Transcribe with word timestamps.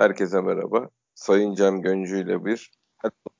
Herkese 0.00 0.40
merhaba. 0.40 0.88
Sayın 1.14 1.54
Cem 1.54 1.82
Göncü 1.82 2.24
ile 2.24 2.44
bir 2.44 2.70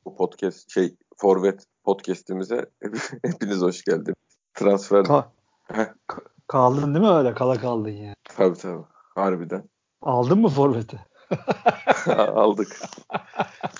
podcast 0.04 0.70
şey 0.70 0.96
Forvet 1.16 1.64
podcast'imize 1.84 2.66
hepiniz 3.24 3.60
hoş 3.60 3.82
geldiniz. 3.82 4.16
Transfer 4.54 4.98
Ka- 4.98 5.24
ka- 5.68 6.24
kaldın 6.46 6.94
değil 6.94 7.04
mi 7.06 7.10
öyle? 7.12 7.34
Kala 7.34 7.60
kaldın 7.60 7.90
ya. 7.90 8.14
tabii 8.24 8.58
tabii. 8.58 8.84
Harbiden. 9.14 9.68
Aldın 10.02 10.38
mı 10.38 10.48
forveti? 10.48 11.00
Aldık. 12.16 12.80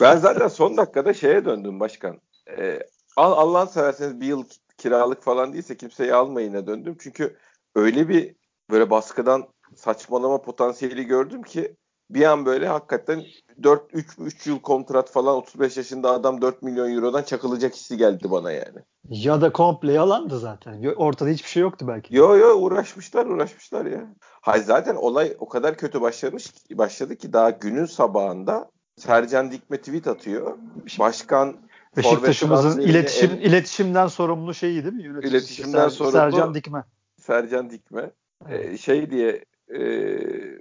Ben 0.00 0.16
zaten 0.16 0.48
son 0.48 0.76
dakikada 0.76 1.14
şeye 1.14 1.44
döndüm 1.44 1.80
başkan. 1.80 2.20
Ee, 2.58 2.78
al 3.16 3.32
Allah'ın 3.32 3.66
severseniz 3.66 4.20
bir 4.20 4.26
yıl 4.26 4.44
kiralık 4.78 5.22
falan 5.22 5.52
değilse 5.52 5.76
kimseyi 5.76 6.14
almayına 6.14 6.66
döndüm. 6.66 6.96
Çünkü 7.00 7.36
öyle 7.74 8.08
bir 8.08 8.34
böyle 8.70 8.90
baskıdan 8.90 9.48
saçmalama 9.76 10.42
potansiyeli 10.42 11.04
gördüm 11.04 11.42
ki 11.42 11.76
bir 12.10 12.24
an 12.24 12.46
böyle 12.46 12.68
hakikaten 12.68 13.22
4 13.62 13.82
3 13.92 14.06
3 14.18 14.46
yıl 14.46 14.60
kontrat 14.60 15.10
falan 15.10 15.36
35 15.36 15.76
yaşında 15.76 16.10
adam 16.10 16.42
4 16.42 16.62
milyon 16.62 16.94
eurodan 16.94 17.22
çakılacak 17.22 17.74
hissi 17.74 17.96
geldi 17.96 18.30
bana 18.30 18.52
yani. 18.52 18.78
Ya 19.08 19.40
da 19.40 19.52
komple 19.52 19.92
yalandı 19.92 20.38
zaten. 20.38 20.94
Ortada 20.96 21.30
hiçbir 21.30 21.48
şey 21.48 21.62
yoktu 21.62 21.84
belki. 21.88 22.16
Yo 22.16 22.36
yo 22.36 22.54
uğraşmışlar 22.54 23.26
uğraşmışlar 23.26 23.86
ya. 23.86 24.14
Hayır 24.40 24.64
zaten 24.64 24.96
olay 24.96 25.36
o 25.38 25.48
kadar 25.48 25.76
kötü 25.76 26.00
başlamış 26.00 26.46
başladı 26.70 27.16
ki 27.16 27.32
daha 27.32 27.50
günün 27.50 27.86
sabahında 27.86 28.70
Sercan 28.96 29.50
Dikme 29.50 29.76
tweet 29.76 30.06
atıyor. 30.06 30.58
Başkan 30.98 31.56
Beşiktaş'ımızın 31.96 32.80
iletişim 32.80 33.30
el, 33.30 33.40
iletişimden 33.40 34.06
sorumlu 34.06 34.54
şeyi 34.54 34.84
değil 34.84 34.94
mi? 34.94 35.02
Yöneticisi 35.02 35.36
iletişimden 35.36 35.88
Ser, 35.88 35.96
sorumlu 35.96 36.12
Sercan 36.12 36.54
Dikme. 36.54 36.84
Sercan 37.20 37.70
Dikme. 37.70 38.10
Ee, 38.48 38.76
şey 38.76 39.10
diye 39.10 39.44
e, 39.78 39.80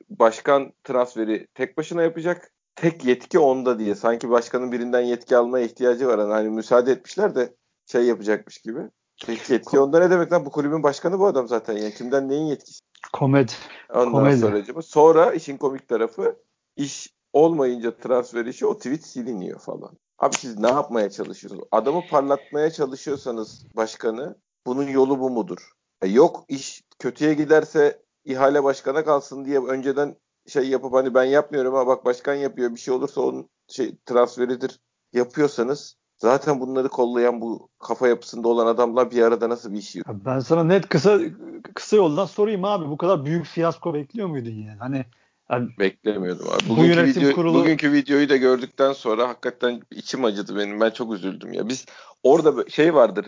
başkan 0.10 0.74
transferi 0.84 1.48
tek 1.54 1.78
başına 1.78 2.04
yapacak. 2.04 2.52
Tek 2.76 3.06
yetki 3.06 3.40
onda 3.40 3.80
diye. 3.80 3.96
Sanki 3.96 4.30
başkanın 4.30 4.72
birinden 4.72 5.02
yetki 5.02 5.38
almaya 5.38 5.66
ihtiyacı 5.66 6.08
var. 6.08 6.20
Hani, 6.20 6.34
hani 6.34 6.50
müsaade 6.50 6.92
etmişler 6.92 7.36
de 7.36 7.54
şey 7.86 8.04
yapacakmış 8.04 8.58
gibi. 8.58 8.80
Tek 9.26 9.50
yetki 9.50 9.80
onda 9.80 10.00
ne 10.00 10.10
demek 10.10 10.32
lan? 10.32 10.46
Bu 10.46 10.52
kulübün 10.52 10.84
başkanı 10.84 11.20
bu 11.20 11.28
adam 11.28 11.48
zaten. 11.48 11.78
Yani 11.78 11.94
kimden 11.94 12.30
neyin 12.30 12.46
yetkisi? 12.46 12.80
Komedi. 13.14 13.52
Ondan 13.90 14.12
Komedi. 14.12 14.38
sonra, 14.38 14.82
sonra 14.82 15.34
işin 15.34 15.58
komik 15.58 15.88
tarafı 15.88 16.36
iş 16.76 17.14
olmayınca 17.34 17.98
transfer 17.98 18.46
işi 18.46 18.66
o 18.66 18.78
tweet 18.78 19.06
siliniyor 19.06 19.60
falan. 19.60 19.98
Abi 20.20 20.36
siz 20.36 20.60
ne 20.60 20.68
yapmaya 20.68 21.10
çalışıyorsunuz? 21.10 21.68
Adamı 21.72 22.02
parlatmaya 22.10 22.72
çalışıyorsanız 22.72 23.66
başkanı 23.76 24.36
bunun 24.66 24.88
yolu 24.88 25.20
bu 25.20 25.30
mudur? 25.30 25.72
E 26.02 26.08
yok 26.08 26.46
iş 26.48 26.84
kötüye 27.00 27.34
giderse 27.34 28.02
ihale 28.30 28.64
başkana 28.64 29.06
kalsın 29.06 29.46
diye 29.46 29.60
önceden 29.60 30.16
şey 30.48 30.70
yapıp 30.70 30.94
hani 30.94 31.14
ben 31.14 31.24
yapmıyorum 31.24 31.76
ama 31.76 31.88
bak 31.88 32.06
başkan 32.06 32.36
yapıyor 32.36 32.72
bir 32.72 32.80
şey 32.80 32.94
olursa 32.94 33.22
onun 33.22 33.50
şey 33.68 33.96
transferidir 34.06 34.80
yapıyorsanız 35.14 35.98
zaten 36.18 36.60
bunları 36.60 36.90
kollayan 36.90 37.42
bu 37.42 37.70
kafa 37.80 38.08
yapısında 38.08 38.48
olan 38.48 38.68
adamlar 38.68 39.12
bir 39.12 39.22
arada 39.22 39.50
nasıl 39.50 39.74
bir 39.74 39.78
iş 39.78 39.96
yapıyor? 39.96 40.20
Ben 40.26 40.40
sana 40.40 40.64
net 40.64 40.90
kısa 40.90 41.20
kısa 41.76 41.96
yoldan 41.96 42.26
sorayım 42.26 42.66
abi 42.66 42.90
bu 42.90 42.98
kadar 42.98 43.26
büyük 43.26 43.46
fiyasko 43.46 43.94
bekliyor 43.94 44.28
muydun 44.28 44.52
yani? 44.52 44.80
Hani 44.80 45.06
yani 45.50 45.70
beklemiyordum 45.80 46.48
abi. 46.48 46.70
Bugünkü, 46.70 47.02
bu 47.02 47.22
video, 47.22 47.36
kurulu... 47.36 47.54
bugünkü 47.54 47.92
videoyu 47.92 48.30
da 48.30 48.38
gördükten 48.38 48.94
sonra 48.94 49.28
hakikaten 49.28 49.82
içim 49.92 50.26
acıdı 50.26 50.58
benim. 50.58 50.80
Ben 50.80 50.90
çok 50.90 51.14
üzüldüm 51.14 51.54
ya. 51.54 51.70
Biz 51.70 51.86
orada 52.24 52.70
şey 52.70 52.94
vardır. 52.94 53.26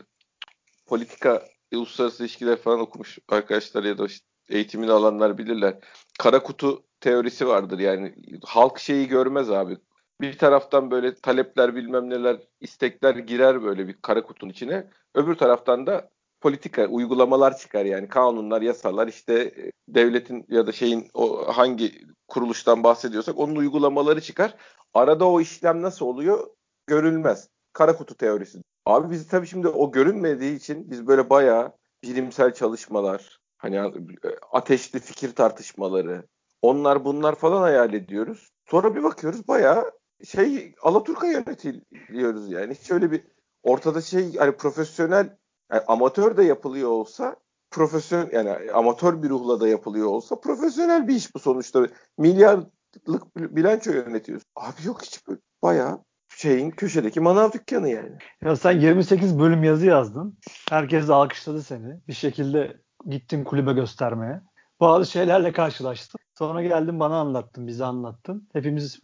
Politika, 0.86 1.44
uluslararası 1.74 2.24
ilişkiler 2.24 2.58
falan 2.58 2.80
okumuş 2.80 3.20
arkadaşlar 3.30 3.84
ya 3.84 3.98
da 3.98 4.06
işte 4.06 4.26
eğitimini 4.52 4.92
alanlar 4.92 5.38
bilirler. 5.38 5.76
Kara 6.20 6.44
kutu 6.44 6.84
teorisi 7.00 7.48
vardır 7.48 7.80
yani. 7.80 8.16
Halk 8.46 8.80
şeyi 8.80 9.08
görmez 9.08 9.52
abi. 9.52 9.78
Bir 10.22 10.38
taraftan 10.38 10.92
böyle 10.92 11.16
talepler 11.16 11.76
bilmem 11.76 12.10
neler 12.10 12.38
istekler 12.60 13.16
girer 13.16 13.64
böyle 13.64 13.88
bir 13.88 13.94
kara 14.02 14.24
kutunun 14.24 14.52
içine. 14.52 14.88
Öbür 15.16 15.36
taraftan 15.36 15.88
da 15.88 16.10
politika 16.42 16.88
uygulamalar 16.88 17.58
çıkar 17.58 17.86
yani 17.86 18.08
kanunlar, 18.08 18.62
yasalar 18.62 19.08
işte 19.08 19.34
e, 19.34 19.72
devletin 19.88 20.46
ya 20.50 20.68
da 20.68 20.72
şeyin 20.72 21.10
o 21.14 21.54
hangi 21.58 22.02
kuruluştan 22.28 22.84
bahsediyorsak 22.84 23.40
onun 23.40 23.56
uygulamaları 23.56 24.22
çıkar. 24.22 24.56
Arada 24.94 25.28
o 25.28 25.42
işlem 25.42 25.82
nasıl 25.82 26.06
oluyor 26.06 26.48
görülmez. 26.88 27.50
Kara 27.74 27.98
kutu 27.98 28.16
teorisi. 28.16 28.62
Abi 28.86 29.12
biz 29.12 29.28
tabii 29.28 29.48
şimdi 29.48 29.68
o 29.68 29.92
görünmediği 29.92 30.56
için 30.56 30.92
biz 30.92 31.08
böyle 31.08 31.30
bayağı 31.30 31.72
bilimsel 32.04 32.54
çalışmalar, 32.54 33.40
hani 33.62 33.76
e, 33.76 34.30
ateşli 34.52 35.00
fikir 35.00 35.36
tartışmaları, 35.36 36.28
onlar 36.62 37.06
bunlar 37.06 37.36
falan 37.36 37.62
hayal 37.62 37.94
ediyoruz. 37.94 38.52
Sonra 38.70 38.96
bir 38.96 39.04
bakıyoruz 39.04 39.48
bayağı 39.48 39.92
şey 40.26 40.76
Alaturka 40.82 41.28
yönetiliyoruz 41.28 42.52
yani. 42.52 42.74
Hiç 42.74 42.92
öyle 42.92 43.12
bir 43.12 43.24
ortada 43.64 44.02
şey 44.02 44.36
hani 44.36 44.52
profesyonel 44.52 45.38
yani 45.72 45.82
amatör 45.88 46.38
de 46.38 46.44
yapılıyor 46.44 46.90
olsa 46.90 47.36
profesyonel 47.72 48.32
yani 48.32 48.72
amatör 48.72 49.24
bir 49.24 49.30
ruhla 49.30 49.60
da 49.60 49.68
yapılıyor 49.68 50.08
olsa 50.08 50.40
profesyonel 50.40 51.08
bir 51.08 51.16
iş 51.16 51.36
bu 51.36 51.40
sonuçta. 51.40 51.88
Milyarlık 52.18 53.36
bilanço 53.36 53.92
yönetiyorsun. 53.92 54.50
Abi 54.56 54.86
yok 54.86 55.02
hiç 55.02 55.28
böyle 55.28 55.40
bayağı 55.64 56.04
şeyin 56.36 56.72
köşedeki 56.72 57.20
manav 57.20 57.52
dükkanı 57.52 57.90
yani. 57.90 58.18
Ya 58.42 58.56
sen 58.56 58.80
28 58.80 59.40
bölüm 59.40 59.64
yazı 59.64 59.86
yazdın. 59.86 60.38
Herkes 60.70 61.10
alkışladı 61.10 61.64
seni. 61.64 62.00
Bir 62.08 62.14
şekilde 62.14 62.82
gittin 63.10 63.44
kulübe 63.44 63.74
göstermeye. 63.74 64.42
Bazı 64.80 65.12
şeylerle 65.12 65.52
karşılaştın. 65.52 66.20
Sonra 66.38 66.62
geldin 66.62 67.00
bana 67.00 67.16
anlattın, 67.16 67.68
bize 67.68 67.86
anlattın. 67.86 68.48
Hepimiz 68.54 69.00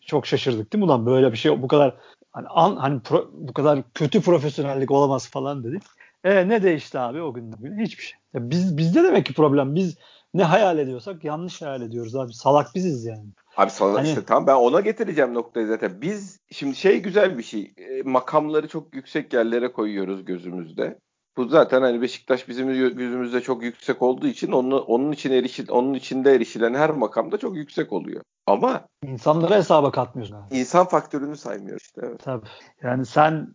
çok 0.00 0.26
şaşırdık 0.26 0.72
değil 0.72 0.84
mi? 0.84 0.86
Ulan 0.86 1.06
böyle 1.06 1.32
bir 1.32 1.36
şey 1.36 1.62
bu 1.62 1.68
kadar 1.68 1.96
hani, 2.32 2.48
an, 2.48 2.76
hani 2.76 3.00
pro, 3.00 3.30
bu 3.32 3.52
kadar 3.52 3.82
kötü 3.94 4.20
profesyonellik 4.20 4.90
olamaz 4.90 5.30
falan 5.30 5.64
dedik. 5.64 5.82
E 6.24 6.48
ne 6.48 6.62
değişti 6.62 6.98
abi 6.98 7.22
o 7.22 7.34
günden 7.34 7.58
bugüne? 7.58 7.82
Hiçbir 7.82 8.02
şey. 8.02 8.18
Ya 8.34 8.50
biz 8.50 8.76
bizde 8.76 9.02
demek 9.04 9.26
ki 9.26 9.34
problem. 9.34 9.74
Biz 9.74 9.96
ne 10.34 10.44
hayal 10.44 10.78
ediyorsak 10.78 11.24
yanlış 11.24 11.62
hayal 11.62 11.82
ediyoruz 11.82 12.16
abi. 12.16 12.32
Salak 12.32 12.74
biziz 12.74 13.04
yani. 13.04 13.26
Abi 13.56 13.70
salak 13.70 13.98
hani... 13.98 14.08
işte 14.08 14.24
tamam 14.24 14.46
ben 14.46 14.54
ona 14.54 14.80
getireceğim 14.80 15.34
noktayı 15.34 15.66
zaten. 15.66 16.02
Biz 16.02 16.40
şimdi 16.50 16.76
şey 16.76 17.02
güzel 17.02 17.38
bir 17.38 17.42
şey. 17.42 17.74
E, 17.76 18.02
makamları 18.02 18.68
çok 18.68 18.94
yüksek 18.94 19.32
yerlere 19.32 19.72
koyuyoruz 19.72 20.24
gözümüzde. 20.24 20.98
Bu 21.36 21.48
zaten 21.48 21.82
hani 21.82 22.02
Beşiktaş 22.02 22.48
bizim 22.48 22.68
gözümüzde 22.96 23.40
çok 23.40 23.62
yüksek 23.62 24.02
olduğu 24.02 24.26
için 24.26 24.52
onun 24.52 24.80
onun 24.80 25.12
için 25.12 25.32
erişil 25.32 25.70
onun 25.70 25.94
içinde 25.94 26.34
erişilen 26.34 26.74
her 26.74 26.90
makamda 26.90 27.38
çok 27.38 27.56
yüksek 27.56 27.92
oluyor. 27.92 28.22
Ama 28.46 28.86
insanlara 29.02 29.54
hesaba 29.54 29.90
katmıyorsun. 29.90 30.34
Abi. 30.36 30.56
İnsan 30.56 30.86
faktörünü 30.86 31.36
saymıyor 31.36 31.80
işte. 31.80 32.00
Evet. 32.04 32.20
Tabii. 32.24 32.46
Yani 32.82 33.06
sen 33.06 33.54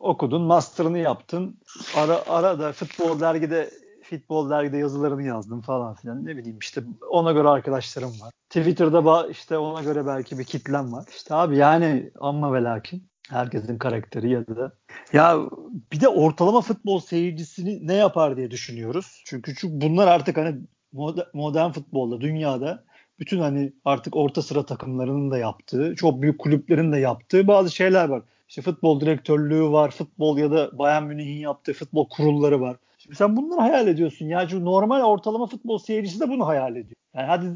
okudun, 0.00 0.42
master'ını 0.42 0.98
yaptın. 0.98 1.60
Ara 1.96 2.22
ara 2.28 2.58
da 2.58 2.72
futbol 2.72 3.20
dergide 3.20 3.70
futbol 4.02 4.50
dergide 4.50 4.76
yazılarını 4.76 5.22
yazdım 5.22 5.60
falan 5.60 5.94
filan. 5.94 6.26
Ne 6.26 6.36
bileyim 6.36 6.58
işte 6.58 6.82
ona 7.10 7.32
göre 7.32 7.48
arkadaşlarım 7.48 8.10
var. 8.20 8.32
Twitter'da 8.48 9.26
işte 9.28 9.58
ona 9.58 9.82
göre 9.82 10.06
belki 10.06 10.38
bir 10.38 10.44
kitlem 10.44 10.92
var. 10.92 11.04
İşte 11.10 11.34
abi 11.34 11.56
yani 11.56 12.10
amma 12.20 12.52
ve 12.52 12.62
lakin 12.62 13.09
herkesin 13.30 13.78
karakteri 13.78 14.30
ya 14.30 14.46
da 14.46 14.72
ya 15.12 15.38
bir 15.92 16.00
de 16.00 16.08
ortalama 16.08 16.60
futbol 16.60 17.00
seyircisini 17.00 17.86
ne 17.86 17.94
yapar 17.94 18.36
diye 18.36 18.50
düşünüyoruz. 18.50 19.22
Çünkü, 19.26 19.54
çünkü 19.54 19.80
bunlar 19.86 20.08
artık 20.08 20.36
hani 20.36 20.56
modern 21.34 21.70
futbolda 21.70 22.20
dünyada 22.20 22.84
bütün 23.18 23.40
hani 23.40 23.72
artık 23.84 24.16
orta 24.16 24.42
sıra 24.42 24.66
takımlarının 24.66 25.30
da 25.30 25.38
yaptığı, 25.38 25.94
çok 25.96 26.22
büyük 26.22 26.38
kulüplerin 26.38 26.92
de 26.92 26.98
yaptığı 26.98 27.46
bazı 27.46 27.70
şeyler 27.70 28.08
var. 28.08 28.22
İşte 28.48 28.62
futbol 28.62 29.00
direktörlüğü 29.00 29.70
var, 29.70 29.90
futbol 29.90 30.38
ya 30.38 30.50
da 30.50 30.78
Bayern 30.78 31.02
Münih'in 31.02 31.38
yaptığı 31.38 31.72
futbol 31.72 32.08
kurulları 32.08 32.60
var. 32.60 32.76
Şimdi 33.02 33.16
sen 33.16 33.36
bunları 33.36 33.60
hayal 33.60 33.88
ediyorsun. 33.88 34.26
Ya 34.26 34.48
çünkü 34.48 34.64
normal 34.64 35.02
ortalama 35.02 35.46
futbol 35.46 35.78
seyircisi 35.78 36.20
de 36.20 36.28
bunu 36.28 36.46
hayal 36.46 36.76
ediyor. 36.76 36.96
Yani 37.14 37.26
hadi 37.26 37.46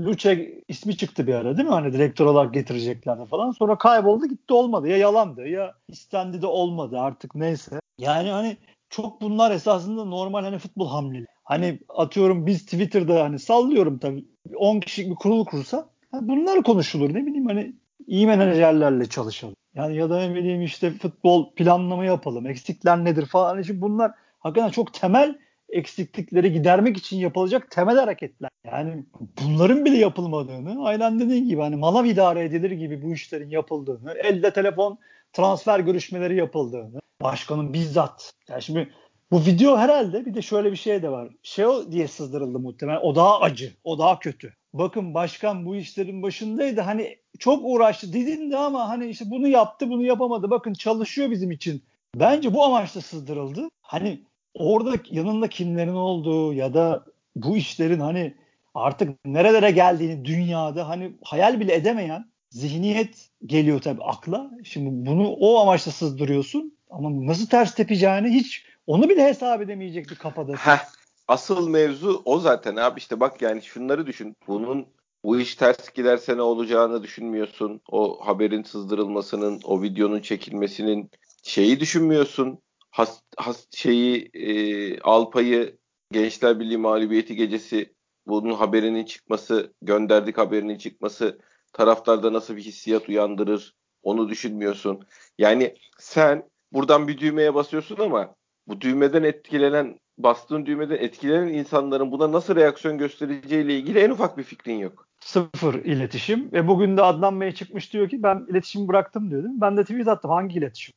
Luce 0.00 0.60
ismi 0.68 0.96
çıktı 0.96 1.26
bir 1.26 1.34
ara 1.34 1.56
değil 1.56 1.68
mi? 1.68 1.74
Hani 1.74 1.92
direktör 1.92 2.26
olarak 2.26 2.54
getireceklerdi 2.54 3.24
falan. 3.24 3.50
Sonra 3.50 3.78
kayboldu 3.78 4.26
gitti 4.26 4.54
olmadı. 4.54 4.88
Ya 4.88 4.96
yalandı 4.96 5.48
ya 5.48 5.74
istendi 5.88 6.42
de 6.42 6.46
olmadı 6.46 6.98
artık 6.98 7.34
neyse. 7.34 7.80
Yani 7.98 8.30
hani 8.30 8.56
çok 8.90 9.20
bunlar 9.20 9.50
esasında 9.50 10.04
normal 10.04 10.44
hani 10.44 10.58
futbol 10.58 10.88
hamleleri. 10.88 11.26
Hani 11.44 11.78
atıyorum 11.88 12.46
biz 12.46 12.64
Twitter'da 12.64 13.24
hani 13.24 13.38
sallıyorum 13.38 13.98
tabii 13.98 14.24
10 14.56 14.80
kişilik 14.80 15.10
bir 15.10 15.16
kurul 15.16 15.44
kursa 15.44 15.88
hani 16.10 16.28
bunlar 16.28 16.62
konuşulur 16.62 17.14
ne 17.14 17.26
bileyim 17.26 17.46
hani 17.46 17.72
iyi 18.06 18.26
menajerlerle 18.26 19.06
çalışalım. 19.06 19.56
Yani 19.74 19.96
ya 19.96 20.10
da 20.10 20.20
ne 20.20 20.34
bileyim 20.34 20.62
işte 20.62 20.90
futbol 20.90 21.50
planlama 21.54 22.04
yapalım. 22.04 22.46
Eksikler 22.46 23.04
nedir 23.04 23.26
falan. 23.26 23.62
Şimdi 23.62 23.80
bunlar 23.80 24.12
hakikaten 24.44 24.70
çok 24.70 24.94
temel 24.94 25.38
eksiklikleri 25.68 26.52
gidermek 26.52 26.96
için 26.96 27.16
yapılacak 27.16 27.70
temel 27.70 27.96
hareketler. 27.96 28.50
Yani 28.66 29.04
bunların 29.42 29.84
bile 29.84 29.96
yapılmadığını, 29.96 30.84
aynen 30.84 31.20
dediğin 31.20 31.48
gibi 31.48 31.60
hani 31.60 31.76
manav 31.76 32.04
idare 32.04 32.44
edilir 32.44 32.70
gibi 32.70 33.02
bu 33.02 33.12
işlerin 33.12 33.50
yapıldığını, 33.50 34.12
elde 34.12 34.52
telefon 34.52 34.98
transfer 35.32 35.80
görüşmeleri 35.80 36.36
yapıldığını, 36.36 37.00
başkanın 37.22 37.72
bizzat. 37.72 38.32
Yani 38.48 38.62
şimdi 38.62 38.90
bu 39.30 39.40
video 39.40 39.76
herhalde 39.76 40.26
bir 40.26 40.34
de 40.34 40.42
şöyle 40.42 40.72
bir 40.72 40.76
şey 40.76 41.02
de 41.02 41.08
var. 41.10 41.28
Şey 41.42 41.66
diye 41.90 42.08
sızdırıldı 42.08 42.58
muhtemelen. 42.58 43.00
O 43.00 43.14
daha 43.14 43.40
acı, 43.40 43.72
o 43.84 43.98
daha 43.98 44.18
kötü. 44.18 44.54
bakın 44.72 45.14
başkan 45.14 45.66
bu 45.66 45.76
işlerin 45.76 46.22
başındaydı. 46.22 46.80
Hani 46.80 47.16
çok 47.38 47.60
uğraştı 47.64 48.12
didindi 48.12 48.56
ama 48.56 48.88
hani 48.88 49.06
işte 49.06 49.24
bunu 49.30 49.48
yaptı 49.48 49.90
bunu 49.90 50.04
yapamadı. 50.04 50.50
Bakın 50.50 50.72
çalışıyor 50.72 51.30
bizim 51.30 51.50
için. 51.50 51.82
Bence 52.14 52.54
bu 52.54 52.64
amaçla 52.64 53.00
sızdırıldı. 53.00 53.68
Hani 53.82 54.20
orada 54.54 54.94
yanında 55.10 55.48
kimlerin 55.48 55.94
olduğu 55.94 56.52
ya 56.52 56.74
da 56.74 57.04
bu 57.36 57.56
işlerin 57.56 58.00
hani 58.00 58.34
artık 58.74 59.24
nerelere 59.24 59.70
geldiğini 59.70 60.24
dünyada 60.24 60.88
hani 60.88 61.12
hayal 61.24 61.60
bile 61.60 61.74
edemeyen 61.74 62.24
zihniyet 62.50 63.30
geliyor 63.46 63.80
tabii 63.80 64.02
akla. 64.02 64.50
Şimdi 64.64 65.10
bunu 65.10 65.28
o 65.28 65.58
amaçla 65.60 65.92
sızdırıyorsun 65.92 66.76
ama 66.90 67.26
nasıl 67.26 67.46
ters 67.46 67.74
tepeceğini 67.74 68.28
hiç 68.28 68.66
onu 68.86 69.08
bile 69.08 69.24
hesap 69.24 69.62
edemeyecek 69.62 70.10
bir 70.10 70.14
kafada. 70.14 70.52
Heh, 70.52 70.84
asıl 71.28 71.68
mevzu 71.68 72.22
o 72.24 72.38
zaten 72.38 72.76
abi 72.76 72.98
işte 72.98 73.20
bak 73.20 73.42
yani 73.42 73.62
şunları 73.62 74.06
düşün. 74.06 74.36
Bunun 74.48 74.86
bu 75.24 75.40
iş 75.40 75.54
ters 75.54 75.92
giderse 75.94 76.36
ne 76.36 76.42
olacağını 76.42 77.02
düşünmüyorsun. 77.02 77.80
O 77.90 78.26
haberin 78.26 78.62
sızdırılmasının, 78.62 79.60
o 79.64 79.82
videonun 79.82 80.20
çekilmesinin 80.20 81.10
şeyi 81.42 81.80
düşünmüyorsun. 81.80 82.58
Has, 82.94 83.22
has 83.36 83.66
şeyi 83.70 84.30
e, 84.34 85.00
Alpay'ı 85.00 85.76
Gençler 86.12 86.60
Birliği 86.60 86.78
mağlubiyeti 86.78 87.36
gecesi 87.36 87.94
bunun 88.26 88.54
haberinin 88.54 89.04
çıkması, 89.04 89.74
gönderdik 89.82 90.38
haberinin 90.38 90.78
çıkması 90.78 91.38
taraftarda 91.72 92.32
nasıl 92.32 92.56
bir 92.56 92.62
hissiyat 92.62 93.08
uyandırır 93.08 93.74
onu 94.02 94.28
düşünmüyorsun. 94.28 95.06
Yani 95.38 95.74
sen 95.98 96.48
buradan 96.72 97.08
bir 97.08 97.18
düğmeye 97.18 97.54
basıyorsun 97.54 97.96
ama 98.00 98.34
bu 98.66 98.80
düğmeden 98.80 99.22
etkilenen 99.22 99.98
bastığın 100.18 100.66
düğmeden 100.66 100.96
etkilenen 100.96 101.48
insanların 101.48 102.12
buna 102.12 102.32
nasıl 102.32 102.56
reaksiyon 102.56 102.98
göstereceğiyle 102.98 103.76
ilgili 103.78 103.98
en 103.98 104.10
ufak 104.10 104.38
bir 104.38 104.42
fikrin 104.44 104.78
yok. 104.78 105.08
Sıfır 105.20 105.74
iletişim 105.74 106.52
ve 106.52 106.68
bugün 106.68 106.96
de 106.96 107.02
Adnan 107.02 107.40
Bey 107.40 107.52
çıkmış 107.52 107.92
diyor 107.92 108.08
ki 108.08 108.22
ben 108.22 108.46
iletişimi 108.50 108.88
bıraktım 108.88 109.30
diyor 109.30 109.42
değil 109.42 109.54
mi? 109.54 109.60
Ben 109.60 109.76
de 109.76 109.82
tweet 109.82 110.08
attım 110.08 110.30
hangi 110.30 110.58
iletişim? 110.58 110.94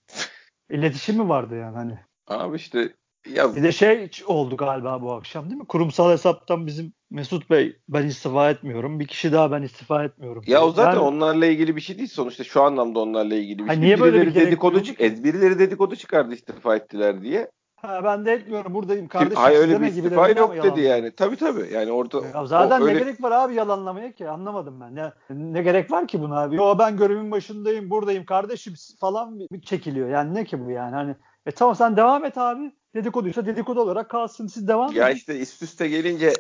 İletişim 0.70 1.18
mi 1.18 1.30
vardı 1.30 1.56
yani 1.56 1.76
hani? 1.76 2.00
Abi 2.28 2.56
işte 2.56 2.94
ya... 3.36 3.56
Bir 3.56 3.64
de 3.64 3.72
şey 3.72 4.10
oldu 4.28 4.58
galiba 4.58 5.02
bu 5.02 5.14
akşam 5.14 5.46
değil 5.50 5.62
mi? 5.62 5.68
Kurumsal 5.68 6.12
hesaptan 6.12 6.68
bizim 6.68 6.94
Mesut 7.12 7.50
Bey 7.50 7.80
ben 7.90 8.08
istifa 8.08 8.50
etmiyorum. 8.50 9.00
Bir 9.00 9.08
kişi 9.08 9.32
daha 9.32 9.52
ben 9.52 9.62
istifa 9.62 10.04
etmiyorum. 10.04 10.44
Ya 10.48 10.66
o 10.66 10.72
zaten 10.72 10.92
yani, 10.92 11.00
onlarla 11.00 11.46
ilgili 11.46 11.76
bir 11.76 11.82
şey 11.82 11.98
değil 11.98 12.10
sonuçta 12.10 12.44
şu 12.44 12.62
anlamda 12.62 13.00
onlarla 13.00 13.36
ilgili 13.36 13.66
bir 13.66 13.70
şey. 13.70 13.82
Niye 13.82 14.00
böyle 14.00 14.22
bir 14.22 14.36
dedikodu 14.36 14.84
çık 14.84 15.00
birileri 15.00 15.60
dedikodu 15.60 15.96
çıkardı 15.96 16.34
istifa 16.34 16.76
ettiler 16.76 17.22
diye. 17.22 17.52
Ha, 17.82 18.04
ben 18.04 18.26
de 18.26 18.32
etmiyorum 18.32 18.74
buradayım 18.74 19.08
kardeşim. 19.08 19.36
Hayır 19.36 19.60
öyle 19.60 19.82
bir 19.82 19.88
istifa 19.88 20.30
yok 20.30 20.64
dedi 20.64 20.82
yani. 20.82 21.12
Tabii 21.12 21.36
tabii. 21.36 21.74
Yani 21.74 21.92
orada 21.92 22.22
ya 22.34 22.46
zaten 22.46 22.82
ne 22.82 22.86
öyle... 22.86 23.00
gerek 23.00 23.24
var 23.24 23.32
abi 23.32 23.56
yalanlamaya 23.56 24.12
ki 24.12 24.30
anlamadım 24.30 24.82
ben. 24.82 24.96
Ne, 24.96 25.12
ne 25.30 25.62
gerek 25.62 25.92
var 25.92 26.08
ki 26.08 26.22
buna 26.22 26.42
abi? 26.42 26.56
Yo 26.56 26.80
ben 26.80 26.98
görevimin 26.98 27.32
başındayım, 27.32 27.90
buradayım 27.90 28.26
kardeşim 28.26 28.74
falan 29.00 29.40
çekiliyor. 29.66 30.10
Yani 30.10 30.34
ne 30.34 30.46
ki 30.46 30.66
bu 30.66 30.72
yani? 30.72 30.96
Hani 30.96 31.16
e 31.46 31.52
tamam 31.52 31.76
sen 31.76 31.98
devam 31.98 32.26
et 32.26 32.38
abi. 32.38 32.72
Dedikoduysa 32.96 33.46
dedikodu 33.46 33.82
olarak 33.82 34.10
kalsın 34.10 34.48
siz 34.48 34.68
devam 34.68 34.92
edin. 34.92 35.00
Ya 35.00 35.10
işte 35.10 35.40
üst 35.40 35.64
üste 35.64 35.88
gelince 35.88 36.34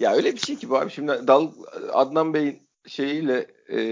ya 0.00 0.12
öyle 0.12 0.32
bir 0.32 0.38
şey 0.38 0.56
ki 0.56 0.70
bu 0.70 0.78
abi 0.78 0.90
şimdi 0.90 1.12
Dal 1.26 1.48
Adnan 1.92 2.34
Bey'in 2.34 2.62
şeyiyle 2.86 3.46
e, 3.68 3.82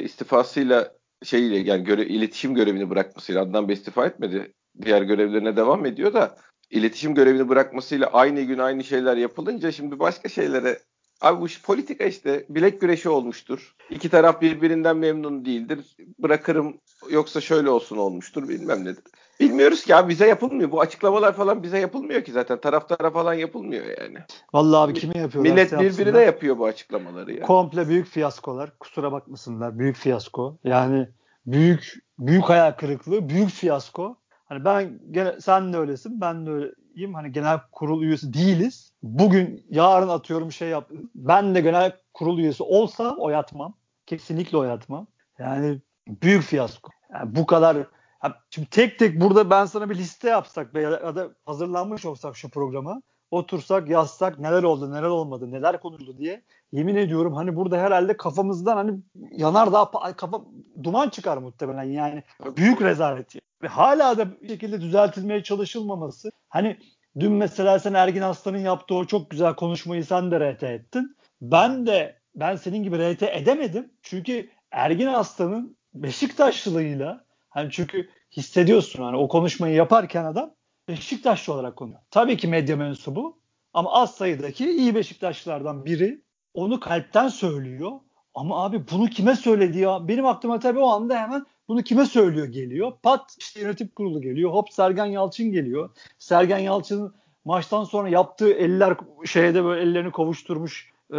istifasıyla 0.00 0.92
şeyiyle 1.22 1.70
yani 1.70 1.84
göre, 1.84 2.06
iletişim 2.06 2.54
görevini 2.54 2.90
bırakmasıyla 2.90 3.42
Adnan 3.42 3.68
Bey 3.68 3.74
istifa 3.74 4.06
etmedi. 4.06 4.52
Diğer 4.82 5.02
görevlerine 5.02 5.56
devam 5.56 5.86
ediyor 5.86 6.12
da 6.12 6.36
iletişim 6.70 7.14
görevini 7.14 7.48
bırakmasıyla 7.48 8.06
aynı 8.06 8.40
gün 8.40 8.58
aynı 8.58 8.84
şeyler 8.84 9.16
yapılınca 9.16 9.72
şimdi 9.72 9.98
başka 9.98 10.28
şeylere 10.28 10.78
Abi 11.22 11.40
bu 11.40 11.46
politika 11.62 12.04
işte 12.04 12.46
bilek 12.48 12.80
güreşi 12.80 13.08
olmuştur. 13.08 13.74
İki 13.90 14.08
taraf 14.08 14.40
birbirinden 14.40 14.96
memnun 14.96 15.44
değildir. 15.44 15.96
Bırakırım 16.18 16.76
yoksa 17.10 17.40
şöyle 17.40 17.70
olsun 17.70 17.96
olmuştur 17.96 18.48
bilmem 18.48 18.84
nedir. 18.84 19.02
Bilmiyoruz 19.40 19.84
ki 19.84 19.96
abi 19.96 20.08
bize 20.08 20.26
yapılmıyor. 20.26 20.70
Bu 20.70 20.80
açıklamalar 20.80 21.32
falan 21.32 21.62
bize 21.62 21.78
yapılmıyor 21.78 22.24
ki 22.24 22.32
zaten. 22.32 22.60
Taraftara 22.60 23.10
falan 23.10 23.34
yapılmıyor 23.34 23.84
yani. 24.00 24.18
Vallahi 24.52 24.90
abi 24.90 24.94
kime 25.00 25.18
yapıyorlar? 25.18 25.52
Millet 25.52 25.72
birbirine 25.72 26.20
yapıyor 26.20 26.58
bu 26.58 26.66
açıklamaları 26.66 27.32
ya. 27.32 27.42
Komple 27.46 27.88
büyük 27.88 28.06
fiyaskolar. 28.06 28.78
Kusura 28.78 29.12
bakmasınlar. 29.12 29.78
Büyük 29.78 29.96
fiyasko. 29.96 30.58
Yani 30.64 31.08
büyük 31.46 31.94
büyük 32.18 32.44
hayal 32.44 32.72
kırıklığı, 32.72 33.28
büyük 33.28 33.50
fiyasko. 33.50 34.16
Hani 34.52 34.64
ben 34.64 35.00
gene 35.10 35.40
sen 35.40 35.72
de 35.72 35.78
öylesin, 35.78 36.20
ben 36.20 36.46
de 36.46 36.50
öyleyim. 36.50 37.14
Hani 37.14 37.32
genel 37.32 37.60
kurul 37.72 38.02
üyesi 38.02 38.34
değiliz. 38.34 38.92
Bugün 39.02 39.66
yarın 39.70 40.08
atıyorum 40.08 40.52
şey 40.52 40.68
yap. 40.68 40.90
Ben 41.14 41.54
de 41.54 41.60
genel 41.60 41.96
kurul 42.14 42.38
üyesi 42.38 42.62
olsam 42.62 43.16
oyatmam. 43.18 43.74
Kesinlikle 44.06 44.58
oyatmam. 44.58 45.06
Yani 45.38 45.80
büyük 46.08 46.42
fiyasko. 46.42 46.90
Yani 47.12 47.36
bu 47.36 47.46
kadar 47.46 47.76
Şimdi 48.50 48.70
tek 48.70 48.98
tek 48.98 49.20
burada 49.20 49.50
ben 49.50 49.64
sana 49.64 49.90
bir 49.90 49.96
liste 49.96 50.28
yapsak 50.28 50.74
ya 50.74 51.16
da 51.16 51.30
hazırlanmış 51.46 52.04
olsak 52.04 52.36
şu 52.36 52.50
programa 52.50 53.02
otursak 53.32 53.88
yazsak 53.88 54.38
neler 54.38 54.62
oldu 54.62 54.92
neler 54.92 55.08
olmadı 55.08 55.50
neler 55.50 55.80
konuşuldu 55.80 56.18
diye 56.18 56.42
yemin 56.72 56.96
ediyorum 56.96 57.34
hani 57.34 57.56
burada 57.56 57.78
herhalde 57.78 58.16
kafamızdan 58.16 58.76
hani 58.76 58.98
yanar 59.32 59.72
daha 59.72 60.16
kafa 60.16 60.42
duman 60.82 61.08
çıkar 61.08 61.36
muhtemelen 61.36 61.82
yani. 61.82 62.22
Büyük 62.56 62.82
rezalet 62.82 63.34
ve 63.62 63.68
hala 63.68 64.18
da 64.18 64.42
bir 64.42 64.48
şekilde 64.48 64.80
düzeltilmeye 64.80 65.42
çalışılmaması. 65.42 66.32
Hani 66.48 66.76
dün 67.20 67.32
mesela 67.32 67.78
sen 67.78 67.94
Ergin 67.94 68.22
Aslan'ın 68.22 68.58
yaptığı 68.58 68.94
o 68.94 69.04
çok 69.04 69.30
güzel 69.30 69.54
konuşmayı 69.54 70.04
sen 70.04 70.30
de 70.30 70.52
RT 70.52 70.62
ettin. 70.62 71.16
Ben 71.42 71.86
de 71.86 72.18
ben 72.34 72.56
senin 72.56 72.82
gibi 72.82 73.12
RT 73.14 73.22
edemedim. 73.22 73.92
Çünkü 74.02 74.50
Ergin 74.70 75.06
Aslan'ın 75.06 75.76
Beşiktaşlılığıyla 75.94 77.24
Hani 77.52 77.70
çünkü 77.70 78.08
hissediyorsun 78.36 79.02
hani 79.02 79.16
o 79.16 79.28
konuşmayı 79.28 79.74
yaparken 79.74 80.24
adam 80.24 80.54
Beşiktaşlı 80.88 81.52
olarak 81.52 81.76
konuyor. 81.76 82.00
Tabii 82.10 82.36
ki 82.36 82.48
medya 82.48 82.76
mensubu 82.76 83.38
ama 83.74 83.92
az 83.92 84.14
sayıdaki 84.14 84.70
iyi 84.70 84.94
Beşiktaşlılardan 84.94 85.84
biri 85.84 86.22
onu 86.54 86.80
kalpten 86.80 87.28
söylüyor. 87.28 87.92
Ama 88.34 88.64
abi 88.64 88.82
bunu 88.92 89.06
kime 89.06 89.36
söyledi 89.36 89.78
ya? 89.78 90.08
Benim 90.08 90.26
aklıma 90.26 90.58
tabii 90.58 90.78
o 90.78 90.86
anda 90.86 91.20
hemen 91.20 91.46
bunu 91.68 91.82
kime 91.82 92.06
söylüyor 92.06 92.46
geliyor. 92.46 92.92
Pat 93.02 93.36
işte 93.38 93.60
yönetim 93.60 93.88
kurulu 93.88 94.20
geliyor. 94.20 94.50
Hop 94.52 94.72
Sergen 94.72 95.06
Yalçın 95.06 95.52
geliyor. 95.52 95.90
Sergen 96.18 96.58
Yalçın'ın 96.58 97.14
maçtan 97.44 97.84
sonra 97.84 98.08
yaptığı 98.08 98.52
eller 98.52 98.96
şeyde 99.24 99.64
böyle 99.64 99.82
ellerini 99.82 100.10
kovuşturmuş 100.10 100.92
e, 101.14 101.18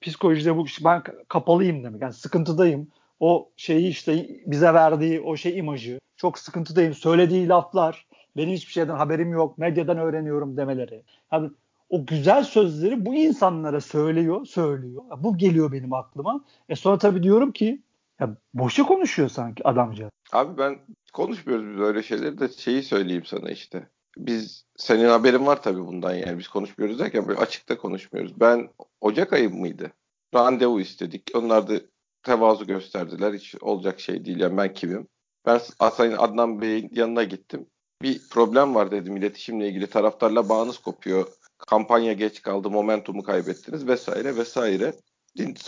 psikolojide 0.00 0.56
bu 0.56 0.66
ben 0.84 1.02
kapalıyım 1.28 1.84
demek. 1.84 2.02
Yani 2.02 2.12
sıkıntıdayım 2.12 2.88
o 3.20 3.50
şeyi 3.56 3.88
işte 3.88 4.28
bize 4.46 4.74
verdiği 4.74 5.20
o 5.20 5.36
şey 5.36 5.58
imajı 5.58 6.00
çok 6.16 6.38
sıkıntıdayım. 6.38 6.94
Söylediği 6.94 7.48
laflar 7.48 8.06
benim 8.38 8.54
hiçbir 8.54 8.72
şeyden 8.72 8.94
haberim 8.94 9.32
yok. 9.32 9.58
Medyadan 9.58 9.98
öğreniyorum 9.98 10.56
demeleri. 10.56 11.02
Yani 11.32 11.50
o 11.90 12.06
güzel 12.06 12.44
sözleri 12.44 13.06
bu 13.06 13.14
insanlara 13.14 13.80
söylüyor, 13.80 14.46
söylüyor. 14.46 15.02
Bu 15.18 15.38
geliyor 15.38 15.72
benim 15.72 15.92
aklıma. 15.92 16.44
E 16.68 16.76
sonra 16.76 16.98
tabii 16.98 17.22
diyorum 17.22 17.52
ki 17.52 17.82
ya 18.20 18.36
boşa 18.54 18.82
konuşuyor 18.82 19.28
sanki 19.28 19.68
adamca. 19.68 20.10
Abi 20.32 20.58
ben 20.58 20.78
konuşmuyoruz 21.12 21.72
biz 21.72 21.80
öyle 21.80 22.02
şeyleri 22.02 22.38
de 22.38 22.48
şeyi 22.48 22.82
söyleyeyim 22.82 23.24
sana 23.24 23.50
işte. 23.50 23.88
Biz 24.16 24.64
senin 24.76 25.08
haberin 25.08 25.46
var 25.46 25.62
tabii 25.62 25.86
bundan 25.86 26.14
yani 26.14 26.38
biz 26.38 26.48
konuşmuyoruz 26.48 26.98
derken 26.98 27.28
böyle 27.28 27.40
açıkta 27.40 27.78
konuşmuyoruz. 27.78 28.40
Ben 28.40 28.68
Ocak 29.00 29.32
ayı 29.32 29.50
mıydı? 29.50 29.92
Randevu 30.34 30.80
istedik. 30.80 31.30
Onlar 31.34 31.68
da 31.68 31.74
tevazu 32.22 32.66
gösterdiler. 32.66 33.32
Hiç 33.34 33.54
olacak 33.60 34.00
şey 34.00 34.24
değil. 34.24 34.40
Yani 34.40 34.56
ben 34.56 34.74
kimim? 34.74 35.08
Ben 35.46 35.60
Sayın 35.92 36.16
Adnan 36.18 36.60
Bey'in 36.60 36.90
yanına 36.92 37.24
gittim. 37.24 37.66
Bir 38.02 38.20
problem 38.30 38.74
var 38.74 38.90
dedim 38.90 39.16
iletişimle 39.16 39.68
ilgili. 39.68 39.86
Taraftarla 39.86 40.48
bağınız 40.48 40.78
kopuyor. 40.78 41.26
Kampanya 41.58 42.12
geç 42.12 42.42
kaldı. 42.42 42.70
Momentumu 42.70 43.22
kaybettiniz 43.22 43.86
vesaire 43.88 44.36
vesaire. 44.36 44.92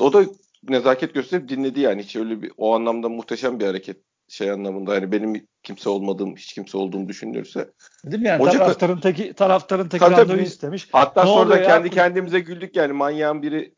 O 0.01 0.13
da 0.13 0.25
nezaket 0.69 1.15
gösterip 1.15 1.49
dinledi 1.49 1.81
yani. 1.81 2.03
Hiç 2.03 2.17
öyle 2.17 2.43
bir 2.43 2.53
o 2.57 2.75
anlamda 2.75 3.09
muhteşem 3.09 3.61
bir 3.61 3.67
hareket 3.67 3.97
şey 4.29 4.51
anlamında 4.51 4.93
hani 4.93 5.13
benim 5.13 5.47
kimse 5.63 5.89
olmadığım 5.89 6.37
hiç 6.37 6.53
kimse 6.53 6.79
olduğumu 6.79 7.09
düşünülürse. 7.09 7.71
Değil 8.05 8.23
mi 8.23 8.29
yani 8.29 8.43
Ocak, 8.43 8.59
taraftarın 8.59 9.01
teki 9.01 9.33
taraftarın 9.33 9.89
teki 9.89 10.05
tabii, 10.05 10.17
randevu 10.17 10.41
istemiş. 10.41 10.89
Hatta 10.93 11.25
ne 11.25 11.31
sonra 11.31 11.51
da 11.51 11.63
kendi 11.63 11.87
ya? 11.87 11.95
kendimize 11.95 12.41
güldük 12.41 12.77
yani 12.77 12.93
manyağın 12.93 13.43
biri 13.43 13.75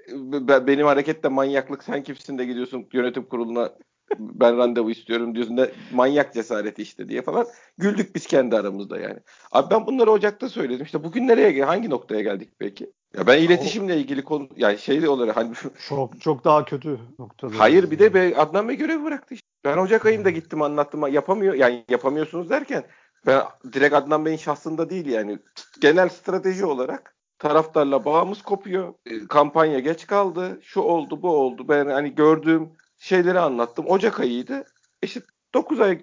benim 0.66 0.86
harekette 0.86 1.28
manyaklık 1.28 1.84
sen 1.84 2.02
kimsin 2.02 2.38
de 2.38 2.44
gidiyorsun 2.44 2.88
yönetim 2.92 3.24
kuruluna 3.24 3.70
ben 4.18 4.58
randevu 4.58 4.90
istiyorum 4.90 5.34
diyorsun 5.34 5.56
da 5.56 5.68
manyak 5.92 6.34
cesareti 6.34 6.82
işte 6.82 7.08
diye 7.08 7.22
falan. 7.22 7.46
Güldük 7.78 8.14
biz 8.14 8.26
kendi 8.26 8.56
aramızda 8.56 8.98
yani. 8.98 9.18
Abi 9.52 9.70
ben 9.70 9.86
bunları 9.86 10.10
Ocak'ta 10.10 10.48
söyledim. 10.48 10.84
İşte 10.84 11.04
bugün 11.04 11.28
nereye 11.28 11.64
hangi 11.64 11.90
noktaya 11.90 12.20
geldik 12.20 12.48
peki? 12.58 12.92
Ya 13.16 13.26
ben 13.26 13.42
iletişimle 13.42 13.96
ilgili 13.96 14.24
konu 14.24 14.48
yani 14.56 14.78
şeyli 14.78 15.08
olarak 15.08 15.36
hani 15.36 15.52
çok 15.88 16.20
çok 16.20 16.44
daha 16.44 16.64
kötü 16.64 16.98
noktada. 17.18 17.58
Hayır 17.58 17.90
bir 17.90 17.98
de 17.98 18.14
be, 18.14 18.36
Adnan 18.36 18.68
Bey 18.68 18.76
görev 18.76 19.04
bıraktı 19.04 19.34
işte. 19.34 19.46
Ben 19.64 19.78
Ocak 19.78 20.06
ayında 20.06 20.30
gittim 20.30 20.62
anlattım. 20.62 21.12
Yapamıyor 21.12 21.54
yani 21.54 21.84
yapamıyorsunuz 21.88 22.50
derken 22.50 22.84
ben 23.26 23.42
direkt 23.72 23.94
Adnan 23.94 24.24
Bey'in 24.24 24.36
şahsında 24.36 24.90
değil 24.90 25.06
yani 25.06 25.38
genel 25.80 26.08
strateji 26.08 26.66
olarak 26.66 27.16
taraftarla 27.38 28.04
bağımız 28.04 28.42
kopuyor. 28.42 28.94
E, 29.06 29.26
kampanya 29.28 29.78
geç 29.78 30.06
kaldı. 30.06 30.60
Şu 30.62 30.80
oldu, 30.80 31.22
bu 31.22 31.28
oldu. 31.28 31.68
Ben 31.68 31.86
hani 31.86 32.14
gördüğüm 32.14 32.70
şeyleri 33.02 33.40
anlattım. 33.40 33.84
Ocak 33.88 34.20
ayıydı. 34.20 34.64
İşte 35.02 35.20
9 35.54 35.80
ay 35.80 36.00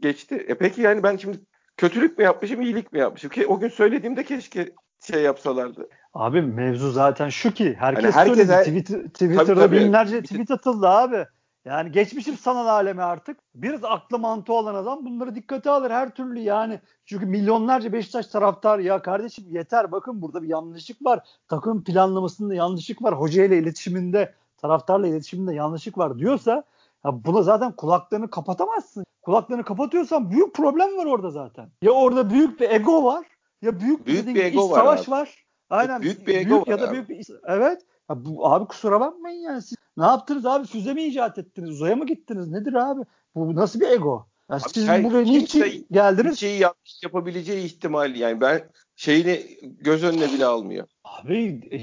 geçti. 0.00 0.34
E 0.48 0.58
peki 0.58 0.82
yani 0.82 1.02
ben 1.02 1.16
şimdi 1.16 1.40
kötülük 1.76 2.18
mü 2.18 2.24
yapmışım, 2.24 2.62
iyilik 2.62 2.92
mi 2.92 2.98
yapmışım? 2.98 3.30
Ki 3.30 3.46
o 3.46 3.60
gün 3.60 3.68
söylediğimde 3.68 4.24
keşke 4.24 4.72
şey 5.00 5.22
yapsalardı. 5.22 5.88
Abi 6.14 6.42
mevzu 6.42 6.90
zaten 6.90 7.28
şu 7.28 7.54
ki 7.54 7.76
herkes 7.78 8.04
hani 8.04 8.12
herkes 8.12 8.48
söyledi. 8.48 8.62
Twitter, 8.62 9.04
Twitter'da 9.08 9.44
tabii, 9.44 9.60
tabii. 9.60 9.80
binlerce 9.80 10.22
tweet 10.22 10.50
atıldı 10.50 10.88
abi. 10.88 11.26
Yani 11.64 11.92
geçmişim 11.92 12.36
sanal 12.36 12.66
aleme 12.66 13.02
artık. 13.02 13.38
Biraz 13.54 13.84
aklı 13.84 14.18
mantığı 14.18 14.52
olan 14.52 14.74
adam 14.74 15.04
bunları 15.04 15.34
dikkate 15.34 15.70
alır 15.70 15.90
her 15.90 16.10
türlü 16.10 16.40
yani. 16.40 16.80
Çünkü 17.06 17.26
milyonlarca 17.26 17.92
Beşiktaş 17.92 18.26
taraftar 18.26 18.78
ya 18.78 19.02
kardeşim 19.02 19.44
yeter 19.48 19.92
bakın 19.92 20.22
burada 20.22 20.42
bir 20.42 20.48
yanlışlık 20.48 21.04
var. 21.04 21.20
Takım 21.48 21.84
planlamasında 21.84 22.54
yanlışlık 22.54 23.02
var. 23.02 23.14
Hoca 23.14 23.44
ile 23.44 23.58
iletişiminde 23.58 24.34
taraftarla 24.64 25.06
iletişiminde 25.06 25.54
yanlışlık 25.54 25.98
var 25.98 26.18
diyorsa 26.18 26.64
ya 27.04 27.24
buna 27.24 27.42
zaten 27.42 27.72
kulaklarını 27.72 28.30
kapatamazsın. 28.30 29.04
Kulaklarını 29.22 29.64
kapatıyorsan 29.64 30.30
büyük 30.30 30.54
problem 30.54 30.96
var 30.96 31.06
orada 31.06 31.30
zaten. 31.30 31.70
Ya 31.82 31.90
orada 31.90 32.30
büyük 32.30 32.60
bir 32.60 32.70
ego 32.70 33.04
var 33.04 33.26
ya 33.62 33.80
büyük, 33.80 34.06
büyük 34.06 34.26
bir 34.26 34.44
ego 34.44 34.70
var 34.70 34.76
savaş 34.76 35.00
abi. 35.00 35.10
var. 35.10 35.44
Aynen. 35.70 36.02
Büyük 36.02 36.26
bir 36.26 36.34
ego 36.34 36.50
büyük 36.50 36.68
var 36.68 36.72
ya 36.72 36.80
da 36.80 36.92
büyük 36.92 37.08
bir 37.08 37.26
evet. 37.46 37.82
Ya 38.10 38.24
bu, 38.24 38.46
abi 38.46 38.66
kusura 38.66 39.00
bakmayın 39.00 39.40
yani 39.40 39.62
siz 39.62 39.78
ne 39.96 40.04
yaptınız 40.04 40.46
abi? 40.46 40.66
Füze 40.66 40.94
mi 40.94 41.04
icat 41.04 41.38
ettiniz? 41.38 41.70
Uzaya 41.70 41.96
mı 41.96 42.06
gittiniz? 42.06 42.48
Nedir 42.48 42.74
abi? 42.74 43.00
Bu 43.34 43.54
nasıl 43.54 43.80
bir 43.80 43.88
ego? 43.88 44.26
Ya 44.50 44.56
abi 44.56 44.62
siz 44.74 44.88
her, 44.88 45.04
buraya 45.04 45.24
niçin 45.24 45.86
geldiniz? 45.90 46.38
Şeyi 46.38 46.60
yanlış 46.60 47.02
yapabileceği 47.02 47.64
ihtimali 47.64 48.18
yani 48.18 48.40
ben 48.40 48.70
şeyini 48.96 49.42
göz 49.62 50.04
önüne 50.04 50.32
bile 50.32 50.46
almıyor. 50.46 50.86
Abi 51.04 51.60
e, 51.72 51.80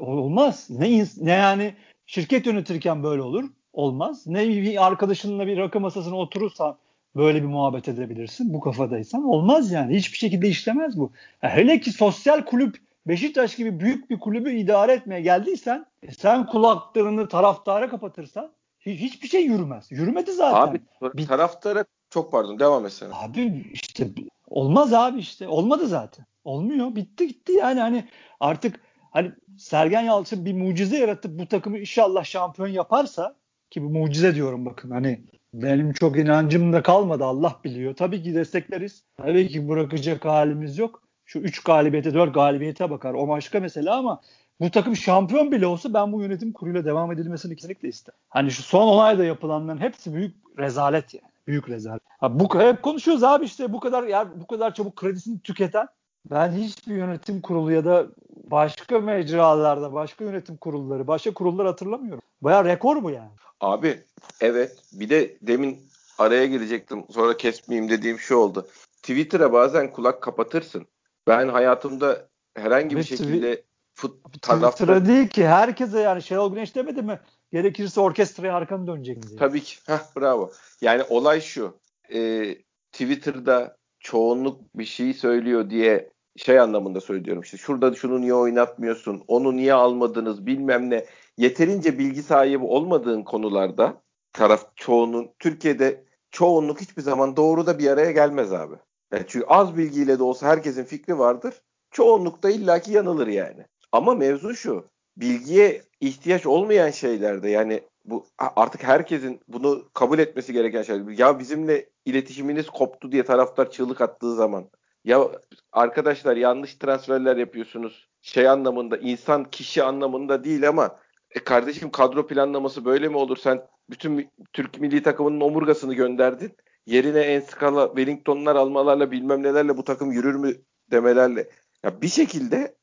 olmaz. 0.00 0.66
Ne, 0.70 1.04
ne 1.16 1.32
yani 1.32 1.74
şirket 2.06 2.46
yönetirken 2.46 3.02
böyle 3.02 3.22
olur. 3.22 3.44
Olmaz. 3.72 4.26
Ne 4.26 4.48
bir 4.48 4.86
arkadaşınla 4.86 5.46
bir 5.46 5.58
rakı 5.58 5.80
masasına 5.80 6.16
oturursan 6.16 6.76
böyle 7.16 7.42
bir 7.42 7.46
muhabbet 7.46 7.88
edebilirsin. 7.88 8.54
Bu 8.54 8.60
kafadaysan 8.60 9.24
olmaz 9.24 9.72
yani. 9.72 9.96
Hiçbir 9.96 10.18
şekilde 10.18 10.48
işlemez 10.48 10.98
bu. 10.98 11.12
Ya 11.42 11.50
hele 11.50 11.80
ki 11.80 11.92
sosyal 11.92 12.44
kulüp 12.44 12.76
Beşiktaş 13.06 13.56
gibi 13.56 13.80
büyük 13.80 14.10
bir 14.10 14.18
kulübü 14.18 14.52
idare 14.52 14.92
etmeye 14.92 15.20
geldiysen 15.20 15.86
e 16.02 16.12
sen 16.12 16.46
kulaklarını 16.46 17.28
taraftara 17.28 17.88
kapatırsan 17.88 18.52
hiç, 18.80 19.00
hiçbir 19.00 19.28
şey 19.28 19.44
yürümez. 19.44 19.92
Yürümedi 19.92 20.32
zaten. 20.32 20.60
Abi 20.60 20.80
bir, 21.16 21.26
taraftara 21.26 21.84
çok 22.10 22.32
pardon 22.32 22.58
devam 22.58 22.86
etsene. 22.86 23.14
Abi 23.14 23.70
işte 23.72 24.08
olmaz 24.48 24.92
abi 24.92 25.18
işte. 25.18 25.48
Olmadı 25.48 25.86
zaten. 25.86 26.26
Olmuyor. 26.44 26.96
Bitti 26.96 27.28
gitti 27.28 27.52
yani 27.52 27.80
hani 27.80 28.08
artık 28.40 28.80
hani 29.10 29.32
Sergen 29.58 30.02
Yalçın 30.02 30.44
bir 30.44 30.54
mucize 30.54 30.98
yaratıp 30.98 31.38
bu 31.38 31.46
takımı 31.46 31.78
inşallah 31.78 32.24
şampiyon 32.24 32.68
yaparsa 32.68 33.36
ki 33.70 33.82
bu 33.82 33.90
mucize 33.90 34.34
diyorum 34.34 34.66
bakın 34.66 34.90
hani 34.90 35.24
benim 35.54 35.92
çok 35.92 36.18
inancım 36.18 36.72
da 36.72 36.82
kalmadı 36.82 37.24
Allah 37.24 37.60
biliyor. 37.64 37.96
Tabii 37.96 38.22
ki 38.22 38.34
destekleriz. 38.34 39.04
Tabii 39.16 39.48
ki 39.48 39.68
bırakacak 39.68 40.24
halimiz 40.24 40.78
yok 40.78 41.02
şu 41.24 41.38
3 41.38 41.62
galibiyete 41.62 42.14
4 42.14 42.34
galibiyete 42.34 42.90
bakar. 42.90 43.14
O 43.14 43.28
başka 43.28 43.60
mesela 43.60 43.96
ama 43.96 44.20
bu 44.60 44.70
takım 44.70 44.96
şampiyon 44.96 45.52
bile 45.52 45.66
olsa 45.66 45.94
ben 45.94 46.12
bu 46.12 46.22
yönetim 46.22 46.52
kuruyla 46.52 46.84
devam 46.84 47.12
edilmesini 47.12 47.56
kesinlikle 47.56 47.88
isterim. 47.88 48.18
Hani 48.28 48.50
şu 48.50 48.62
son 48.62 48.88
10 48.88 49.04
ayda 49.04 49.24
yapılanların 49.24 49.80
hepsi 49.80 50.14
büyük 50.14 50.36
rezalet 50.58 51.14
yani. 51.14 51.32
Büyük 51.46 51.68
rezalet. 51.68 52.02
Ha, 52.18 52.40
bu 52.40 52.60
hep 52.60 52.82
konuşuyoruz 52.82 53.24
abi 53.24 53.44
işte 53.44 53.72
bu 53.72 53.80
kadar 53.80 54.02
ya 54.02 54.28
bu 54.40 54.46
kadar 54.46 54.74
çabuk 54.74 54.96
kredisini 54.96 55.40
tüketen 55.40 55.86
ben 56.30 56.52
hiçbir 56.52 56.94
yönetim 56.94 57.40
kurulu 57.40 57.72
ya 57.72 57.84
da 57.84 58.06
başka 58.52 59.00
mecralarda, 59.00 59.92
başka 59.92 60.24
yönetim 60.24 60.56
kurulları, 60.56 61.06
başka 61.06 61.34
kurullar 61.34 61.66
hatırlamıyorum. 61.66 62.22
Baya 62.42 62.64
rekor 62.64 63.02
bu 63.02 63.10
yani. 63.10 63.30
Abi 63.60 64.00
evet 64.40 64.82
bir 64.92 65.08
de 65.08 65.36
demin 65.42 65.88
araya 66.18 66.46
girecektim 66.46 67.04
sonra 67.10 67.36
kesmeyeyim 67.36 67.90
dediğim 67.90 68.18
şu 68.18 68.36
oldu. 68.36 68.66
Twitter'a 68.96 69.52
bazen 69.52 69.92
kulak 69.92 70.22
kapatırsın. 70.22 70.86
Ben 71.26 71.48
hayatımda 71.48 72.28
herhangi 72.54 72.96
bir 72.96 73.02
şekilde 73.02 73.62
fut, 73.94 74.42
tarafta... 74.42 75.06
değil 75.06 75.28
ki 75.28 75.46
herkese 75.46 76.00
yani 76.00 76.22
Şenol 76.22 76.54
Güneş 76.54 76.74
demedi 76.74 77.02
mi? 77.02 77.20
Gerekirse 77.52 78.00
orkestraya 78.00 78.54
arkanı 78.54 78.86
dönecek 78.86 79.28
diye. 79.28 79.38
Tabii 79.38 79.60
ki. 79.60 79.76
Heh, 79.86 80.16
bravo. 80.16 80.52
Yani 80.80 81.02
olay 81.02 81.40
şu. 81.40 81.76
E, 82.14 82.54
Twitter'da 82.92 83.76
çoğunluk 84.00 84.60
bir 84.74 84.84
şey 84.84 85.14
söylüyor 85.14 85.70
diye 85.70 86.11
şey 86.36 86.60
anlamında 86.60 87.00
söylüyorum 87.00 87.42
işte 87.42 87.56
şurada 87.56 87.94
şunu 87.94 88.20
niye 88.20 88.34
oynatmıyorsun 88.34 89.24
onu 89.28 89.56
niye 89.56 89.74
almadınız 89.74 90.46
bilmem 90.46 90.90
ne 90.90 91.04
yeterince 91.38 91.98
bilgi 91.98 92.22
sahibi 92.22 92.64
olmadığın 92.64 93.22
konularda 93.22 94.02
taraf 94.32 94.66
çoğunun 94.76 95.30
Türkiye'de 95.38 96.04
çoğunluk 96.30 96.80
hiçbir 96.80 97.02
zaman 97.02 97.36
doğru 97.36 97.66
da 97.66 97.78
bir 97.78 97.90
araya 97.90 98.10
gelmez 98.10 98.52
abi. 98.52 98.74
Yani 99.12 99.24
çünkü 99.28 99.46
az 99.46 99.76
bilgiyle 99.76 100.18
de 100.18 100.22
olsa 100.22 100.46
herkesin 100.46 100.84
fikri 100.84 101.18
vardır. 101.18 101.62
Çoğunlukta 101.90 102.50
illaki 102.50 102.92
yanılır 102.92 103.26
yani. 103.26 103.66
Ama 103.92 104.14
mevzu 104.14 104.54
şu. 104.54 104.84
Bilgiye 105.16 105.82
ihtiyaç 106.00 106.46
olmayan 106.46 106.90
şeylerde 106.90 107.48
yani 107.50 107.82
bu 108.04 108.26
artık 108.38 108.82
herkesin 108.82 109.40
bunu 109.48 109.84
kabul 109.94 110.18
etmesi 110.18 110.52
gereken 110.52 110.82
şeyler. 110.82 111.18
Ya 111.18 111.38
bizimle 111.38 111.88
iletişiminiz 112.04 112.66
koptu 112.66 113.12
diye 113.12 113.24
taraftar 113.24 113.70
çığlık 113.70 114.00
attığı 114.00 114.34
zaman 114.34 114.70
ya 115.04 115.28
arkadaşlar 115.72 116.36
yanlış 116.36 116.74
transferler 116.74 117.36
yapıyorsunuz. 117.36 118.08
Şey 118.22 118.48
anlamında 118.48 118.96
insan 118.96 119.44
kişi 119.44 119.82
anlamında 119.82 120.44
değil 120.44 120.68
ama 120.68 120.98
e 121.30 121.44
kardeşim 121.44 121.90
kadro 121.90 122.26
planlaması 122.26 122.84
böyle 122.84 123.08
mi 123.08 123.16
olur? 123.16 123.36
Sen 123.36 123.66
bütün 123.90 124.30
Türk 124.52 124.80
milli 124.80 125.02
takımının 125.02 125.40
omurgasını 125.40 125.94
gönderdin 125.94 126.56
yerine 126.86 127.20
en 127.20 127.40
skala 127.40 127.86
Wellington'lar 127.86 128.56
almalarla 128.56 129.10
bilmem 129.10 129.42
nelerle 129.42 129.76
bu 129.76 129.84
takım 129.84 130.12
yürür 130.12 130.34
mü 130.34 130.54
demelerle 130.90 131.50
ya 131.84 132.02
bir 132.02 132.08
şekilde 132.08 132.74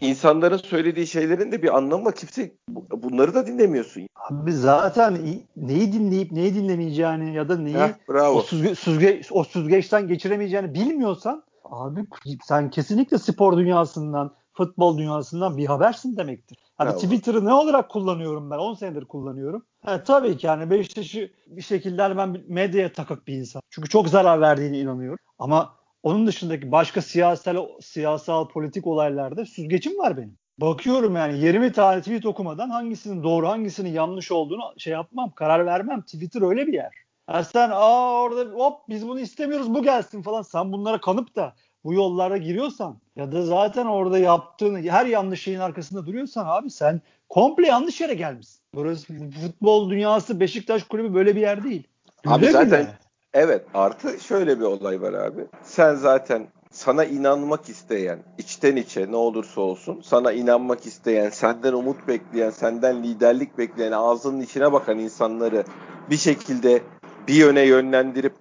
insanların 0.00 0.56
söylediği 0.56 1.06
şeylerin 1.06 1.52
de 1.52 1.62
bir 1.62 1.76
anlamı 1.76 2.04
var. 2.04 2.14
Kimse 2.14 2.52
bunları 2.90 3.34
da 3.34 3.46
dinlemiyorsun. 3.46 4.06
Abi 4.30 4.52
zaten 4.52 5.18
neyi 5.56 5.92
dinleyip 5.92 6.32
neyi 6.32 6.54
dinlemeyeceğini 6.54 7.34
ya 7.34 7.48
da 7.48 7.56
neyi 7.56 7.76
Heh, 7.76 7.92
bravo. 8.08 8.38
o, 8.38 8.42
süzge, 8.42 8.74
süzge, 8.74 9.20
o 9.30 9.44
süzgeçten 9.44 10.08
geçiremeyeceğini 10.08 10.74
bilmiyorsan 10.74 11.44
abi 11.64 12.04
sen 12.44 12.70
kesinlikle 12.70 13.18
spor 13.18 13.58
dünyasından, 13.58 14.34
futbol 14.52 14.98
dünyasından 14.98 15.56
bir 15.56 15.66
habersin 15.66 16.16
demektir. 16.16 16.58
Hani 16.76 16.94
Twitter'ı 16.94 17.44
ne 17.44 17.52
olarak 17.52 17.90
kullanıyorum 17.90 18.50
ben? 18.50 18.58
10 18.58 18.74
senedir 18.74 19.04
kullanıyorum. 19.04 19.64
Ha, 19.84 20.02
tabii 20.04 20.36
ki 20.36 20.46
yani 20.46 20.70
Beşiktaş'ı 20.70 21.30
bir 21.46 21.62
şekilde 21.62 22.02
hani 22.02 22.16
ben 22.16 22.44
medyaya 22.48 22.92
takık 22.92 23.26
bir 23.26 23.34
insan. 23.34 23.62
Çünkü 23.70 23.88
çok 23.88 24.08
zarar 24.08 24.40
verdiğine 24.40 24.78
inanıyorum. 24.78 25.24
Ama 25.38 25.74
onun 26.02 26.26
dışındaki 26.26 26.72
başka 26.72 27.02
siyasal 27.02 27.66
siyasal 27.80 28.48
politik 28.48 28.86
olaylarda 28.86 29.46
süzgecim 29.46 29.98
var 29.98 30.16
benim. 30.16 30.38
Bakıyorum 30.58 31.16
yani 31.16 31.38
20 31.38 31.72
tane 31.72 32.00
tweet 32.00 32.26
okumadan 32.26 32.70
hangisinin 32.70 33.22
doğru 33.22 33.48
hangisinin 33.48 33.90
yanlış 33.90 34.32
olduğunu 34.32 34.74
şey 34.78 34.92
yapmam, 34.92 35.30
karar 35.30 35.66
vermem. 35.66 36.02
Twitter 36.02 36.42
öyle 36.42 36.66
bir 36.66 36.72
yer. 36.72 36.92
Yani 37.30 37.44
sen 37.44 37.70
aa 37.72 38.22
orada 38.22 38.50
hop 38.50 38.88
biz 38.88 39.08
bunu 39.08 39.20
istemiyoruz 39.20 39.74
bu 39.74 39.82
gelsin 39.82 40.22
falan. 40.22 40.42
Sen 40.42 40.72
bunlara 40.72 41.00
kanıp 41.00 41.36
da 41.36 41.54
bu 41.84 41.94
yollara 41.94 42.36
giriyorsan 42.36 43.00
ya 43.16 43.32
da 43.32 43.42
zaten 43.42 43.86
orada 43.86 44.18
yaptığın 44.18 44.82
her 44.82 45.06
yanlış 45.06 45.42
şeyin 45.42 45.58
arkasında 45.58 46.06
duruyorsan 46.06 46.46
abi 46.46 46.70
sen 46.70 47.00
komple 47.28 47.66
yanlış 47.66 48.00
yere 48.00 48.14
gelmişsin. 48.14 48.60
Burası 48.74 49.14
futbol 49.42 49.90
dünyası 49.90 50.40
Beşiktaş 50.40 50.82
kulübü 50.82 51.14
böyle 51.14 51.36
bir 51.36 51.40
yer 51.40 51.64
değil. 51.64 51.88
Abi 52.26 52.42
Öyle 52.42 52.52
zaten 52.52 52.82
mi? 52.82 52.98
Evet 53.34 53.64
artı 53.74 54.20
şöyle 54.20 54.60
bir 54.60 54.64
olay 54.64 55.02
var 55.02 55.12
abi. 55.12 55.46
Sen 55.62 55.94
zaten 55.94 56.46
sana 56.70 57.04
inanmak 57.04 57.68
isteyen, 57.68 58.18
içten 58.38 58.76
içe 58.76 59.10
ne 59.10 59.16
olursa 59.16 59.60
olsun 59.60 60.00
sana 60.04 60.32
inanmak 60.32 60.86
isteyen, 60.86 61.30
senden 61.30 61.72
umut 61.72 62.08
bekleyen, 62.08 62.50
senden 62.50 63.02
liderlik 63.02 63.58
bekleyen, 63.58 63.92
ağzının 63.92 64.40
içine 64.40 64.72
bakan 64.72 64.98
insanları 64.98 65.64
bir 66.10 66.16
şekilde 66.16 66.82
bir 67.28 67.34
yöne 67.34 67.62
yönlendirip 67.62 68.34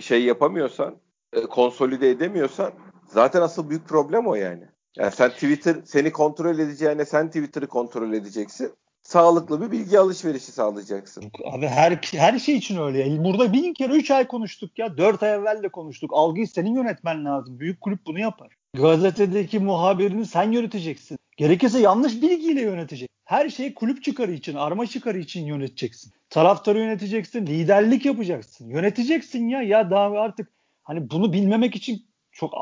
şey 0.00 0.24
yapamıyorsan, 0.24 0.94
e, 1.32 1.40
konsolide 1.40 2.10
edemiyorsan 2.10 2.72
zaten 3.06 3.42
asıl 3.42 3.70
büyük 3.70 3.88
problem 3.88 4.26
o 4.26 4.34
yani. 4.34 4.68
Yani 4.96 5.10
sen 5.10 5.30
Twitter 5.30 5.76
seni 5.84 6.12
kontrol 6.12 6.58
edeceğine 6.58 7.04
sen 7.04 7.26
Twitter'ı 7.26 7.66
kontrol 7.66 8.12
edeceksin. 8.12 8.72
Sağlıklı 9.04 9.60
bir 9.60 9.70
bilgi 9.70 9.98
alışverişi 9.98 10.52
sağlayacaksın. 10.52 11.24
Abi 11.52 11.66
her 11.66 12.00
her 12.12 12.38
şey 12.38 12.56
için 12.56 12.76
öyle. 12.76 13.24
Burada 13.24 13.52
bin 13.52 13.72
kere 13.72 13.92
3 13.92 14.10
ay 14.10 14.26
konuştuk 14.26 14.78
ya. 14.78 14.98
4 14.98 15.22
ay 15.22 15.32
evvel 15.32 15.62
de 15.62 15.68
konuştuk. 15.68 16.10
Algıyı 16.14 16.48
senin 16.48 16.74
yönetmen 16.74 17.24
lazım. 17.24 17.60
Büyük 17.60 17.80
kulüp 17.80 18.06
bunu 18.06 18.18
yapar. 18.20 18.56
Gazetedeki 18.74 19.58
muhabirini 19.58 20.26
sen 20.26 20.52
yöneteceksin. 20.52 21.18
Gerekirse 21.36 21.80
yanlış 21.80 22.22
bilgiyle 22.22 22.60
yönetecek. 22.60 23.08
Her 23.24 23.48
şeyi 23.48 23.74
kulüp 23.74 24.02
çıkarı 24.02 24.32
için, 24.32 24.54
arma 24.54 24.86
çıkarı 24.86 25.18
için 25.18 25.46
yöneteceksin. 25.46 26.12
Taraftarı 26.30 26.78
yöneteceksin, 26.78 27.46
liderlik 27.46 28.04
yapacaksın. 28.06 28.68
Yöneteceksin 28.68 29.48
ya. 29.48 29.62
Ya 29.62 29.90
daha 29.90 30.04
artık 30.04 30.52
hani 30.82 31.10
bunu 31.10 31.32
bilmemek 31.32 31.76
için 31.76 32.06
çok 32.32 32.54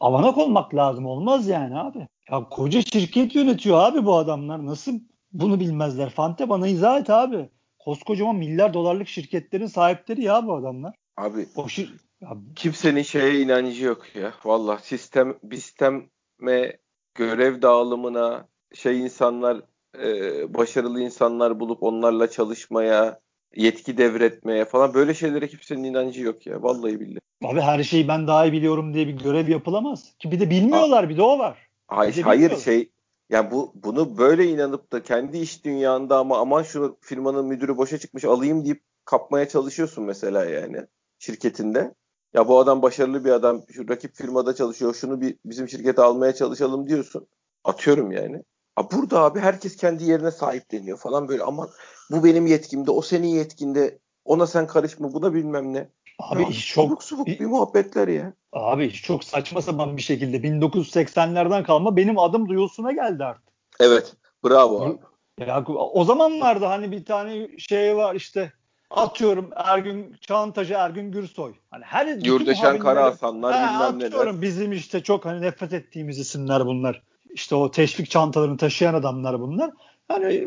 avanak 0.00 0.38
olmak 0.38 0.74
lazım 0.74 1.06
olmaz 1.06 1.48
yani 1.48 1.78
abi. 1.78 2.08
Ya 2.30 2.48
koca 2.50 2.82
şirket 2.82 3.34
yönetiyor 3.34 3.78
abi 3.78 4.04
bu 4.04 4.16
adamlar. 4.16 4.66
Nasıl 4.66 5.00
bunu 5.40 5.60
bilmezler? 5.60 6.10
Fante 6.10 6.48
bana 6.48 6.68
izah 6.68 7.00
et 7.00 7.10
abi. 7.10 7.48
Koskocaman 7.78 8.36
milyar 8.36 8.74
dolarlık 8.74 9.08
şirketlerin 9.08 9.66
sahipleri 9.66 10.22
ya 10.22 10.46
bu 10.46 10.54
adamlar. 10.54 10.94
Abi 11.16 11.46
o 11.56 11.68
şir 11.68 11.92
abi. 12.24 12.54
kimsenin 12.56 13.02
şeye 13.02 13.40
inancı 13.40 13.84
yok 13.84 14.16
ya. 14.16 14.34
Valla 14.44 14.78
sistem 14.78 15.34
bir 15.42 15.56
sisteme 15.56 16.78
görev 17.14 17.62
dağılımına 17.62 18.48
şey 18.74 19.00
insanlar 19.00 19.60
e, 20.02 20.08
başarılı 20.54 21.00
insanlar 21.00 21.60
bulup 21.60 21.82
onlarla 21.82 22.30
çalışmaya 22.30 23.20
yetki 23.56 23.98
devretmeye 23.98 24.64
falan 24.64 24.94
böyle 24.94 25.14
şeylere 25.14 25.48
kimsenin 25.48 25.84
inancı 25.84 26.22
yok 26.22 26.46
ya. 26.46 26.62
Vallahi 26.62 27.00
billahi. 27.00 27.20
Abi 27.44 27.60
her 27.60 27.82
şeyi 27.82 28.08
ben 28.08 28.26
daha 28.26 28.46
iyi 28.46 28.52
biliyorum 28.52 28.94
diye 28.94 29.08
bir 29.08 29.12
görev 29.12 29.48
yapılamaz. 29.48 30.14
Ki 30.18 30.30
bir 30.30 30.40
de 30.40 30.50
bilmiyorlar 30.50 31.04
A- 31.04 31.08
bir 31.08 31.16
de 31.16 31.22
o 31.22 31.38
var. 31.38 31.68
Hayır, 31.88 32.22
hayır 32.22 32.56
şey 32.56 32.90
yani 33.30 33.50
bu 33.50 33.72
bunu 33.74 34.18
böyle 34.18 34.46
inanıp 34.46 34.92
da 34.92 35.02
kendi 35.02 35.38
iş 35.38 35.64
dünyanda 35.64 36.18
ama 36.18 36.38
aman 36.38 36.62
şu 36.62 36.98
firmanın 37.00 37.46
müdürü 37.46 37.76
boşa 37.76 37.98
çıkmış 37.98 38.24
alayım 38.24 38.64
deyip 38.64 38.82
kapmaya 39.04 39.48
çalışıyorsun 39.48 40.04
mesela 40.04 40.44
yani 40.44 40.86
şirketinde. 41.18 41.94
Ya 42.34 42.48
bu 42.48 42.58
adam 42.58 42.82
başarılı 42.82 43.24
bir 43.24 43.30
adam. 43.30 43.62
Şu 43.72 43.88
rakip 43.88 44.14
firmada 44.14 44.54
çalışıyor. 44.54 44.94
Şunu 44.94 45.20
bir 45.20 45.38
bizim 45.44 45.68
şirkete 45.68 46.02
almaya 46.02 46.34
çalışalım 46.34 46.88
diyorsun. 46.88 47.28
Atıyorum 47.64 48.12
yani. 48.12 48.42
Ha 48.76 48.90
burada 48.90 49.20
abi 49.20 49.40
herkes 49.40 49.76
kendi 49.76 50.04
yerine 50.04 50.30
sahipleniyor 50.30 50.98
falan 50.98 51.28
böyle 51.28 51.42
aman 51.42 51.68
bu 52.10 52.24
benim 52.24 52.46
yetkimde, 52.46 52.90
o 52.90 53.02
senin 53.02 53.28
yetkinde. 53.28 53.98
Ona 54.24 54.46
sen 54.46 54.66
karışma, 54.66 55.12
bu 55.12 55.22
da 55.22 55.34
bilmem 55.34 55.72
ne. 55.74 55.90
Abi 56.18 56.42
ya, 56.42 56.48
iş 56.48 56.68
çok 56.68 57.02
subuk 57.02 57.26
bir 57.26 57.46
muhabbetler 57.46 58.08
ya. 58.08 58.32
Abi 58.52 58.86
iş 58.86 59.02
çok 59.02 59.24
saçma 59.24 59.62
sapan 59.62 59.96
bir 59.96 60.02
şekilde 60.02 60.36
1980'lerden 60.36 61.62
kalma 61.62 61.96
benim 61.96 62.18
adım 62.18 62.48
duyulsuna 62.48 62.92
geldi 62.92 63.24
artık. 63.24 63.44
Evet. 63.80 64.16
Bravo 64.44 64.84
abi. 64.84 64.98
Ya 65.46 65.64
o 65.66 66.04
zamanlarda 66.04 66.70
hani 66.70 66.92
bir 66.92 67.04
tane 67.04 67.48
şey 67.58 67.96
var 67.96 68.14
işte 68.14 68.52
atıyorum 68.90 69.50
Ergün 69.56 70.16
Çantacı 70.20 70.74
Ergün 70.74 71.12
Gürsoy. 71.12 71.52
Hani 71.70 71.84
her 71.84 72.06
Yurdeşen 72.06 72.78
Kara 72.78 73.04
Hasanlar 73.04 73.54
bilmem 73.54 73.98
neler. 73.98 74.06
Atıyorum 74.06 74.42
bizim 74.42 74.72
işte 74.72 75.02
çok 75.02 75.24
hani 75.24 75.42
nefret 75.42 75.72
ettiğimiz 75.72 76.18
isimler 76.18 76.66
bunlar. 76.66 77.02
İşte 77.30 77.54
o 77.54 77.70
teşvik 77.70 78.10
çantalarını 78.10 78.56
taşıyan 78.56 78.94
adamlar 78.94 79.40
bunlar. 79.40 79.70
Hani 80.08 80.46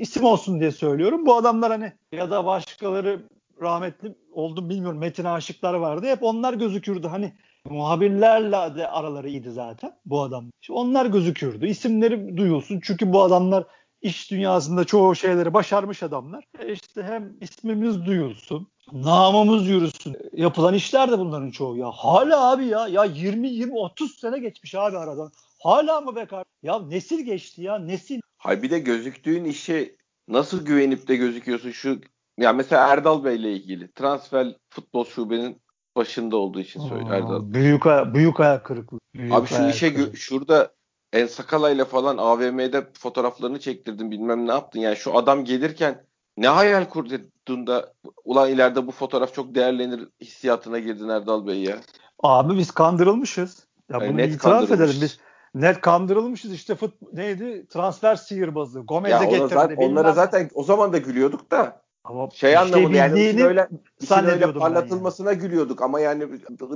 isim 0.00 0.24
olsun 0.24 0.60
diye 0.60 0.72
söylüyorum. 0.72 1.26
Bu 1.26 1.36
adamlar 1.36 1.70
hani 1.70 1.92
ya 2.12 2.30
da 2.30 2.46
başkaları 2.46 3.22
rahmetli 3.60 4.14
oldum 4.32 4.68
bilmiyorum 4.68 4.98
Metin 4.98 5.24
aşıklar 5.24 5.74
vardı. 5.74 6.06
Hep 6.06 6.22
onlar 6.22 6.54
gözükürdü. 6.54 7.06
Hani 7.06 7.32
muhabirlerle 7.64 8.76
de 8.76 8.88
araları 8.88 9.28
iyiydi 9.28 9.50
zaten 9.50 9.92
bu 10.04 10.22
adam. 10.22 10.50
İşte 10.60 10.72
onlar 10.72 11.06
gözükürdü. 11.06 11.66
İsimleri 11.66 12.36
duyulsun. 12.36 12.80
Çünkü 12.82 13.12
bu 13.12 13.22
adamlar 13.22 13.64
iş 14.02 14.30
dünyasında 14.30 14.84
çoğu 14.84 15.14
şeyleri 15.14 15.54
başarmış 15.54 16.02
adamlar. 16.02 16.44
E 16.58 16.72
işte 16.72 17.02
hem 17.02 17.36
ismimiz 17.40 18.06
duyulsun, 18.06 18.68
namımız 18.92 19.68
yürüsün. 19.68 20.16
Yapılan 20.32 20.74
işler 20.74 21.12
de 21.12 21.18
bunların 21.18 21.50
çoğu 21.50 21.76
ya. 21.76 21.90
Hala 21.90 22.50
abi 22.52 22.66
ya 22.66 22.88
ya 22.88 23.04
20 23.04 23.48
20 23.48 23.78
30 23.78 24.18
sene 24.18 24.38
geçmiş 24.38 24.74
abi 24.74 24.98
aradan. 24.98 25.32
Hala 25.62 26.00
mı 26.00 26.16
bekar? 26.16 26.44
Ya 26.62 26.78
nesil 26.78 27.24
geçti 27.24 27.62
ya 27.62 27.78
nesil. 27.78 28.20
Hay 28.36 28.62
bir 28.62 28.70
de 28.70 28.78
gözüktüğün 28.78 29.44
işe 29.44 29.96
nasıl 30.28 30.64
güvenip 30.64 31.08
de 31.08 31.16
gözüküyorsun 31.16 31.70
şu 31.70 32.00
ya 32.40 32.52
mesela 32.52 32.88
Erdal 32.88 33.24
Bey 33.24 33.36
ile 33.36 33.52
ilgili 33.52 33.92
transfer 33.92 34.56
futbol 34.70 35.04
şubenin 35.04 35.62
başında 35.96 36.36
olduğu 36.36 36.60
için 36.60 36.80
söylüyor 36.80 37.10
Erdal. 37.10 37.52
Büyük 37.52 37.84
büyük 38.14 38.40
ayak 38.40 38.64
kırıklığı. 38.64 38.98
Büyük 39.14 39.34
Abi 39.34 39.46
şu 39.46 39.68
işe 39.68 39.88
gö- 39.88 40.16
şurada 40.16 40.72
En 41.12 41.26
Sakala 41.26 41.70
ile 41.70 41.84
falan 41.84 42.16
AVM'de 42.16 42.86
fotoğraflarını 42.92 43.60
çektirdin 43.60 44.10
bilmem 44.10 44.46
ne 44.46 44.50
yaptın. 44.50 44.80
Yani 44.80 44.96
şu 44.96 45.16
adam 45.16 45.44
gelirken 45.44 46.04
ne 46.36 46.48
hayal 46.48 46.84
kurdun 46.84 47.66
da 47.66 47.92
ulan 48.24 48.50
ileride 48.50 48.86
bu 48.86 48.90
fotoğraf 48.90 49.34
çok 49.34 49.54
değerlenir 49.54 50.08
hissiyatına 50.20 50.78
girdin 50.78 51.08
Erdal 51.08 51.46
Bey 51.46 51.62
ya. 51.62 51.76
Abi 52.22 52.58
biz 52.58 52.70
kandırılmışız. 52.70 53.66
Ya 53.90 53.98
yani 53.98 54.08
bunu 54.08 54.16
net 54.16 54.34
itiraf 54.34 54.70
edelim. 54.70 55.00
Biz 55.02 55.18
net 55.54 55.80
kandırılmışız 55.80 56.52
işte 56.52 56.74
fut 56.74 56.94
neydi 57.12 57.66
transfer 57.66 58.16
sihirbazı. 58.16 58.80
Gomez'e 58.80 59.24
getirdi. 59.24 59.48
Zaten, 59.54 59.76
onlara 59.76 60.12
zaten 60.12 60.50
o 60.54 60.62
zaman 60.62 60.92
da 60.92 60.98
gülüyorduk 60.98 61.50
da. 61.50 61.82
Ama 62.04 62.30
şey 62.30 62.56
anlamında 62.56 62.96
yani 62.96 63.20
işin 63.20 63.38
öyle, 63.38 63.68
işin 64.00 64.24
öyle 64.24 64.52
parlatılmasına 64.52 65.32
yani. 65.32 65.40
gülüyorduk 65.40 65.82
ama 65.82 66.00
yani 66.00 66.28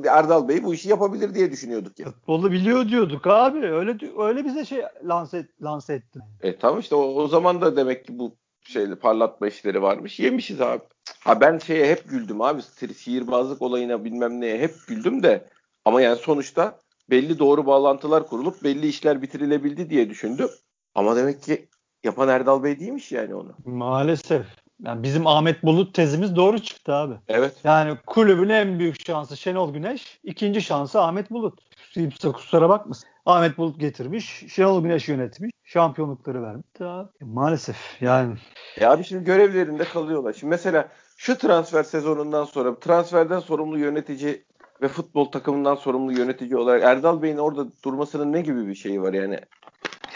Erdal 0.09 0.49
Bey 0.49 0.65
bu 0.65 0.75
işi 0.75 0.89
yapabilir 0.89 1.35
diye 1.35 1.53
düşünüyorduk 1.53 1.99
ya. 1.99 2.07
Futbolu 2.07 2.53
biliyor 2.53 2.89
diyorduk 2.89 3.27
abi. 3.27 3.59
Öyle 3.59 3.99
öyle 4.19 4.45
bize 4.45 4.65
şey 4.65 4.83
lanse, 5.05 5.49
lanse 5.63 5.95
etti. 5.95 6.21
E 6.43 6.57
tamam 6.57 6.81
işte 6.81 6.95
o, 6.95 7.01
o 7.03 7.29
zaman 7.29 7.61
da 7.61 7.77
demek 7.77 8.05
ki 8.05 8.19
bu 8.19 8.37
şeyle 8.63 8.95
parlatma 8.95 9.47
işleri 9.47 9.83
varmış. 9.83 10.21
Yemişiz 10.21 10.61
abi. 10.61 10.83
Ha 11.21 11.41
ben 11.41 11.59
şeye 11.59 11.87
hep 11.87 12.09
güldüm 12.11 12.41
abi. 12.41 12.63
Sihirbazlık 12.63 13.63
olayına 13.63 14.05
bilmem 14.05 14.41
neye 14.41 14.59
hep 14.59 14.75
güldüm 14.89 15.23
de 15.23 15.49
ama 15.85 16.01
yani 16.01 16.17
sonuçta 16.17 16.79
belli 17.11 17.39
doğru 17.39 17.67
bağlantılar 17.67 18.27
kurulup 18.27 18.65
belli 18.65 18.87
işler 18.87 19.23
bitirilebildi 19.23 19.91
diye 19.91 20.11
düşündüm. 20.11 20.49
Ama 20.95 21.17
demek 21.17 21.43
ki 21.43 21.69
yapan 22.05 22.29
Erdal 22.29 22.63
Bey 22.63 22.81
değilmiş 22.81 23.13
yani 23.13 23.35
onu. 23.35 23.55
Maalesef. 23.65 24.47
Yani 24.83 25.03
bizim 25.03 25.27
Ahmet 25.27 25.63
Bulut 25.63 25.95
tezimiz 25.95 26.37
doğru 26.37 26.59
çıktı 26.59 26.95
abi. 26.95 27.15
Evet. 27.29 27.55
Yani 27.65 27.97
kulübün 28.07 28.49
en 28.49 28.79
büyük 28.79 29.07
şansı 29.07 29.37
Şenol 29.37 29.73
Güneş, 29.73 30.21
ikinci 30.25 30.63
şansı 30.63 31.01
Ahmet 31.01 31.31
Bulut. 31.31 31.61
Kimse 31.93 32.33
kusura 32.33 32.69
bakmasın. 32.69 33.09
Ahmet 33.27 33.59
Bulut 33.59 33.81
getirmiş, 33.81 34.45
Şenol 34.49 34.83
Güneş 34.83 35.09
yönetmiş, 35.09 35.51
şampiyonlukları 35.65 36.43
vermiş. 36.43 36.67
Daha, 36.81 37.11
maalesef 37.21 37.77
yani. 38.01 38.35
Ya 38.81 38.93
abi 38.93 39.05
şimdi 39.05 39.25
görevlerinde 39.25 39.85
kalıyorlar. 39.85 40.33
Şimdi 40.33 40.51
mesela 40.51 40.89
şu 41.17 41.39
transfer 41.39 41.83
sezonundan 41.83 42.45
sonra 42.45 42.79
transferden 42.81 43.41
sorumlu 43.41 43.79
yönetici 43.79 44.45
ve 44.83 44.89
futbol 44.89 45.25
takımından 45.25 45.75
sorumlu 45.75 46.13
yönetici 46.13 46.57
olarak 46.57 46.83
Erdal 46.83 47.23
Bey'in 47.23 47.39
orada 47.39 47.67
durmasının 47.85 48.33
ne 48.33 48.41
gibi 48.41 48.67
bir 48.67 48.75
şeyi 48.75 49.03
var 49.03 49.13
yani? 49.13 49.41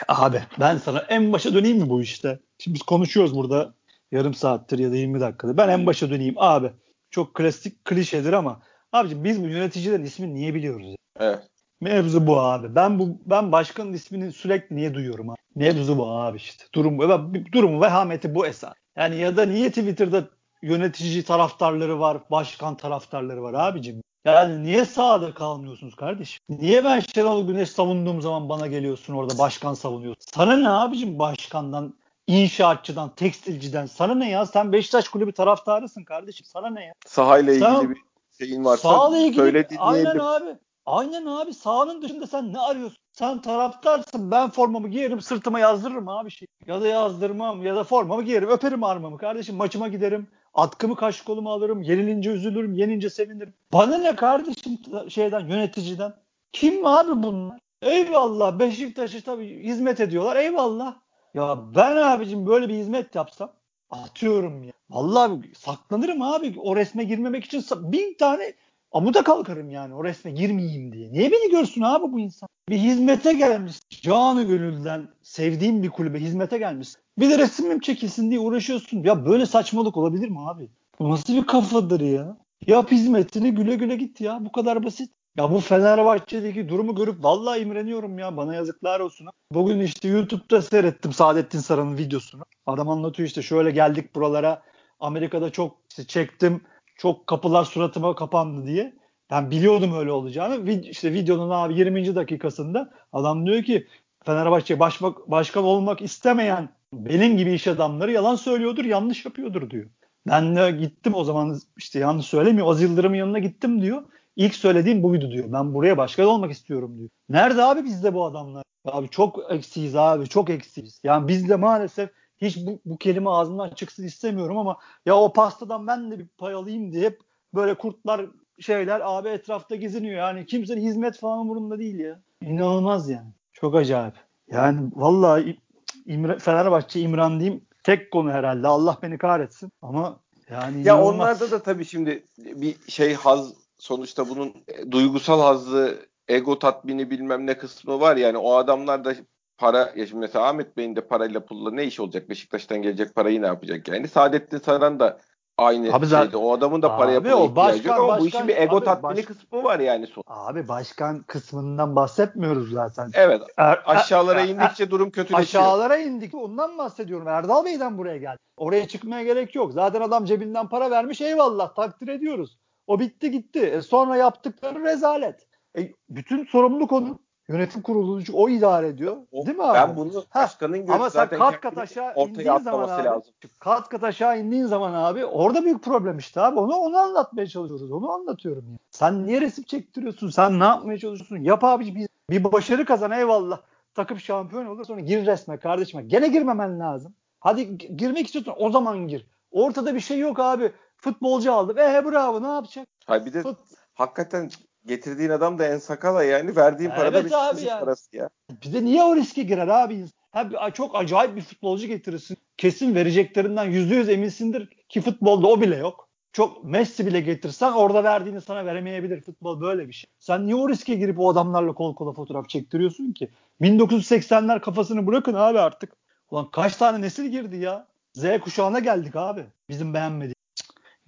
Abi 0.08 0.42
ben 0.60 0.76
sana 0.76 0.98
en 0.98 1.32
başa 1.32 1.54
döneyim 1.54 1.78
mi 1.78 1.88
bu 1.88 2.02
işte? 2.02 2.38
Şimdi 2.58 2.74
biz 2.74 2.82
konuşuyoruz 2.82 3.36
burada 3.36 3.74
yarım 4.12 4.34
saattir 4.34 4.78
ya 4.78 4.90
da 4.90 4.96
20 4.96 5.20
dakikada. 5.20 5.56
Ben 5.56 5.68
en 5.68 5.86
başa 5.86 6.10
döneyim 6.10 6.34
abi. 6.38 6.70
Çok 7.10 7.34
klasik 7.34 7.84
klişedir 7.84 8.32
ama 8.32 8.60
abicim 8.92 9.24
biz 9.24 9.42
bu 9.42 9.46
yöneticilerin 9.48 10.04
ismini 10.04 10.34
niye 10.34 10.54
biliyoruz? 10.54 10.96
Evet. 11.20 11.48
Mevzu 11.80 12.26
bu 12.26 12.40
abi. 12.40 12.74
Ben 12.74 12.98
bu 12.98 13.20
ben 13.26 13.52
başkanın 13.52 13.92
ismini 13.92 14.32
sürekli 14.32 14.76
niye 14.76 14.94
duyuyorum 14.94 15.30
abi? 15.30 15.38
Mevzu 15.54 15.98
bu 15.98 16.10
abi 16.10 16.36
işte. 16.36 16.64
Durum 16.74 16.98
bu. 16.98 17.34
Durumu 17.52 17.80
vehameti 17.80 18.34
bu 18.34 18.46
esas. 18.46 18.74
Yani 18.96 19.16
ya 19.16 19.36
da 19.36 19.46
niye 19.46 19.68
Twitter'da 19.68 20.28
yönetici 20.62 21.22
taraftarları 21.22 22.00
var, 22.00 22.18
başkan 22.30 22.76
taraftarları 22.76 23.42
var 23.42 23.54
abicim? 23.54 24.02
Yani 24.24 24.62
niye 24.62 24.84
sağda 24.84 25.34
kalmıyorsunuz 25.34 25.94
kardeşim? 25.94 26.40
Niye 26.48 26.84
ben 26.84 27.00
Şenol 27.00 27.46
Güneş 27.46 27.70
savunduğum 27.70 28.22
zaman 28.22 28.48
bana 28.48 28.66
geliyorsun 28.66 29.14
orada 29.14 29.38
başkan 29.38 29.74
savunuyorsun? 29.74 30.24
Sana 30.34 30.56
ne 30.56 30.68
abicim 30.68 31.18
başkandan, 31.18 31.94
inşaatçıdan, 32.28 33.10
tekstilciden? 33.16 33.86
Sana 33.86 34.14
ne 34.14 34.30
ya? 34.30 34.46
Sen 34.46 34.72
Beşiktaş 34.72 35.08
kulübü 35.08 35.32
taraftarısın 35.32 36.04
kardeşim. 36.04 36.46
Sana 36.46 36.70
ne 36.70 36.84
ya? 36.84 36.92
Sahayla 37.06 37.52
ilgili 37.52 37.64
Sen, 37.64 37.90
bir 37.90 37.98
şeyin 38.38 38.64
varsa 38.64 38.88
sahayla 38.88 39.18
ilgili, 39.18 39.36
söyle 39.36 39.68
Aynen 39.78 40.18
abi. 40.18 40.56
Aynen 40.86 41.26
abi. 41.26 41.54
Sahanın 41.54 42.02
dışında 42.02 42.26
sen 42.26 42.52
ne 42.52 42.58
arıyorsun? 42.58 42.98
Sen 43.12 43.40
taraftarsın. 43.40 44.30
Ben 44.30 44.50
formamı 44.50 44.88
giyerim, 44.88 45.20
sırtıma 45.20 45.60
yazdırırım 45.60 46.08
abi 46.08 46.30
şey. 46.30 46.48
Ya 46.66 46.80
da 46.80 46.88
yazdırmam 46.88 47.62
ya 47.62 47.76
da 47.76 47.84
formamı 47.84 48.22
giyerim, 48.22 48.48
öperim 48.48 48.84
armamı 48.84 49.18
kardeşim. 49.18 49.56
Maçıma 49.56 49.88
giderim. 49.88 50.26
Atkımı 50.54 50.96
kaş 50.96 51.20
koluma 51.22 51.52
alırım. 51.52 51.82
Yenilince 51.82 52.30
üzülürüm. 52.30 52.74
Yenince 52.74 53.10
sevinirim. 53.10 53.54
Bana 53.72 53.98
ne 53.98 54.16
kardeşim 54.16 54.78
şeyden 55.08 55.40
yöneticiden? 55.40 56.14
Kim 56.52 56.86
abi 56.86 57.22
bunlar? 57.22 57.58
Eyvallah 57.82 58.58
Beşiktaş'ı 58.58 59.24
tabii 59.24 59.64
hizmet 59.64 60.00
ediyorlar. 60.00 60.36
Eyvallah. 60.36 60.96
Ya 61.34 61.58
ben 61.74 61.96
abicim 61.96 62.46
böyle 62.46 62.68
bir 62.68 62.74
hizmet 62.74 63.14
yapsam 63.14 63.52
atıyorum 63.90 64.62
ya. 64.62 64.72
Vallahi 64.90 65.52
saklanırım 65.58 66.22
abi. 66.22 66.54
O 66.58 66.76
resme 66.76 67.04
girmemek 67.04 67.44
için 67.44 67.64
bin 67.80 68.14
tane 68.18 68.54
amuda 68.92 69.24
kalkarım 69.24 69.70
yani 69.70 69.94
o 69.94 70.04
resme 70.04 70.30
girmeyeyim 70.30 70.92
diye. 70.92 71.12
Niye 71.12 71.32
beni 71.32 71.50
görsün 71.50 71.82
abi 71.82 72.12
bu 72.12 72.20
insan? 72.20 72.48
Bir 72.68 72.78
hizmete 72.78 73.32
gelmiş. 73.32 73.76
Canı 73.90 74.42
gönülden 74.42 75.08
sevdiğim 75.22 75.82
bir 75.82 75.88
kulübe 75.90 76.20
hizmete 76.20 76.58
gelmiş. 76.58 76.88
Bir 77.18 77.30
de 77.30 77.38
resimim 77.38 77.80
çekilsin 77.80 78.30
diye 78.30 78.40
uğraşıyorsun. 78.40 79.02
Ya 79.02 79.26
böyle 79.26 79.46
saçmalık 79.46 79.96
olabilir 79.96 80.28
mi 80.28 80.40
abi? 80.48 80.68
Bu 80.98 81.10
nasıl 81.10 81.34
bir 81.34 81.46
kafadır 81.46 82.00
ya? 82.00 82.36
Yap 82.66 82.90
hizmetini 82.90 83.54
güle 83.54 83.74
güle 83.74 83.96
git 83.96 84.20
ya. 84.20 84.44
Bu 84.44 84.52
kadar 84.52 84.84
basit. 84.84 85.10
Ya 85.36 85.50
bu 85.50 85.60
Fenerbahçe'deki 85.60 86.68
durumu 86.68 86.94
görüp 86.94 87.24
vallahi 87.24 87.60
imreniyorum 87.60 88.18
ya. 88.18 88.36
Bana 88.36 88.54
yazıklar 88.54 89.00
olsun. 89.00 89.28
Bugün 89.52 89.80
işte 89.80 90.08
YouTube'da 90.08 90.62
seyrettim 90.62 91.12
Saadettin 91.12 91.58
Saran'ın 91.58 91.98
videosunu. 91.98 92.42
Adam 92.66 92.88
anlatıyor 92.88 93.26
işte 93.26 93.42
şöyle 93.42 93.70
geldik 93.70 94.14
buralara. 94.14 94.62
Amerika'da 95.00 95.50
çok 95.50 95.76
işte 95.90 96.04
çektim. 96.04 96.60
Çok 96.96 97.26
kapılar 97.26 97.64
suratıma 97.64 98.14
kapandı 98.14 98.66
diye. 98.66 98.94
Ben 99.30 99.50
biliyordum 99.50 99.98
öyle 99.98 100.12
olacağını. 100.12 100.70
İşte 100.70 101.12
videonun 101.12 101.50
abi 101.50 101.74
20. 101.74 102.14
dakikasında 102.14 102.90
adam 103.12 103.46
diyor 103.46 103.62
ki 103.62 103.86
Fenerbahçe 104.24 104.80
başbak, 104.80 105.30
başkan 105.30 105.64
olmak 105.64 106.02
istemeyen 106.02 106.68
benim 106.92 107.36
gibi 107.36 107.52
iş 107.52 107.66
adamları 107.66 108.12
yalan 108.12 108.34
söylüyordur, 108.34 108.84
yanlış 108.84 109.24
yapıyordur 109.24 109.70
diyor. 109.70 109.90
Ben 110.26 110.56
de 110.56 110.70
gittim 110.70 111.14
o 111.14 111.24
zaman 111.24 111.58
işte 111.76 111.98
yanlış 111.98 112.26
söylemiyor. 112.26 112.70
Az 112.70 112.82
Yıldırım'ın 112.82 113.16
yanına 113.16 113.38
gittim 113.38 113.82
diyor. 113.82 114.02
İlk 114.38 114.55
söylediğim 114.55 115.03
buydu 115.03 115.31
diyor. 115.31 115.53
Ben 115.53 115.74
buraya 115.74 115.96
başkan 115.96 116.27
olmak 116.27 116.51
istiyorum 116.51 116.98
diyor. 116.98 117.09
Nerede 117.29 117.62
abi 117.62 117.85
bizde 117.85 118.14
bu 118.14 118.24
adamlar? 118.24 118.64
Abi 118.85 119.09
çok 119.09 119.53
eksiyiz 119.53 119.96
abi 119.96 120.29
çok 120.29 120.51
eksiyiz. 120.51 121.01
Yani 121.05 121.29
bizde 121.29 121.57
maalesef 121.57 122.11
hiç 122.37 122.66
bu, 122.66 122.81
bu 122.85 122.98
kelime 122.98 123.31
ağzımdan 123.31 123.70
çıksın 123.70 124.05
istemiyorum 124.05 124.59
ama 124.59 124.79
ya 125.07 125.16
o 125.16 125.33
pastadan 125.33 125.87
ben 125.87 126.11
de 126.11 126.18
bir 126.18 126.27
pay 126.27 126.55
alayım 126.55 126.92
diye 126.92 127.05
hep 127.05 127.18
böyle 127.55 127.74
kurtlar 127.74 128.27
şeyler 128.61 129.01
abi 129.05 129.29
etrafta 129.29 129.77
geziniyor. 129.77 130.18
Yani 130.18 130.46
kimsenin 130.46 130.81
hizmet 130.81 131.18
falan 131.18 131.38
umurunda 131.38 131.79
değil 131.79 131.98
ya. 131.98 132.20
İnanılmaz 132.40 133.11
yani. 133.11 133.31
Çok 133.53 133.74
acayip. 133.74 134.14
Yani 134.51 134.90
vallahi 134.94 135.59
İmre, 136.07 136.38
Fenerbahçe 136.38 137.01
İmran 137.01 137.40
diyeyim 137.40 137.64
tek 137.83 138.11
konu 138.11 138.31
herhalde. 138.31 138.68
Allah 138.68 138.98
beni 139.03 139.18
kahretsin. 139.18 139.72
Ama 139.83 140.20
yani 140.51 140.77
ya 140.77 140.94
inanılmaz. 140.94 141.14
onlarda 141.14 141.51
da 141.51 141.62
tabii 141.62 141.85
şimdi 141.85 142.24
bir 142.38 142.77
şey 142.88 143.14
haz 143.14 143.67
sonuçta 143.78 144.28
bunun 144.28 144.54
duygusal 144.90 145.40
hazzı 145.40 146.08
ego 146.28 146.58
tatmini 146.58 147.10
bilmem 147.10 147.46
ne 147.46 147.58
kısmı 147.58 148.00
var 148.00 148.16
yani 148.16 148.38
o 148.38 148.54
adamlar 148.54 149.04
da 149.04 149.14
para 149.58 149.92
ya 149.96 150.06
şimdi 150.06 150.20
mesela 150.20 150.48
Ahmet 150.48 150.76
Bey'in 150.76 150.96
de 150.96 151.00
parayla 151.00 151.44
pulla 151.44 151.70
ne 151.70 151.84
iş 151.84 152.00
olacak 152.00 152.28
Beşiktaş'tan 152.28 152.82
gelecek 152.82 153.14
parayı 153.14 153.42
ne 153.42 153.46
yapacak 153.46 153.88
yani 153.88 154.08
Saadettin 154.08 154.58
Saran 154.58 155.00
da 155.00 155.20
aynı 155.58 155.94
abi 155.94 156.06
şeydi. 156.06 156.36
O 156.36 156.52
adamın 156.52 156.82
da 156.82 156.96
paraya 156.96 157.18
abi, 157.18 157.34
o 157.34 157.56
başkan, 157.56 157.88
yok 157.88 157.98
ama 157.98 158.08
başkan, 158.08 158.24
bu 158.24 158.28
işin 158.28 158.48
bir 158.48 158.56
ego 158.56 158.76
abi, 158.76 158.84
tatmini 158.84 159.16
baş... 159.16 159.24
kısmı 159.24 159.64
var 159.64 159.80
yani. 159.80 160.06
Son. 160.06 160.22
Abi 160.26 160.68
başkan 160.68 161.22
kısmından 161.22 161.96
bahsetmiyoruz 161.96 162.70
zaten. 162.72 163.10
Evet. 163.14 163.42
Er, 163.56 163.82
aşağılara 163.86 164.40
er, 164.40 164.48
indikçe 164.48 164.84
er, 164.84 164.90
durum 164.90 165.10
kötüleşiyor. 165.10 165.62
Aşağılara 165.62 165.96
indik. 165.96 166.34
Ondan 166.34 166.78
bahsediyorum. 166.78 167.28
Erdal 167.28 167.64
Bey'den 167.64 167.98
buraya 167.98 168.16
geldi. 168.16 168.38
Oraya 168.56 168.88
çıkmaya 168.88 169.24
gerek 169.24 169.54
yok. 169.54 169.72
Zaten 169.72 170.00
adam 170.00 170.24
cebinden 170.24 170.68
para 170.68 170.90
vermiş. 170.90 171.20
Eyvallah 171.20 171.74
takdir 171.74 172.08
ediyoruz. 172.08 172.58
O 172.88 173.01
bitti 173.01 173.31
gitti. 173.31 173.61
E 173.61 173.83
sonra 173.83 174.16
yaptıkları 174.16 174.85
rezalet. 174.85 175.46
E, 175.79 175.92
bütün 176.11 176.44
sorumluluk 176.44 176.92
onun. 176.92 177.18
Yönetim 177.48 177.83
kurulu 177.83 178.22
o 178.33 178.48
idare 178.48 178.88
ediyor. 178.88 179.16
O, 179.33 179.46
değil 179.46 179.57
mi 179.57 179.64
abi? 179.64 179.74
Ben 179.79 179.96
bunu 179.96 180.24
başkanın 180.35 180.87
ha, 180.87 180.94
Ama 180.94 181.11
sen 181.11 181.29
kat 181.29 181.61
kat 181.61 181.79
aşağı 181.79 182.14
indiğin 182.16 182.59
zaman 182.59 182.88
abi, 182.88 183.05
lazım. 183.05 183.35
kat 183.59 183.88
kat 183.88 184.05
aşağı 184.05 184.40
indiğin 184.40 184.66
zaman 184.66 184.94
abi 184.94 185.24
orada 185.24 185.64
büyük 185.64 185.83
problem 185.83 186.18
işte 186.18 186.40
abi. 186.40 186.59
Onu 186.59 186.74
onu 186.74 186.98
anlatmaya 186.98 187.46
çalışıyoruz. 187.46 187.92
Onu 187.92 188.11
anlatıyorum 188.11 188.64
ya. 188.72 188.79
Sen 188.90 189.27
niye 189.27 189.40
resim 189.40 189.64
çektiriyorsun? 189.64 190.31
Sen 190.31 190.61
ne 190.61 190.64
yapmaya 190.64 190.98
çalışıyorsun? 190.98 191.37
Yap 191.37 191.64
abi 191.64 191.94
bir, 191.94 192.09
bir 192.31 192.53
başarı 192.53 192.85
kazan 192.85 193.11
eyvallah. 193.11 193.61
Takım 193.94 194.18
şampiyon 194.20 194.66
olur 194.66 194.85
sonra 194.85 195.01
gir 195.01 195.27
resme 195.27 195.57
kardeşim. 195.59 196.09
Gene 196.09 196.29
girmemen 196.29 196.81
lazım. 196.81 197.14
Hadi 197.40 197.79
girmek 197.96 198.27
istiyorsun 198.27 198.55
o 198.59 198.70
zaman 198.70 199.09
gir. 199.09 199.27
Ortada 199.51 199.94
bir 199.94 200.01
şey 200.01 200.18
yok 200.18 200.40
abi. 200.40 200.72
Futbolcu 200.98 201.52
aldı. 201.52 201.72
E 201.72 202.04
bravo 202.04 202.42
ne 202.42 202.46
yapacak? 202.46 202.88
Hayır 203.06 203.26
bir 203.26 203.32
de 203.32 203.42
Fut... 203.42 203.58
hakikaten 203.94 204.50
getirdiğin 204.87 205.30
adam 205.30 205.58
da 205.58 205.66
en 205.66 205.78
sakala 205.78 206.24
yani 206.24 206.56
verdiğin 206.56 206.90
para 206.90 207.06
evet 207.06 207.32
da 207.32 207.56
bir 207.56 207.62
yani. 207.62 207.80
parası 207.80 208.16
ya. 208.16 208.30
Bir 208.64 208.72
de 208.72 208.84
niye 208.84 209.02
o 209.02 209.16
riske 209.16 209.42
girer 209.42 209.68
abi? 209.68 210.04
Ha, 210.30 210.70
çok 210.74 210.96
acayip 210.96 211.37
bir 211.37 211.42
futbolcu 211.42 211.87
getirirsin. 211.87 212.37
Kesin 212.56 212.94
vereceklerinden 212.94 213.64
yüzde 213.64 213.94
yüz 213.94 214.08
eminsindir 214.08 214.68
ki 214.88 215.00
futbolda 215.00 215.46
o 215.46 215.61
bile 215.61 215.76
yok. 215.76 216.08
Çok 216.32 216.64
Messi 216.64 217.06
bile 217.06 217.20
getirsen 217.20 217.72
orada 217.72 218.04
verdiğini 218.04 218.40
sana 218.40 218.66
veremeyebilir. 218.66 219.20
Futbol 219.20 219.61
böyle 219.61 219.88
bir 219.88 219.92
şey. 219.92 220.11
Sen 220.18 220.46
niye 220.46 220.56
o 220.56 220.68
riske 220.68 220.94
girip 220.94 221.20
o 221.20 221.30
adamlarla 221.30 221.72
kol 221.72 221.94
kola 221.94 222.12
fotoğraf 222.12 222.48
çektiriyorsun 222.48 223.12
ki? 223.12 223.30
1980'ler 223.61 224.61
kafasını 224.61 225.06
bırakın 225.06 225.34
abi 225.34 225.61
artık. 225.61 225.92
Ulan 226.30 226.50
kaç 226.50 226.76
tane 226.76 227.00
nesil 227.00 227.24
girdi 227.24 227.56
ya? 227.56 227.87
Z 228.14 228.24
kuşağına 228.40 228.78
geldik 228.78 229.16
abi. 229.16 229.46
Bizim 229.68 229.94
beğenmediğimiz. 229.94 230.34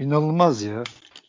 İnanılmaz 0.01 0.63
ya. 0.63 0.85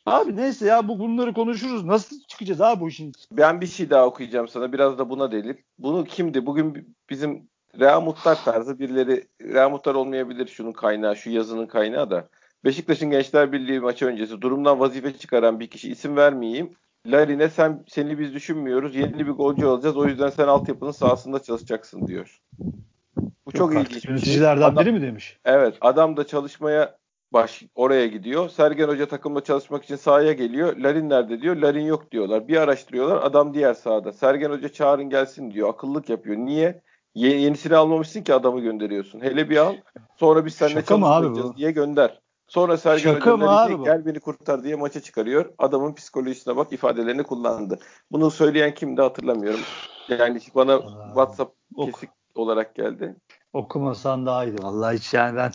Abi 0.05 0.35
neyse 0.35 0.65
ya 0.65 0.87
bu 0.87 0.99
bunları 0.99 1.33
konuşuruz. 1.33 1.85
Nasıl 1.85 2.15
çıkacağız 2.27 2.61
abi 2.61 2.81
bu 2.81 2.89
işin? 2.89 3.11
Ben 3.31 3.61
bir 3.61 3.67
şey 3.67 3.89
daha 3.89 4.05
okuyacağım 4.05 4.47
sana. 4.47 4.73
Biraz 4.73 4.97
da 4.97 5.09
buna 5.09 5.31
delil. 5.31 5.55
Bunu 5.79 6.03
kimdi? 6.03 6.45
Bugün 6.45 6.95
bizim 7.09 7.49
Real 7.79 8.01
Muhtar 8.01 8.43
tarzı 8.43 8.79
birileri 8.79 9.27
Real 9.41 9.69
Muhtar 9.69 9.95
olmayabilir 9.95 10.47
şunun 10.47 10.71
kaynağı, 10.71 11.15
şu 11.15 11.29
yazının 11.29 11.67
kaynağı 11.67 12.11
da. 12.11 12.27
Beşiktaş'ın 12.65 13.09
Gençler 13.09 13.51
Birliği 13.51 13.79
maçı 13.79 14.05
öncesi 14.05 14.41
durumdan 14.41 14.79
vazife 14.79 15.17
çıkaran 15.17 15.59
bir 15.59 15.67
kişi 15.67 15.91
isim 15.91 16.15
vermeyeyim. 16.15 16.71
Larine 17.05 17.49
sen 17.49 17.83
seni 17.87 18.19
biz 18.19 18.33
düşünmüyoruz. 18.33 18.95
Yeni 18.95 19.27
bir 19.27 19.31
golcü 19.31 19.65
alacağız. 19.65 19.97
O 19.97 20.05
yüzden 20.05 20.29
sen 20.29 20.47
altyapının 20.47 20.91
sahasında 20.91 21.43
çalışacaksın 21.43 22.07
diyor. 22.07 22.41
Bu 23.45 23.51
çok, 23.51 23.73
çok 23.73 23.73
ilginç. 23.73 24.05
Yöneticilerden 24.05 24.77
biri 24.77 24.91
mi 24.91 25.01
demiş? 25.01 25.39
Evet. 25.45 25.77
Adam 25.81 26.17
da 26.17 26.27
çalışmaya 26.27 27.00
baş 27.33 27.63
oraya 27.75 28.07
gidiyor. 28.07 28.49
Sergen 28.49 28.87
Hoca 28.87 29.05
takımla 29.07 29.43
çalışmak 29.43 29.83
için 29.83 29.95
sahaya 29.95 30.33
geliyor. 30.33 30.77
Larin 30.77 31.09
nerede 31.09 31.41
diyor. 31.41 31.55
Larin 31.55 31.85
yok 31.85 32.11
diyorlar. 32.11 32.47
Bir 32.47 32.57
araştırıyorlar. 32.57 33.23
Adam 33.23 33.53
diğer 33.53 33.73
sahada. 33.73 34.13
Sergen 34.13 34.49
Hoca 34.49 34.69
çağırın 34.69 35.09
gelsin 35.09 35.51
diyor. 35.51 35.69
Akıllık 35.69 36.09
yapıyor. 36.09 36.37
Niye? 36.37 36.81
Ye- 37.15 37.41
yenisini 37.41 37.75
almamışsın 37.75 38.23
ki 38.23 38.33
adamı 38.33 38.59
gönderiyorsun. 38.59 39.21
Hele 39.21 39.49
bir 39.49 39.57
al. 39.57 39.75
Sonra 40.17 40.45
biz 40.45 40.53
seninle 40.53 40.85
çalışacağız 40.85 41.57
diye 41.57 41.71
gönder. 41.71 42.21
Sonra 42.47 42.77
Sergen 42.77 43.13
Şaka 43.13 43.31
Hoca 43.31 43.45
Larin'i 43.45 43.83
gel 43.83 44.05
beni 44.05 44.19
kurtar 44.19 44.63
diye 44.63 44.75
maça 44.75 45.01
çıkarıyor. 45.01 45.53
Adamın 45.57 45.93
psikolojisine 45.93 46.55
bak 46.55 46.73
ifadelerini 46.73 47.23
kullandı. 47.23 47.79
Bunu 48.11 48.31
söyleyen 48.31 48.73
kimdi 48.73 49.01
hatırlamıyorum. 49.01 49.59
Yani 50.09 50.39
bana 50.55 50.73
Aa, 50.73 51.07
WhatsApp 51.07 51.55
kesik 51.85 52.09
olarak 52.35 52.75
geldi. 52.75 53.15
Okumasan 53.53 54.25
daha 54.25 54.45
iyiydi. 54.45 54.63
Vallahi 54.63 54.97
hiç 54.97 55.13
yani 55.13 55.37
ben 55.37 55.51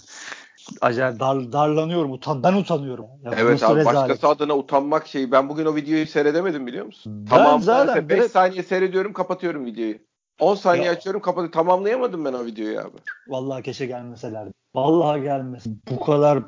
acayip 0.81 1.21
dar, 1.21 1.53
darlanıyorum. 1.53 2.13
Utan, 2.13 2.43
ben 2.43 2.53
utanıyorum. 2.53 3.07
Ya 3.23 3.33
evet 3.37 3.63
abi 3.63 3.81
rezalet. 3.81 3.97
başkası 3.97 4.29
adına 4.29 4.57
utanmak 4.57 5.07
şeyi. 5.07 5.33
Ben 5.33 5.49
bugün 5.49 5.67
o 5.67 5.75
videoyu 5.75 6.07
seyredemedim 6.07 6.67
biliyor 6.67 6.87
musun? 6.87 7.13
Ben 7.17 7.31
tamam 7.31 7.63
zaten 7.63 8.09
5 8.09 8.31
saniye 8.31 8.63
seyrediyorum 8.63 9.13
kapatıyorum 9.13 9.67
videoyu. 9.67 9.99
10 10.41 10.55
saniye 10.55 10.85
ya. 10.85 10.93
açıyorum 10.93 11.21
kapatıyorum. 11.21 11.53
Tamamlayamadım 11.53 12.25
ben 12.25 12.33
o 12.33 12.45
videoyu 12.45 12.81
abi. 12.81 12.97
Vallahi 13.29 13.63
keşke 13.63 13.87
gelmeselerdi. 13.87 14.51
Vallahi 14.75 15.23
gelmesin. 15.23 15.83
Bu 15.91 16.01
kadar 16.01 16.43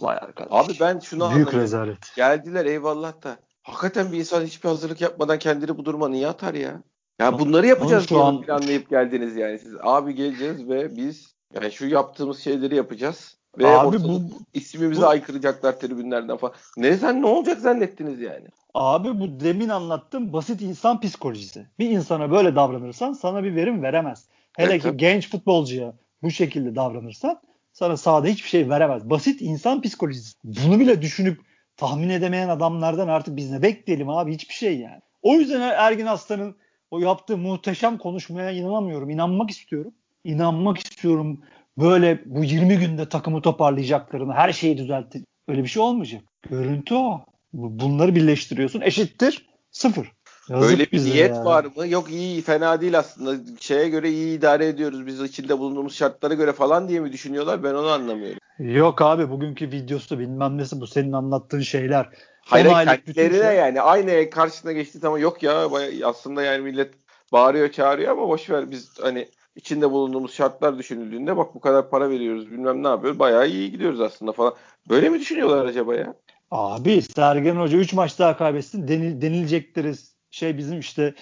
vay 0.00 0.16
arkadaş. 0.16 0.48
Abi 0.50 0.72
ben 0.80 0.98
şunu 0.98 1.34
Büyük 1.34 1.54
rezalet. 1.54 2.16
Geldiler 2.16 2.64
eyvallah 2.64 3.22
da. 3.22 3.36
Hakikaten 3.62 4.12
bir 4.12 4.18
insan 4.18 4.42
hiçbir 4.42 4.68
hazırlık 4.68 5.00
yapmadan 5.00 5.38
kendini 5.38 5.78
bu 5.78 5.84
duruma 5.84 6.08
niye 6.08 6.28
atar 6.28 6.54
ya? 6.54 6.82
Ya 7.20 7.38
bunları 7.38 7.66
yapacağız 7.66 8.08
şu 8.08 8.24
an 8.24 8.40
planlayıp 8.40 8.90
geldiniz 8.90 9.36
yani 9.36 9.58
siz. 9.58 9.74
Abi 9.82 10.14
geleceğiz 10.14 10.68
ve 10.68 10.96
biz 10.96 11.34
yani 11.54 11.72
şu 11.72 11.86
yaptığımız 11.86 12.38
şeyleri 12.38 12.76
yapacağız. 12.76 13.38
Ve 13.58 13.66
Abi 13.66 14.02
bu 14.02 14.20
ismimizi 14.54 15.02
bu, 15.02 15.06
aykıracaklar 15.06 15.78
tribünlerden 15.78 16.36
falan. 16.36 16.54
Ne 16.76 16.96
sen 16.96 17.22
ne 17.22 17.26
olacak 17.26 17.60
zannettiniz 17.60 18.20
yani? 18.20 18.46
Abi 18.74 19.20
bu 19.20 19.40
demin 19.40 19.68
anlattığım 19.68 20.32
basit 20.32 20.62
insan 20.62 21.00
psikolojisi. 21.00 21.66
Bir 21.78 21.90
insana 21.90 22.30
böyle 22.30 22.56
davranırsan 22.56 23.12
sana 23.12 23.44
bir 23.44 23.56
verim 23.56 23.82
veremez. 23.82 24.24
Hele 24.52 24.70
evet, 24.70 24.82
ki 24.82 24.88
tabii. 24.88 24.96
genç 24.96 25.30
futbolcuya 25.30 25.94
bu 26.22 26.30
şekilde 26.30 26.74
davranırsan 26.74 27.40
sana 27.72 27.96
sahada 27.96 28.26
hiçbir 28.26 28.48
şey 28.48 28.70
veremez. 28.70 29.10
Basit 29.10 29.42
insan 29.42 29.82
psikolojisi. 29.82 30.36
Bunu 30.44 30.80
bile 30.80 31.02
düşünüp 31.02 31.40
tahmin 31.76 32.08
edemeyen 32.08 32.48
adamlardan 32.48 33.08
artık 33.08 33.36
biz 33.36 33.50
ne 33.50 33.62
bekleyelim 33.62 34.08
abi 34.08 34.34
hiçbir 34.34 34.54
şey 34.54 34.78
yani. 34.78 35.00
O 35.22 35.34
yüzden 35.34 35.60
Ergin 35.60 36.06
Aslan'ın 36.06 36.56
o 36.90 36.98
yaptığı 36.98 37.36
muhteşem 37.36 37.98
konuşmaya 37.98 38.50
inanamıyorum. 38.50 39.10
İnanmak 39.10 39.50
istiyorum. 39.50 39.94
İnanmak 40.24 40.78
istiyorum 40.78 41.40
böyle 41.78 42.22
bu 42.26 42.44
20 42.44 42.78
günde 42.78 43.08
takımı 43.08 43.42
toparlayacaklarını, 43.42 44.32
her 44.32 44.52
şeyi 44.52 44.78
düzeltti. 44.78 45.24
Öyle 45.48 45.62
bir 45.62 45.68
şey 45.68 45.82
olmayacak. 45.82 46.22
Görüntü 46.50 46.94
o. 46.94 47.20
Bunları 47.52 48.14
birleştiriyorsun. 48.14 48.80
Eşittir. 48.80 49.46
Sıfır. 49.70 50.12
Yazık 50.48 50.70
Böyle 50.70 50.90
bir 50.92 51.04
niyet 51.04 51.34
yani. 51.34 51.44
var 51.44 51.66
mı? 51.76 51.88
Yok 51.88 52.10
iyi 52.10 52.42
fena 52.42 52.80
değil 52.80 52.98
aslında. 52.98 53.44
Şeye 53.60 53.88
göre 53.88 54.10
iyi 54.10 54.38
idare 54.38 54.66
ediyoruz. 54.66 55.06
Biz 55.06 55.20
içinde 55.20 55.58
bulunduğumuz 55.58 55.94
şartlara 55.94 56.34
göre 56.34 56.52
falan 56.52 56.88
diye 56.88 57.00
mi 57.00 57.12
düşünüyorlar? 57.12 57.62
Ben 57.62 57.74
onu 57.74 57.88
anlamıyorum. 57.88 58.38
Yok 58.58 59.02
abi 59.02 59.30
bugünkü 59.30 59.70
videosu 59.70 60.18
bilmem 60.18 60.58
nesi 60.58 60.80
bu 60.80 60.86
senin 60.86 61.12
anlattığın 61.12 61.60
şeyler. 61.60 62.08
Hayır 62.44 62.66
kendileri 62.66 63.34
de 63.34 63.42
şey... 63.42 63.56
yani 63.56 63.80
aynı 63.80 64.30
karşısına 64.30 64.72
geçti 64.72 64.98
ama 65.04 65.18
yok 65.18 65.42
ya 65.42 65.68
aslında 66.04 66.42
yani 66.42 66.62
millet 66.62 66.94
bağırıyor 67.32 67.72
çağırıyor 67.72 68.12
ama 68.12 68.28
boş 68.28 68.50
ver 68.50 68.70
biz 68.70 68.90
hani 69.00 69.28
içinde 69.56 69.90
bulunduğumuz 69.90 70.34
şartlar 70.34 70.78
düşünüldüğünde 70.78 71.36
bak 71.36 71.54
bu 71.54 71.60
kadar 71.60 71.90
para 71.90 72.10
veriyoruz 72.10 72.50
bilmem 72.50 72.82
ne 72.82 72.88
yapıyoruz 72.88 73.18
bayağı 73.18 73.48
iyi 73.48 73.70
gidiyoruz 73.70 74.00
aslında 74.00 74.32
falan. 74.32 74.54
Böyle 74.88 75.08
mi 75.08 75.20
düşünüyorlar 75.20 75.64
acaba 75.64 75.94
ya? 75.94 76.14
Abi 76.50 77.02
Sergen 77.02 77.56
Hoca 77.56 77.78
3 77.78 77.92
maç 77.92 78.18
daha 78.18 78.36
kaybetsin 78.36 78.88
denil, 78.88 79.22
denilecekleri 79.22 79.94
şey 80.30 80.58
bizim 80.58 80.78
işte 80.78 81.14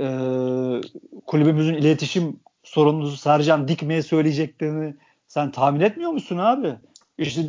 e, 0.00 0.06
kulübümüzün 1.26 1.74
iletişim 1.74 2.40
sorumlusu 2.62 3.16
Sercan 3.16 3.68
Dikme'ye 3.68 4.02
söyleyeceklerini 4.02 4.94
sen 5.26 5.50
tahmin 5.50 5.80
etmiyor 5.80 6.10
musun 6.10 6.38
abi? 6.38 6.74
İşte 7.18 7.42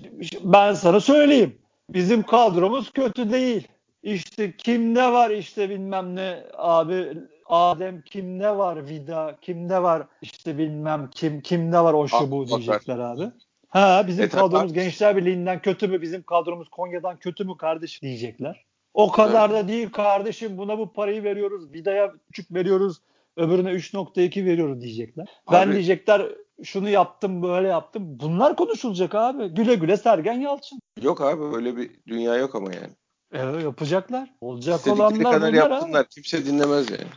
ben 0.44 0.74
sana 0.74 1.00
söyleyeyim. 1.00 1.58
Bizim 1.90 2.24
kadromuz 2.24 2.92
kötü 2.92 3.32
değil. 3.32 3.68
İşte 4.04 4.58
kimde 4.58 5.12
var 5.12 5.30
işte 5.30 5.70
bilmem 5.70 6.16
ne 6.16 6.44
abi 6.58 7.14
Adem 7.46 8.02
kimde 8.02 8.58
var 8.58 8.88
Vida 8.88 9.38
kimde 9.42 9.84
var 9.84 10.08
işte 10.22 10.58
bilmem 10.58 11.10
kim 11.16 11.42
kimde 11.42 11.80
var 11.80 11.94
o 11.94 12.08
şu 12.08 12.32
bu 12.32 12.48
diyecekler 12.48 13.00
abi. 13.00 13.32
Ha 13.70 14.04
bizim 14.08 14.26
e, 14.26 14.30
kadromuz 14.30 14.74
Gençler 14.74 15.18
Birliği'nden 15.18 15.62
kötü 15.62 15.88
mü? 15.88 16.02
Bizim 16.02 16.24
kadromuz 16.24 16.70
Konya'dan 16.70 17.18
kötü 17.18 17.44
mü 17.44 17.58
kardeşim 17.58 18.02
diyecekler. 18.02 18.66
O 18.94 19.12
kadar 19.12 19.50
evet. 19.50 19.64
da 19.64 19.68
değil 19.68 19.92
kardeşim. 19.92 20.58
Buna 20.58 20.78
bu 20.78 20.94
parayı 20.94 21.24
veriyoruz. 21.24 21.74
Vida'ya 21.74 22.14
küçük 22.28 22.54
veriyoruz. 22.54 23.02
Öbürüne 23.38 23.70
3.2 23.70 24.46
veriyoruz 24.46 24.82
diyecekler. 24.82 25.28
Abi, 25.48 25.56
ben 25.56 25.72
diyecekler 25.72 26.26
şunu 26.64 26.90
yaptım 26.90 27.44
böyle 27.44 27.68
yaptım. 27.68 28.04
Bunlar 28.20 28.56
konuşulacak 28.56 29.16
abi. 29.16 29.48
Güle 29.48 29.76
güle 29.76 29.98
Sergen 29.98 30.40
Yalçın. 30.40 30.80
Yok 31.02 31.22
abi 31.22 31.56
öyle 31.56 31.78
bir 31.78 31.92
dünya 32.08 32.36
yok 32.36 32.56
ama 32.56 32.74
yani. 32.74 32.94
Evet 33.36 33.64
yapacaklar. 33.64 34.30
Olacak 34.42 34.78
İstedikleri 34.78 35.02
olanlar 35.02 35.34
kadar 35.34 35.54
yapsınlar. 35.54 36.00
Abi. 36.02 36.10
Kimse 36.10 36.46
dinlemez 36.46 36.90
yani. 36.92 37.08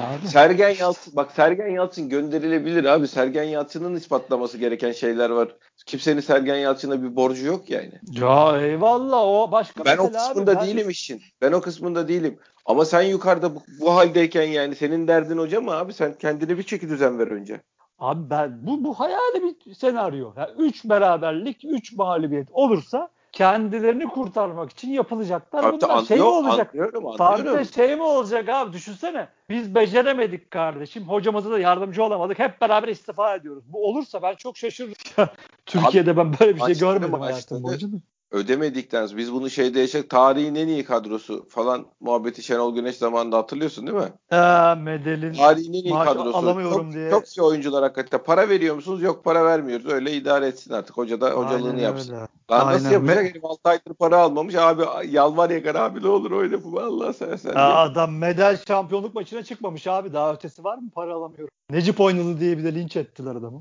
Abi. 0.00 0.28
Sergen 0.28 0.74
Yalçın 0.80 1.16
bak 1.16 1.32
Sergen 1.32 1.68
Yalçın 1.68 2.08
gönderilebilir 2.08 2.84
abi. 2.84 3.08
Sergen 3.08 3.42
Yalçın'ın 3.42 3.96
ispatlaması 3.96 4.58
gereken 4.58 4.92
şeyler 4.92 5.30
var. 5.30 5.48
Kimsenin 5.86 6.20
Sergen 6.20 6.56
Yalçın'a 6.56 7.02
bir 7.02 7.16
borcu 7.16 7.46
yok 7.46 7.70
yani. 7.70 7.92
Ya 8.12 8.60
eyvallah 8.60 9.22
o 9.22 9.52
başka 9.52 9.84
Ben 9.84 9.98
o 9.98 10.12
kısmında 10.12 10.50
abi. 10.50 10.66
değilim 10.66 10.84
ben... 10.84 10.90
işin. 10.90 11.22
Ben 11.40 11.52
o 11.52 11.60
kısmında 11.60 12.08
değilim. 12.08 12.38
Ama 12.66 12.84
sen 12.84 13.02
yukarıda 13.02 13.54
bu, 13.54 13.62
bu 13.80 13.94
haldeyken 13.94 14.42
yani 14.42 14.76
senin 14.76 15.08
derdin 15.08 15.38
hoca 15.38 15.60
mı 15.60 15.70
abi? 15.70 15.92
Sen 15.92 16.14
kendine 16.14 16.58
bir 16.58 16.62
çeki 16.62 16.88
düzen 16.88 17.18
ver 17.18 17.26
önce. 17.26 17.60
Abi 17.98 18.30
ben 18.30 18.66
bu 18.66 18.84
bu 18.84 18.94
hayali 18.94 19.42
bir 19.42 19.74
senaryo. 19.74 20.32
Yani 20.36 20.50
üç 20.58 20.84
beraberlik, 20.84 21.64
üç 21.64 21.92
mağlubiyet 21.92 22.48
olursa 22.52 23.08
kendilerini 23.34 24.04
kurtarmak 24.08 24.70
için 24.70 24.90
yapılacaklar 24.90 25.62
Tabii, 25.62 25.80
bunlar. 25.80 25.90
Anlıyor, 25.90 26.06
şey 26.06 26.18
mi 26.18 26.24
olacak? 26.24 26.68
Anlıyorum, 26.74 27.20
anlıyorum. 27.20 27.64
şey 27.64 27.96
mi 27.96 28.02
olacak 28.02 28.48
abi? 28.48 28.72
Düşünsene. 28.72 29.28
Biz 29.50 29.74
beceremedik 29.74 30.50
kardeşim. 30.50 31.02
Hocamıza 31.02 31.50
da 31.50 31.58
yardımcı 31.58 32.04
olamadık. 32.04 32.38
Hep 32.38 32.60
beraber 32.60 32.88
istifa 32.88 33.34
ediyoruz. 33.34 33.64
Bu 33.66 33.88
olursa 33.88 34.22
ben 34.22 34.34
çok 34.34 34.56
şaşırırım. 34.56 34.94
Türkiye'de 35.66 36.16
ben 36.16 36.34
böyle 36.40 36.56
bir 36.56 36.60
şey 36.60 36.78
görmedim 36.78 37.20
hayatım 37.20 37.62
boyunca 37.62 37.88
ödemedikten 38.34 39.06
sonra 39.06 39.18
biz 39.18 39.32
bunu 39.32 39.50
şeyde 39.50 39.80
yaşadık. 39.80 40.10
Tarihin 40.10 40.54
en 40.54 40.68
iyi 40.68 40.84
kadrosu 40.84 41.46
falan 41.48 41.86
muhabbeti 42.00 42.42
Şenol 42.42 42.74
Güneş 42.74 42.96
zamanında 42.96 43.36
hatırlıyorsun 43.36 43.86
değil 43.86 43.98
mi? 43.98 44.12
Ha, 44.30 44.78
Medel'in 44.82 45.32
Tarihin 45.32 45.72
en 45.72 45.84
iyi 45.84 45.94
kadrosu. 45.94 46.36
Alamıyorum 46.36 46.86
çok, 46.86 46.92
diye. 46.92 47.10
Çok 47.10 47.36
iyi 47.36 47.42
oyuncular 47.42 47.82
hakikaten. 47.82 48.24
Para 48.24 48.48
veriyor 48.48 48.74
musunuz? 48.74 49.02
Yok 49.02 49.24
para 49.24 49.44
vermiyoruz. 49.44 49.86
Öyle 49.86 50.12
idare 50.12 50.46
etsin 50.46 50.72
artık. 50.72 50.96
Hoca 50.96 51.20
da 51.20 51.30
hocalığını 51.30 51.68
Aynen 51.68 51.82
yapsın. 51.82 52.14
Öyle. 52.14 52.26
Lan 52.50 52.66
nasıl 52.66 52.90
yapacak? 52.90 53.24
Herif 53.24 53.44
6 53.44 53.60
aydır 53.64 53.94
para 53.94 54.18
almamış. 54.18 54.54
Abi 54.54 54.82
yalvar 55.10 55.50
yakar 55.50 55.74
abi 55.74 56.02
ne 56.02 56.08
olur 56.08 56.30
oyna 56.30 56.64
bu. 56.64 56.80
Allah 56.80 57.12
seversen. 57.12 57.52
Ya 57.54 57.74
adam 57.74 58.16
medal 58.16 58.56
şampiyonluk 58.68 59.14
maçına 59.14 59.42
çıkmamış 59.42 59.86
abi. 59.86 60.12
Daha 60.12 60.32
ötesi 60.32 60.64
var 60.64 60.78
mı? 60.78 60.90
Para 60.94 61.14
alamıyorum. 61.14 61.54
Necip 61.70 62.00
oynadı 62.00 62.40
diye 62.40 62.58
bir 62.58 62.64
de 62.64 62.74
linç 62.74 62.96
ettiler 62.96 63.34
adamı. 63.34 63.60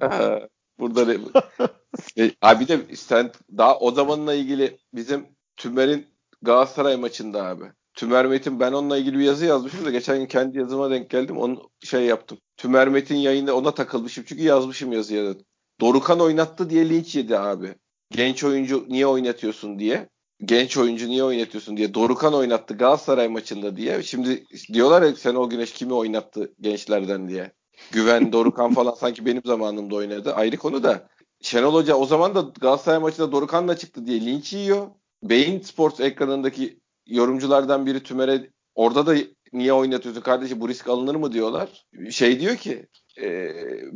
Burada 0.79 1.13
e, 2.17 2.31
abi 2.41 2.67
de 2.67 2.95
sen 2.95 3.31
daha 3.57 3.79
o 3.79 3.91
zamanla 3.91 4.33
ilgili 4.33 4.77
bizim 4.93 5.25
Tümer'in 5.57 6.07
Galatasaray 6.41 6.95
maçında 6.95 7.45
abi. 7.45 7.63
Tümer 7.93 8.25
Metin 8.25 8.59
ben 8.59 8.71
onunla 8.71 8.97
ilgili 8.97 9.19
bir 9.19 9.23
yazı 9.23 9.45
yazmışım 9.45 9.85
da 9.85 9.91
geçen 9.91 10.19
gün 10.19 10.25
kendi 10.25 10.57
yazıma 10.57 10.91
denk 10.91 11.09
geldim. 11.09 11.37
Onu 11.37 11.69
şey 11.83 12.05
yaptım. 12.05 12.37
Tümer 12.57 12.87
Metin 12.87 13.15
yayında 13.15 13.55
ona 13.55 13.73
takılmışım 13.73 14.23
çünkü 14.27 14.43
yazmışım 14.43 14.91
yazıya 14.91 15.25
da. 15.25 15.39
Dorukan 15.81 16.19
oynattı 16.19 16.69
diye 16.69 16.89
linç 16.89 17.15
yedi 17.15 17.37
abi. 17.37 17.75
Genç 18.11 18.43
oyuncu 18.43 18.85
niye 18.89 19.07
oynatıyorsun 19.07 19.79
diye. 19.79 20.09
Genç 20.45 20.77
oyuncu 20.77 21.07
niye 21.07 21.23
oynatıyorsun 21.23 21.77
diye. 21.77 21.93
Dorukan 21.93 22.33
oynattı 22.33 22.77
Galatasaray 22.77 23.27
maçında 23.27 23.77
diye. 23.77 24.03
Şimdi 24.03 24.43
diyorlar 24.73 25.01
ya 25.01 25.15
sen 25.15 25.35
o 25.35 25.49
güneş 25.49 25.73
kimi 25.73 25.93
oynattı 25.93 26.53
gençlerden 26.61 27.27
diye. 27.27 27.51
Güven, 27.91 28.31
Dorukan 28.31 28.73
falan 28.73 28.93
sanki 28.93 29.25
benim 29.25 29.41
zamanımda 29.45 29.95
oynadı. 29.95 30.33
Ayrı 30.33 30.57
konu 30.57 30.83
da. 30.83 31.07
Şenol 31.41 31.73
Hoca 31.73 31.95
o 31.95 32.05
zaman 32.05 32.35
da 32.35 32.41
Galatasaray 32.61 32.99
maçında 32.99 33.31
Dorukan 33.31 33.67
da 33.67 33.77
çıktı 33.77 34.05
diye 34.05 34.21
linç 34.21 34.53
yiyor. 34.53 34.87
Beyin 35.23 35.61
Sports 35.61 35.99
ekranındaki 35.99 36.79
yorumculardan 37.07 37.85
biri 37.85 38.03
Tümer'e 38.03 38.49
orada 38.75 39.05
da 39.05 39.15
niye 39.53 39.73
oynatıyorsun 39.73 40.21
kardeşim 40.21 40.61
bu 40.61 40.69
risk 40.69 40.89
alınır 40.89 41.15
mı 41.15 41.31
diyorlar. 41.31 41.85
Şey 42.09 42.39
diyor 42.39 42.55
ki 42.55 42.87
e, 43.21 43.49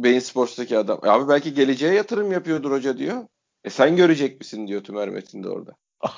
Beyin 0.03 0.19
Sports'taki 0.19 0.77
adam. 0.77 0.99
Abi 1.03 1.29
belki 1.29 1.53
geleceğe 1.53 1.93
yatırım 1.93 2.31
yapıyordur 2.31 2.71
hoca 2.71 2.97
diyor. 2.97 3.23
E 3.63 3.69
sen 3.69 3.95
görecek 3.95 4.39
misin 4.39 4.67
diyor 4.67 4.83
Tümer 4.83 5.09
Metin 5.09 5.43
de 5.43 5.49
orada. 5.49 5.71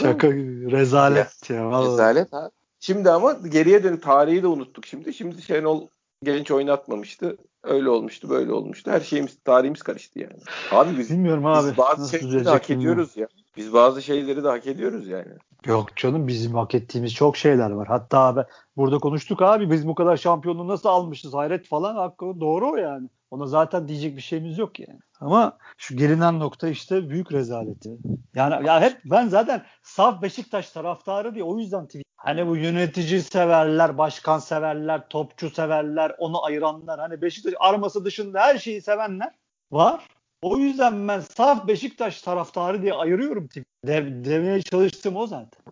Şaka 0.00 0.28
gibi. 0.28 0.70
Rezalet 0.70 1.50
ya. 1.50 1.56
ya 1.56 1.82
rezalet 1.82 2.34
abi. 2.34 2.61
Şimdi 2.84 3.10
ama 3.10 3.32
geriye 3.32 3.84
dönüp 3.84 4.02
tarihi 4.02 4.42
de 4.42 4.46
unuttuk 4.46 4.86
şimdi. 4.86 5.14
Şimdi 5.14 5.42
Şenol 5.42 5.88
genç 6.22 6.50
oynatmamıştı. 6.50 7.36
Öyle 7.62 7.88
olmuştu, 7.88 8.30
böyle 8.30 8.52
olmuştu. 8.52 8.90
Her 8.90 9.00
şeyimiz, 9.00 9.38
tarihimiz 9.44 9.82
karıştı 9.82 10.18
yani. 10.18 10.38
Abi 10.70 10.98
biz, 10.98 11.10
Bilmiyorum 11.10 11.46
abi. 11.46 11.70
biz 11.70 11.78
bazı 11.78 12.18
şeyleri 12.18 12.44
de 12.44 12.50
hak 12.50 12.70
ediyoruz 12.70 13.16
ya. 13.16 13.28
Biz 13.56 13.72
bazı 13.72 14.02
şeyleri 14.02 14.44
de 14.44 14.48
hak 14.48 14.66
ediyoruz 14.66 15.08
yani. 15.08 15.32
Yok 15.66 15.96
canım 15.96 16.28
bizim 16.28 16.54
hak 16.54 16.74
ettiğimiz 16.74 17.14
çok 17.14 17.36
şeyler 17.36 17.70
var. 17.70 17.88
Hatta 17.88 18.18
abi 18.18 18.40
burada 18.76 18.98
konuştuk 18.98 19.42
abi 19.42 19.70
biz 19.70 19.88
bu 19.88 19.94
kadar 19.94 20.16
şampiyonluğu 20.16 20.68
nasıl 20.68 20.88
almışız 20.88 21.34
hayret 21.34 21.66
falan 21.66 21.96
hakkı 21.96 22.40
doğru 22.40 22.70
o 22.70 22.76
yani. 22.76 23.08
Ona 23.30 23.46
zaten 23.46 23.88
diyecek 23.88 24.16
bir 24.16 24.22
şeyimiz 24.22 24.58
yok 24.58 24.80
yani. 24.80 25.00
Ama 25.20 25.58
şu 25.76 25.96
gelinen 25.96 26.40
nokta 26.40 26.68
işte 26.68 27.10
büyük 27.10 27.32
rezaleti. 27.32 27.90
Yani 28.34 28.66
ya 28.66 28.80
hep 28.80 29.00
ben 29.04 29.28
zaten 29.28 29.62
saf 29.82 30.22
Beşiktaş 30.22 30.70
taraftarı 30.70 31.34
diye 31.34 31.44
o 31.44 31.58
yüzden 31.58 31.86
tweet. 31.86 32.04
Hani 32.16 32.46
bu 32.46 32.56
yönetici 32.56 33.20
severler, 33.20 33.98
başkan 33.98 34.38
severler, 34.38 35.08
topçu 35.08 35.50
severler, 35.50 36.14
onu 36.18 36.44
ayıranlar. 36.44 37.00
Hani 37.00 37.22
Beşiktaş 37.22 37.54
arması 37.60 38.04
dışında 38.04 38.40
her 38.40 38.58
şeyi 38.58 38.82
sevenler 38.82 39.30
var. 39.70 40.08
O 40.42 40.58
yüzden 40.58 41.08
ben 41.08 41.20
saf 41.20 41.66
Beşiktaş 41.66 42.22
taraftarı 42.22 42.82
diye 42.82 42.94
ayırıyorum. 42.94 43.48
De, 43.86 44.24
demeye 44.24 44.62
çalıştım 44.62 45.16
o 45.16 45.26
zaten. 45.26 45.62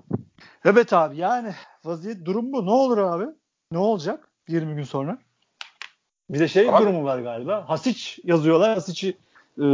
Evet 0.65 0.93
abi 0.93 1.17
yani 1.17 1.55
vaziyet 1.85 2.25
durum 2.25 2.53
bu. 2.53 2.67
Ne 2.67 2.71
olur 2.71 2.99
abi? 2.99 3.25
Ne 3.73 3.79
olacak 3.79 4.29
20 4.49 4.75
gün 4.75 4.83
sonra? 4.83 5.19
Bir 6.31 6.39
de 6.39 6.49
şey 6.49 6.71
abi, 6.71 6.83
durumu 6.83 7.05
var 7.05 7.19
galiba. 7.19 7.69
Hasiç 7.69 8.21
yazıyorlar. 8.25 8.75
Hasiç'i 8.75 9.09
e, 9.59 9.65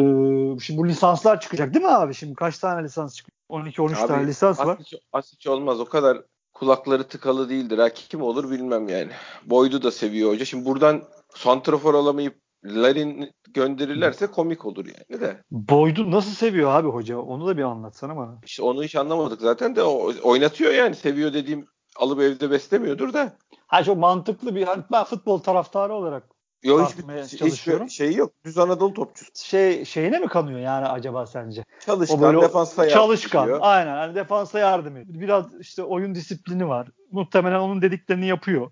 şimdi 0.61 0.77
bu 0.77 0.89
lisanslar 0.89 1.41
çıkacak 1.41 1.75
değil 1.75 1.85
mi 1.85 1.91
abi? 1.91 2.15
Şimdi 2.15 2.35
kaç 2.35 2.59
tane 2.59 2.85
lisans 2.85 3.17
çıkıyor? 3.17 3.37
12-13 3.51 4.07
tane 4.07 4.27
lisans 4.27 4.61
var. 4.61 4.77
Hasiç, 4.77 4.95
Hasiç 5.13 5.47
olmaz. 5.47 5.81
O 5.81 5.85
kadar 5.85 6.19
kulakları 6.55 7.05
tıkalı 7.05 7.49
değildir. 7.49 7.79
Ha, 7.79 7.89
kim 7.89 8.23
olur 8.23 8.51
bilmem 8.51 8.89
yani. 8.89 9.11
Boydu 9.45 9.83
da 9.83 9.91
seviyor 9.91 10.31
hoca. 10.31 10.45
Şimdi 10.45 10.65
buradan 10.65 11.03
santrafor 11.35 11.95
alamayıp 11.95 12.46
Larin 12.67 13.31
gönderirlerse 13.55 14.27
komik 14.27 14.67
olur 14.67 14.87
yani 14.87 15.21
de. 15.21 15.43
Boyd'u 15.51 16.11
nasıl 16.11 16.31
seviyor 16.31 16.71
abi 16.71 16.89
hoca? 16.89 17.19
Onu 17.19 17.47
da 17.47 17.57
bir 17.57 17.63
anlatsana 17.63 18.17
bana. 18.17 18.39
İşte 18.45 18.63
onu 18.63 18.83
hiç 18.83 18.97
anlamadık 18.97 19.41
zaten 19.41 19.77
de 19.77 19.83
oynatıyor 20.23 20.73
yani. 20.73 20.95
Seviyor 20.95 21.33
dediğim 21.33 21.67
alıp 21.97 22.21
evde 22.21 22.51
beslemiyordur 22.51 23.13
da. 23.13 23.37
Ha 23.67 23.85
çok 23.85 23.97
mantıklı 23.97 24.55
bir 24.55 24.63
hani 24.63 24.83
ben 24.93 25.05
futbol 25.05 25.39
taraftarı 25.39 25.95
olarak 25.95 26.37
Yok 26.63 26.89
hiçbir, 26.89 27.47
hiçbir 27.47 27.89
şey 27.89 28.15
yok. 28.15 28.33
Düz 28.45 28.59
Anadolu 28.59 28.95
topçusu. 28.95 29.31
Şey 29.35 29.85
şeyine 29.85 30.19
mi 30.19 30.29
kanıyor 30.29 30.61
yani 30.61 30.87
acaba 30.87 31.27
sence? 31.27 31.65
Çalışkan, 31.81 32.19
o 32.19 32.23
böyle 32.23 32.41
defansa 32.41 32.89
Çalışkan. 32.89 33.45
Ediyor. 33.45 33.59
Aynen. 33.63 33.97
Hani 33.97 34.15
defansa 34.15 34.59
yardım 34.59 34.97
ediyor. 34.97 35.21
Biraz 35.21 35.47
işte 35.61 35.83
oyun 35.83 36.15
disiplini 36.15 36.69
var. 36.69 36.89
Muhtemelen 37.11 37.59
onun 37.61 37.83
dediklerini 37.83 38.27
yapıyor. 38.27 38.71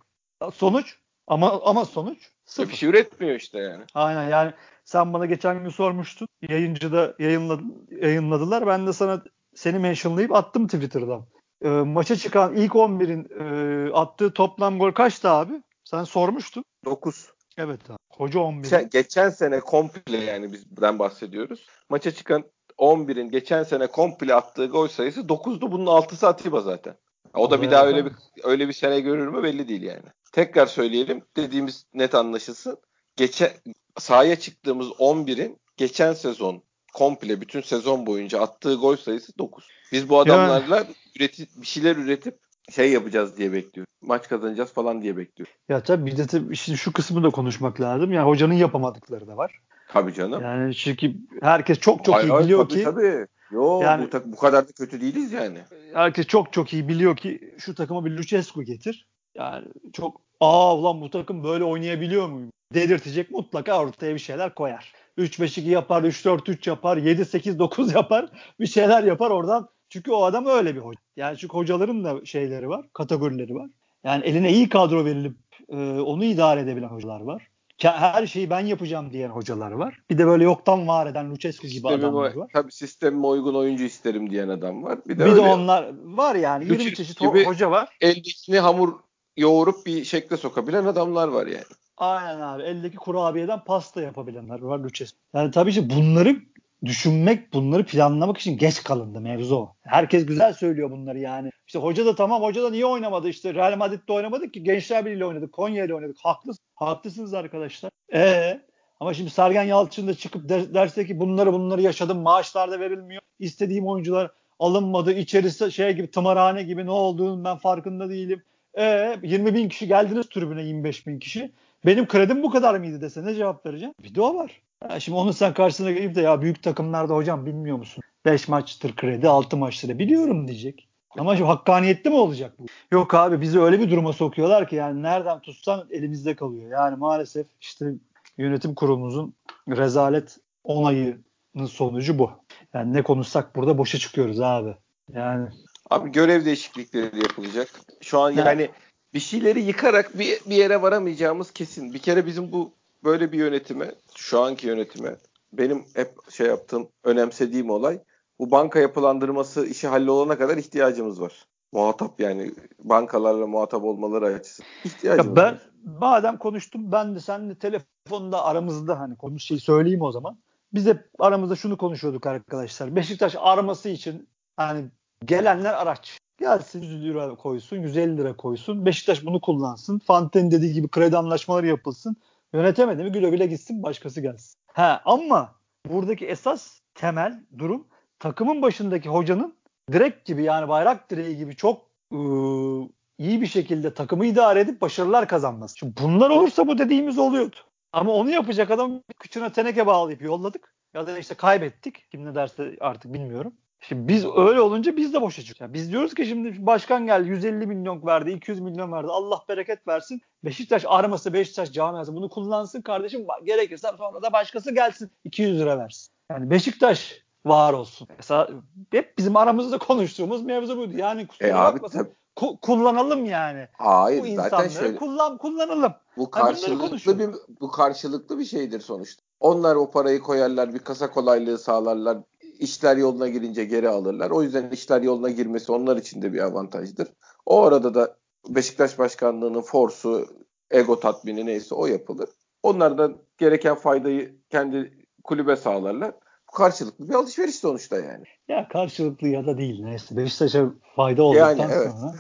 Sonuç 0.55 0.99
ama 1.27 1.61
ama 1.65 1.85
sonuç 1.85 2.31
sıfır. 2.45 2.73
Bir 2.73 2.77
şey 2.77 2.89
üretmiyor 2.89 3.37
işte 3.37 3.59
yani. 3.59 3.85
Aynen 3.95 4.29
yani 4.29 4.53
sen 4.85 5.13
bana 5.13 5.27
geçen 5.27 5.63
gün 5.63 5.71
sormuştun. 5.71 6.29
Yayıncıda 6.49 7.15
yayınladı, 7.19 7.63
yayınladılar. 7.91 8.67
Ben 8.67 8.87
de 8.87 8.93
sana 8.93 9.23
seni 9.55 9.79
mentionlayıp 9.79 10.33
attım 10.35 10.67
Twitter'dan. 10.67 11.27
E, 11.65 11.69
maça 11.69 12.17
çıkan 12.17 12.57
ilk 12.57 12.73
11'in 12.73 13.29
e, 13.41 13.93
attığı 13.93 14.33
toplam 14.33 14.79
gol 14.79 14.93
kaçtı 14.93 15.31
abi? 15.31 15.63
Sen 15.85 16.05
sormuştun. 16.05 16.65
9. 16.85 17.33
Evet 17.59 17.91
abi. 17.91 17.99
Hoca 18.11 18.41
11. 18.41 18.63
Geçen, 18.63 18.91
geçen 18.91 19.31
sene 19.31 19.61
komple 19.61 20.17
yani 20.17 20.53
bizden 20.53 20.99
bahsediyoruz. 20.99 21.67
Maça 21.91 22.11
çıkan 22.11 22.45
11'in 22.79 23.31
geçen 23.31 23.63
sene 23.63 23.87
komple 23.87 24.35
attığı 24.35 24.67
gol 24.67 24.89
sayısı 24.89 25.21
9'du. 25.21 25.73
Bunun 25.73 25.87
6'sı 25.87 26.29
Atiba 26.29 26.61
zaten. 26.61 26.97
O 27.35 27.51
da 27.51 27.63
bir 27.63 27.71
daha 27.71 27.87
öyle 27.87 28.05
bir 28.05 28.13
öyle 28.45 28.69
bir 28.69 28.73
sene 28.73 29.01
görür 29.01 29.29
mü 29.29 29.43
belli 29.43 29.69
değil 29.69 29.83
yani. 29.83 30.03
Tekrar 30.33 30.67
söyleyelim 30.67 31.23
dediğimiz 31.37 31.87
net 31.95 32.15
anlaşılsın. 32.15 32.79
Geçen 33.17 33.51
sahaya 33.99 34.37
çıktığımız 34.37 34.87
11'in 34.89 35.59
geçen 35.77 36.13
sezon 36.13 36.63
komple 36.95 37.41
bütün 37.41 37.61
sezon 37.61 38.07
boyunca 38.07 38.41
attığı 38.41 38.75
gol 38.75 38.97
sayısı 38.97 39.39
9. 39.39 39.69
Biz 39.93 40.09
bu 40.09 40.19
adamlarla 40.19 40.77
yani. 40.77 40.87
üreti, 41.17 41.47
bir 41.57 41.67
şeyler 41.67 41.97
üretip 41.97 42.39
şey 42.71 42.93
yapacağız 42.93 43.37
diye 43.37 43.53
bekliyoruz. 43.53 43.93
Maç 44.03 44.29
kazanacağız 44.29 44.73
falan 44.73 45.03
diye 45.03 45.17
bekliyoruz. 45.17 45.55
Ya 45.69 45.83
tabii 45.83 46.07
bir 46.07 46.17
de 46.17 46.27
tabii 46.27 46.57
şimdi 46.57 46.79
şu 46.79 46.93
kısmı 46.93 47.23
da 47.23 47.31
konuşmak 47.31 47.81
lazım. 47.81 48.13
Yani 48.13 48.27
hocanın 48.27 48.55
yapamadıkları 48.55 49.27
da 49.27 49.37
var. 49.37 49.61
Tabii 49.89 50.15
canım. 50.15 50.43
Yani 50.43 50.75
çünkü 50.75 51.15
herkes 51.43 51.79
çok 51.79 52.05
çok 52.05 52.15
hayır, 52.15 52.29
iyi 52.29 52.45
biliyor 52.45 52.69
tabii, 52.69 52.79
ki 52.79 52.85
tabii. 52.85 53.27
Yo 53.55 53.81
yani, 53.83 54.05
bu, 54.05 54.11
tak- 54.11 54.27
bu 54.27 54.37
kadar 54.37 54.69
da 54.69 54.73
kötü 54.73 55.01
değiliz 55.01 55.33
yani. 55.33 55.59
Herkes 55.93 56.27
çok 56.27 56.53
çok 56.53 56.73
iyi 56.73 56.89
biliyor 56.89 57.17
ki 57.17 57.55
şu 57.59 57.75
takıma 57.75 58.05
bir 58.05 58.11
Lucescu 58.11 58.63
getir. 58.63 59.07
Yani 59.35 59.67
çok 59.93 60.21
aa 60.41 60.77
ulan 60.77 61.01
bu 61.01 61.11
takım 61.11 61.45
böyle 61.45 61.65
oynayabiliyor 61.65 62.29
mu? 62.29 62.51
Dedirtecek 62.75 63.31
mutlaka 63.31 63.81
ortaya 63.81 64.15
bir 64.15 64.19
şeyler 64.19 64.55
koyar. 64.55 64.93
3-5-2 65.19 65.61
yapar, 65.61 66.03
3-4-3 66.03 66.69
yapar, 66.71 66.97
7-8-9 66.97 67.95
yapar. 67.95 68.29
Bir 68.61 68.67
şeyler 68.67 69.05
yapar 69.05 69.31
oradan. 69.31 69.69
Çünkü 69.89 70.13
o 70.13 70.25
adam 70.25 70.47
öyle 70.47 70.75
bir 70.75 70.81
hoca. 70.81 71.01
Yani 71.17 71.39
çünkü 71.39 71.55
hocaların 71.55 72.05
da 72.05 72.25
şeyleri 72.25 72.69
var, 72.69 72.87
kategorileri 72.93 73.55
var. 73.55 73.71
Yani 74.05 74.25
eline 74.25 74.53
iyi 74.53 74.69
kadro 74.69 75.05
verilip 75.05 75.37
e, 75.69 75.77
onu 76.01 76.25
idare 76.25 76.61
edebilen 76.61 76.89
hocalar 76.89 77.21
var 77.21 77.49
her 77.83 78.27
şeyi 78.27 78.51
ben 78.51 78.61
yapacağım 78.61 79.13
diyen 79.13 79.29
hocalar 79.29 79.73
var. 79.73 79.99
Bir 80.11 80.19
de 80.19 80.27
böyle 80.27 80.45
yoktan 80.45 80.89
var 80.89 81.07
eden 81.07 81.31
Lucescu 81.31 81.63
gibi 81.63 81.75
Sistemi, 81.75 81.95
adamlar 81.95 82.35
var. 82.35 82.51
Tabii 82.53 82.73
sistemime 82.73 83.27
uygun 83.27 83.55
oyuncu 83.55 83.85
isterim 83.85 84.31
diyen 84.31 84.49
adam 84.49 84.83
var. 84.83 84.99
Bir 85.09 85.19
de, 85.19 85.27
bir 85.27 85.37
de 85.37 85.41
onlar 85.41 85.91
var 86.05 86.35
yani. 86.35 86.65
20 86.65 86.95
çeşit 86.95 87.21
gibi 87.21 87.45
hoca 87.45 87.71
var. 87.71 87.97
Eldekini 88.01 88.59
hamur 88.59 88.93
yoğurup 89.37 89.87
bir 89.87 90.05
şekle 90.05 90.37
sokabilen 90.37 90.85
adamlar 90.85 91.29
var 91.29 91.47
yani. 91.47 91.65
Aynen 91.97 92.41
abi. 92.41 92.63
Eldeki 92.63 92.97
kurabiyeden 92.97 93.65
pasta 93.65 94.03
yapabilenler 94.03 94.61
var 94.61 94.79
Lucescu. 94.79 95.17
Yani 95.35 95.51
tabii 95.51 95.73
ki 95.73 95.91
bunları 95.91 96.37
düşünmek, 96.87 97.53
bunları 97.53 97.85
planlamak 97.85 98.39
için 98.39 98.57
geç 98.59 98.83
kalındı 98.83 99.21
mevzu 99.21 99.57
o. 99.57 99.75
Herkes 99.83 100.27
güzel 100.27 100.53
söylüyor 100.53 100.91
bunları 100.91 101.19
yani. 101.19 101.51
İşte 101.67 101.79
hoca 101.79 102.07
da 102.07 102.15
tamam 102.15 102.43
hoca 102.43 102.63
da 102.63 102.71
niye 102.71 102.87
oynamadı? 102.87 103.29
İşte 103.29 103.55
Real 103.55 103.77
Madrid'de 103.77 104.13
oynamadık 104.13 104.55
ki 104.55 104.63
Gençler 104.63 105.07
Birliği 105.07 105.25
oynadık. 105.25 105.53
Konya 105.53 105.85
ile 105.85 105.95
oynadık. 105.95 106.17
Haklısın. 106.23 106.65
Haklısınız 106.75 107.35
arkadaşlar. 107.35 107.91
Ee, 108.15 108.61
ama 109.01 109.15
şimdi 109.15 109.31
Sergen 109.31 109.63
Yalçın 109.63 110.09
da 110.09 110.15
çıkıp 110.15 110.49
der, 110.49 110.75
derse 110.75 111.07
ki 111.07 111.21
bunları 111.21 111.53
bunları 111.53 111.83
yaşadım. 111.83 112.19
Maaşlar 112.19 112.71
da 112.71 112.81
verilmiyor. 112.81 113.23
İstediğim 113.39 113.87
oyuncular 113.87 114.31
alınmadı. 114.59 115.13
İçerisi 115.13 115.73
şey 115.73 115.93
gibi 115.93 116.11
tımarhane 116.11 116.63
gibi 116.63 116.87
ne 116.87 116.91
olduğunu 116.91 117.45
ben 117.45 117.57
farkında 117.57 118.11
değilim. 118.11 118.43
E 118.79 119.17
20 119.23 119.55
bin 119.55 119.69
kişi 119.69 119.89
geldiniz 119.89 120.29
tribüne 120.29 120.63
25 120.63 121.07
bin 121.07 121.19
kişi. 121.19 121.53
Benim 121.87 122.09
kredim 122.09 122.43
bu 122.43 122.51
kadar 122.51 122.75
mıydı 122.75 123.01
dese 123.01 123.25
ne 123.25 123.35
cevap 123.35 123.67
vereceğim? 123.67 123.95
Video 124.05 124.35
var. 124.35 124.61
Ya 124.91 125.01
şimdi 125.01 125.19
onu 125.19 125.33
sen 125.33 125.55
karşısına 125.55 125.91
gelip 125.91 126.15
de 126.15 126.21
ya 126.21 126.43
büyük 126.43 126.63
takımlarda 126.63 127.15
hocam 127.15 127.47
bilmiyor 127.47 127.77
musun? 127.77 128.05
5 128.25 128.49
maçtır 128.49 128.97
kredi 128.97 129.29
6 129.29 129.57
maçtır 129.57 129.99
biliyorum 129.99 130.49
diyecek. 130.49 130.89
Ama 131.19 131.37
şu 131.37 131.49
hakkaniyetli 131.49 132.11
mi 132.11 132.17
olacak 132.17 132.55
bu? 132.59 132.67
Yok 132.93 133.15
abi 133.15 133.41
bizi 133.41 133.61
öyle 133.61 133.81
bir 133.81 133.91
duruma 133.91 134.13
sokuyorlar 134.13 134.69
ki 134.69 134.77
yani 134.77 135.03
nereden 135.03 135.41
tutsan 135.41 135.87
elimizde 135.91 136.37
kalıyor. 136.37 136.71
Yani 136.71 136.97
maalesef 136.97 137.47
işte 137.61 137.93
yönetim 138.39 138.75
kurulumuzun 138.75 139.35
rezalet 139.69 140.39
onayının 140.65 141.67
sonucu 141.69 142.19
bu. 142.19 142.31
Yani 142.75 142.93
ne 142.93 143.03
konuşsak 143.03 143.57
burada 143.57 143.79
boşa 143.79 143.99
çıkıyoruz 143.99 144.41
abi. 144.41 144.75
Yani 145.13 145.49
Abi 145.91 146.13
görev 146.13 146.45
değişiklikleri 146.45 147.19
yapılacak. 147.23 147.69
Şu 148.01 148.21
an 148.21 148.31
yani 148.31 148.71
bir 149.15 149.21
şeyleri 149.21 149.61
yıkarak 149.63 150.19
bir, 150.19 150.41
bir 150.47 150.57
yere 150.57 150.83
varamayacağımız 150.83 151.51
kesin. 151.51 151.95
Bir 151.95 151.99
kere 151.99 152.27
bizim 152.27 152.53
bu 152.53 152.73
böyle 153.05 153.33
bir 153.33 153.39
yönetime, 153.39 153.95
şu 154.17 154.41
anki 154.41 154.67
yönetime 154.67 155.17
benim 155.53 155.85
hep 155.95 156.31
şey 156.31 156.47
yaptığım, 156.47 156.89
önemsediğim 157.05 157.71
olay 157.71 157.99
bu 158.39 158.51
banka 158.51 158.79
yapılandırması 158.79 159.67
işi 159.67 159.89
hallolana 159.89 160.39
kadar 160.39 160.57
ihtiyacımız 160.57 161.21
var. 161.21 161.47
Muhatap 161.73 162.21
yani 162.21 162.53
bankalarla 162.79 163.47
muhatap 163.47 163.85
olmaları 163.85 164.27
açısından 164.27 164.69
ihtiyacımız 164.85 165.29
ya 165.29 165.37
ben, 165.37 165.53
var. 165.53 165.71
Madem 166.01 166.39
konuştum 166.39 166.93
ben 166.93 167.15
de 167.15 167.21
seninle 167.21 167.55
telefonda 167.55 168.45
aramızda 168.45 169.01
hani 169.01 169.17
konuş 169.17 169.45
şey 169.45 169.59
söyleyeyim 169.59 170.03
o 170.03 170.13
zaman. 170.13 170.39
Biz 170.75 170.87
de 170.87 171.05
aramızda 171.19 171.57
şunu 171.57 171.77
konuşuyorduk 171.77 172.27
arkadaşlar. 172.27 172.97
Beşiktaş 172.97 173.37
arması 173.39 173.89
için 173.89 174.29
hani 174.57 174.85
gelenler 175.25 175.75
araç. 175.75 176.19
Gelsin 176.39 176.83
100 176.83 177.05
lira 177.05 177.35
koysun, 177.35 177.77
150 177.77 178.17
lira 178.17 178.37
koysun. 178.37 178.87
Beşiktaş 178.87 179.27
bunu 179.27 179.41
kullansın. 179.41 179.99
Fanten 179.99 180.51
dediği 180.51 180.73
gibi 180.73 180.89
kredi 180.89 181.17
anlaşmaları 181.17 181.67
yapılsın. 181.67 182.17
Yönetemedi 182.55 183.03
mi 183.03 183.13
güle 183.13 183.47
gitsin 183.47 183.83
başkası 183.83 184.21
gelsin. 184.21 184.59
Ha 184.67 185.03
ama 185.05 185.55
buradaki 185.87 186.27
esas 186.27 186.81
temel 186.95 187.45
durum 187.59 187.87
takımın 188.19 188.63
başındaki 188.63 189.09
hocanın 189.09 189.57
direkt 189.93 190.25
gibi 190.25 190.43
yani 190.43 190.69
bayrak 190.69 191.11
direği 191.11 191.37
gibi 191.37 191.57
çok 191.57 191.91
ıı, 192.13 192.89
iyi 193.19 193.41
bir 193.41 193.47
şekilde 193.47 193.95
takımı 193.95 194.27
idare 194.27 194.61
edip 194.61 194.81
başarılar 194.81 195.29
kazanması. 195.29 195.79
Şimdi 195.79 195.95
bunlar 196.03 196.31
olursa 196.31 196.67
bu 196.67 196.79
dediğimiz 196.79 197.19
oluyordu. 197.19 197.57
Ama 197.93 198.13
onu 198.13 198.31
yapacak 198.31 198.71
adam 198.71 199.03
kıçına 199.19 199.53
teneke 199.53 199.87
bağlayıp 199.87 200.23
yolladık. 200.23 200.75
Ya 200.95 201.07
da 201.07 201.19
işte 201.19 201.35
kaybettik. 201.35 202.11
Kim 202.11 202.25
ne 202.25 202.35
derse 202.35 202.77
artık 202.81 203.13
bilmiyorum. 203.15 203.55
Şimdi 203.89 204.09
biz 204.09 204.25
öyle 204.25 204.61
olunca 204.61 204.97
biz 204.97 205.15
de 205.15 205.21
boşa 205.21 205.43
çıkıyoruz. 205.43 205.61
Yani 205.61 205.75
biz 205.75 205.93
diyoruz 205.93 206.15
ki 206.15 206.27
şimdi 206.27 206.67
başkan 206.67 207.07
geldi 207.07 207.29
150 207.29 207.67
milyon 207.67 208.07
verdi, 208.07 208.31
200 208.31 208.61
milyon 208.61 208.93
verdi. 208.93 209.07
Allah 209.11 209.41
bereket 209.49 209.89
versin. 209.89 210.23
Beşiktaş 210.45 210.85
arması, 210.87 211.33
Beşiktaş 211.33 211.73
camiası 211.73 212.15
bunu 212.15 212.29
kullansın 212.29 212.83
kardeşim. 212.83 213.27
Gerekirse 213.45 213.89
sonra 213.99 214.23
da 214.23 214.33
başkası 214.33 214.75
gelsin 214.75 215.11
200 215.25 215.61
lira 215.61 215.79
versin. 215.79 216.13
Yani 216.31 216.51
Beşiktaş 216.51 217.25
var 217.47 217.73
olsun. 217.73 218.09
Mesela 218.17 218.49
hep 218.91 219.19
bizim 219.19 219.37
aramızda 219.37 219.79
konuştuğumuz 219.79 220.43
mevzu 220.43 220.79
buydu. 220.79 220.97
Yani 220.97 221.27
kusura 221.27 221.49
e 221.49 221.55
bakmasın. 221.55 222.09
Ku- 222.37 222.61
kullanalım 222.61 223.25
yani. 223.25 223.69
Hayır 223.73 224.23
bu 224.23 224.43
zaten 224.43 224.69
şöyle. 224.69 224.97
Kullan 224.97 225.39
kullanalım. 225.39 225.93
Bu 226.17 226.31
karşılıklı 226.31 227.19
bir 227.19 227.31
bu 227.61 227.71
karşılıklı 227.71 228.39
bir 228.39 228.45
şeydir 228.45 228.81
sonuçta. 228.81 229.23
Onlar 229.41 229.77
o 229.77 229.91
parayı 229.91 230.21
koyarlar, 230.21 230.75
bir 230.75 230.79
kasa 230.79 231.11
kolaylığı 231.11 231.59
sağlarlar. 231.59 232.19
İşler 232.59 232.97
yoluna 232.97 233.29
girince 233.29 233.65
geri 233.65 233.89
alırlar. 233.89 234.31
O 234.31 234.43
yüzden 234.43 234.71
işler 234.71 235.03
yoluna 235.03 235.31
girmesi 235.31 235.73
onlar 235.73 235.97
için 235.97 236.23
de 236.23 236.33
bir 236.33 236.41
avantajdır. 236.41 237.09
O 237.47 237.63
arada 237.63 237.95
da 237.95 238.17
Beşiktaş 238.49 238.99
Başkanlığı'nın 238.99 239.63
forsu, 239.63 240.27
ego 240.71 241.01
tatmini 241.01 241.47
neyse 241.47 241.75
o 241.75 241.87
yapılır. 241.87 242.29
Onlar 242.63 242.99
da 242.99 243.13
gereken 243.39 243.75
faydayı 243.75 244.37
kendi 244.51 245.07
kulübe 245.25 245.57
sağlarlar 245.57 246.13
karşılıklı 246.55 247.09
bir 247.09 247.15
alışveriş 247.15 247.55
sonuçta 247.55 247.97
yani. 247.97 248.25
Ya 248.49 248.69
karşılıklı 248.69 249.29
ya 249.29 249.47
da 249.47 249.59
değil 249.59 249.85
neyse. 249.85 250.17
Beşiktaş'a 250.17 250.71
fayda 250.97 251.23
olduktan 251.23 251.57
yani, 251.57 251.73
evet. 251.73 251.93
sonra 251.93 252.15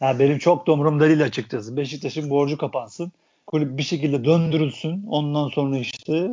yani 0.00 0.18
benim 0.18 0.38
çok 0.38 0.66
da 0.66 0.72
umurumda 0.72 1.08
değil 1.08 1.24
açıkçası. 1.24 1.76
Beşiktaş'ın 1.76 2.30
borcu 2.30 2.58
kapansın. 2.58 3.12
Kulüp 3.48 3.78
bir 3.78 3.82
şekilde 3.82 4.24
döndürülsün. 4.24 5.04
Ondan 5.06 5.48
sonra 5.48 5.78
işte 5.78 6.30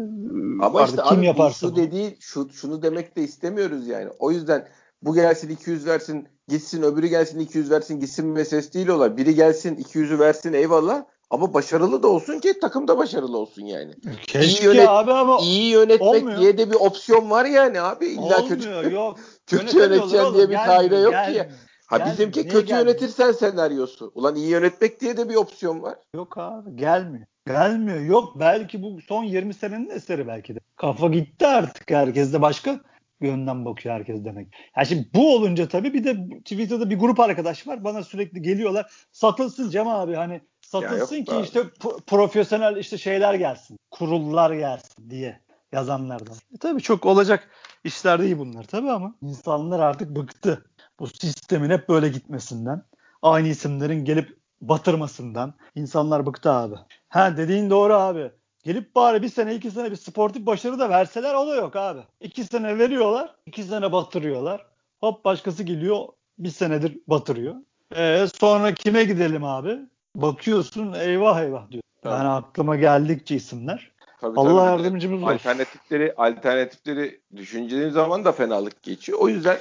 ama 0.61 0.83
işte 0.85 1.01
kim 1.09 1.19
abi, 1.19 1.25
yaparsa 1.25 1.67
şu 1.67 1.75
dediği 1.75 2.17
şu 2.19 2.49
şunu 2.49 2.81
demek 2.81 3.17
de 3.17 3.21
istemiyoruz 3.21 3.87
yani. 3.87 4.09
O 4.19 4.31
yüzden 4.31 4.67
bu 5.01 5.15
gelsin 5.15 5.49
200 5.49 5.85
versin 5.85 6.27
gitsin 6.47 6.81
öbürü 6.81 7.07
gelsin 7.07 7.39
200 7.39 7.71
versin 7.71 7.99
gitsin 7.99 8.27
meselesi 8.27 8.73
değil 8.73 8.87
olay. 8.87 9.17
Biri 9.17 9.35
gelsin 9.35 9.75
200'ü 9.75 10.19
versin 10.19 10.53
eyvallah. 10.53 11.03
Ama 11.29 11.53
başarılı 11.53 12.03
da 12.03 12.07
olsun 12.07 12.39
ki 12.39 12.59
takım 12.61 12.87
da 12.87 12.97
başarılı 12.97 13.37
olsun 13.37 13.65
yani. 13.65 13.93
Keşke 14.27 14.63
iyi 14.63 14.65
yönet, 14.65 14.89
abi 14.89 15.11
ama 15.11 15.37
iyi 15.41 15.71
yönetmek 15.71 16.01
olmuyor. 16.01 16.39
diye 16.41 16.57
de 16.57 16.71
bir 16.71 16.75
opsiyon 16.75 17.29
var 17.29 17.45
yani 17.45 17.81
abi. 17.81 18.05
İlla 18.05 18.21
olmuyor, 18.21 18.47
kötü, 18.47 18.95
yok. 18.95 19.19
kötü 19.47 19.77
yöneteceksin 19.77 20.33
diye 20.33 20.49
bir 20.49 20.55
kaide 20.55 20.95
yok 20.95 21.11
gelmiyor. 21.11 21.45
ki. 21.45 21.51
Ha 21.87 21.97
gelmiyor. 21.97 22.17
bizimki 22.17 22.39
Niye 22.39 22.49
kötü 22.51 22.65
gelmiyor? 22.65 22.87
yönetirsen 22.87 23.31
senaryosu. 23.31 24.11
Ulan 24.15 24.35
iyi 24.35 24.49
yönetmek 24.49 25.01
diye 25.01 25.17
de 25.17 25.29
bir 25.29 25.35
opsiyon 25.35 25.81
var. 25.81 25.95
Yok 26.15 26.37
abi 26.37 26.75
gelmiyor. 26.75 27.25
Gelmiyor. 27.47 27.99
Yok 27.99 28.39
belki 28.39 28.81
bu 28.81 29.01
son 29.01 29.23
20 29.23 29.53
senenin 29.53 29.89
eseri 29.89 30.27
belki 30.27 30.55
de. 30.55 30.59
Kafa 30.75 31.07
gitti 31.07 31.47
artık. 31.47 31.91
Herkes 31.91 32.33
de 32.33 32.41
başka 32.41 32.79
yönden 33.21 33.65
bakıyor 33.65 33.95
herkes 33.95 34.25
demek. 34.25 34.47
Yani 34.77 34.87
şimdi 34.87 35.09
bu 35.13 35.35
olunca 35.35 35.67
tabii 35.67 35.93
bir 35.93 36.03
de 36.03 36.39
Twitter'da 36.39 36.89
bir 36.89 36.99
grup 36.99 37.19
arkadaş 37.19 37.67
var. 37.67 37.83
Bana 37.83 38.03
sürekli 38.03 38.41
geliyorlar. 38.41 38.91
Satılsın 39.11 39.69
Cem 39.69 39.87
abi 39.87 40.15
hani 40.15 40.41
satılsın 40.61 41.23
ki 41.23 41.33
abi. 41.33 41.43
işte 41.43 41.63
profesyonel 42.07 42.77
işte 42.77 42.97
şeyler 42.97 43.33
gelsin. 43.33 43.77
Kurullar 43.91 44.51
gelsin 44.53 45.09
diye 45.09 45.39
yazanlardan. 45.71 46.35
E 46.55 46.57
tabii 46.59 46.81
çok 46.81 47.05
olacak 47.05 47.49
işler 47.83 48.21
değil 48.21 48.37
bunlar 48.37 48.63
tabii 48.63 48.91
ama 48.91 49.15
insanlar 49.21 49.79
artık 49.79 50.15
bıktı. 50.15 50.65
Bu 50.99 51.07
sistemin 51.07 51.69
hep 51.69 51.89
böyle 51.89 52.09
gitmesinden. 52.09 52.83
Aynı 53.21 53.47
isimlerin 53.47 54.05
gelip 54.05 54.37
batırmasından. 54.61 55.53
insanlar 55.75 56.25
bıktı 56.25 56.51
abi. 56.51 56.75
Ha 57.09 57.37
dediğin 57.37 57.69
doğru 57.69 57.93
abi. 57.93 58.31
Gelip 58.63 58.95
bari 58.95 59.21
bir 59.21 59.29
sene 59.29 59.55
iki 59.55 59.71
sene 59.71 59.91
bir 59.91 59.95
sportif 59.95 60.45
başarı 60.45 60.79
da 60.79 60.89
verseler 60.89 61.33
o 61.33 61.47
da 61.47 61.55
yok 61.55 61.75
abi. 61.75 61.99
İki 62.21 62.43
sene 62.43 62.79
veriyorlar, 62.79 63.35
iki 63.45 63.63
sene 63.63 63.91
batırıyorlar. 63.91 64.65
Hop 64.99 65.25
başkası 65.25 65.63
geliyor 65.63 66.07
bir 66.39 66.49
senedir 66.49 66.99
batırıyor. 67.07 67.55
Ee, 67.95 68.27
sonra 68.35 68.73
kime 68.73 69.03
gidelim 69.03 69.43
abi? 69.43 69.79
Bakıyorsun 70.15 70.93
eyvah 70.93 71.41
eyvah 71.41 71.71
diyor. 71.71 71.83
Tabii. 72.01 72.13
Yani 72.13 72.27
aklıma 72.27 72.75
geldikçe 72.75 73.35
isimler. 73.35 73.91
Tabii, 74.21 74.39
Allah 74.39 74.65
tabii. 74.65 74.81
yardımcımız 74.81 75.23
olsun. 75.23 75.33
Alternatifleri, 75.33 76.13
alternatifleri 76.17 77.21
düşündüğün 77.35 77.89
zaman 77.89 78.25
da 78.25 78.31
fenalık 78.31 78.83
geçiyor. 78.83 79.19
O 79.21 79.29
yüzden 79.29 79.57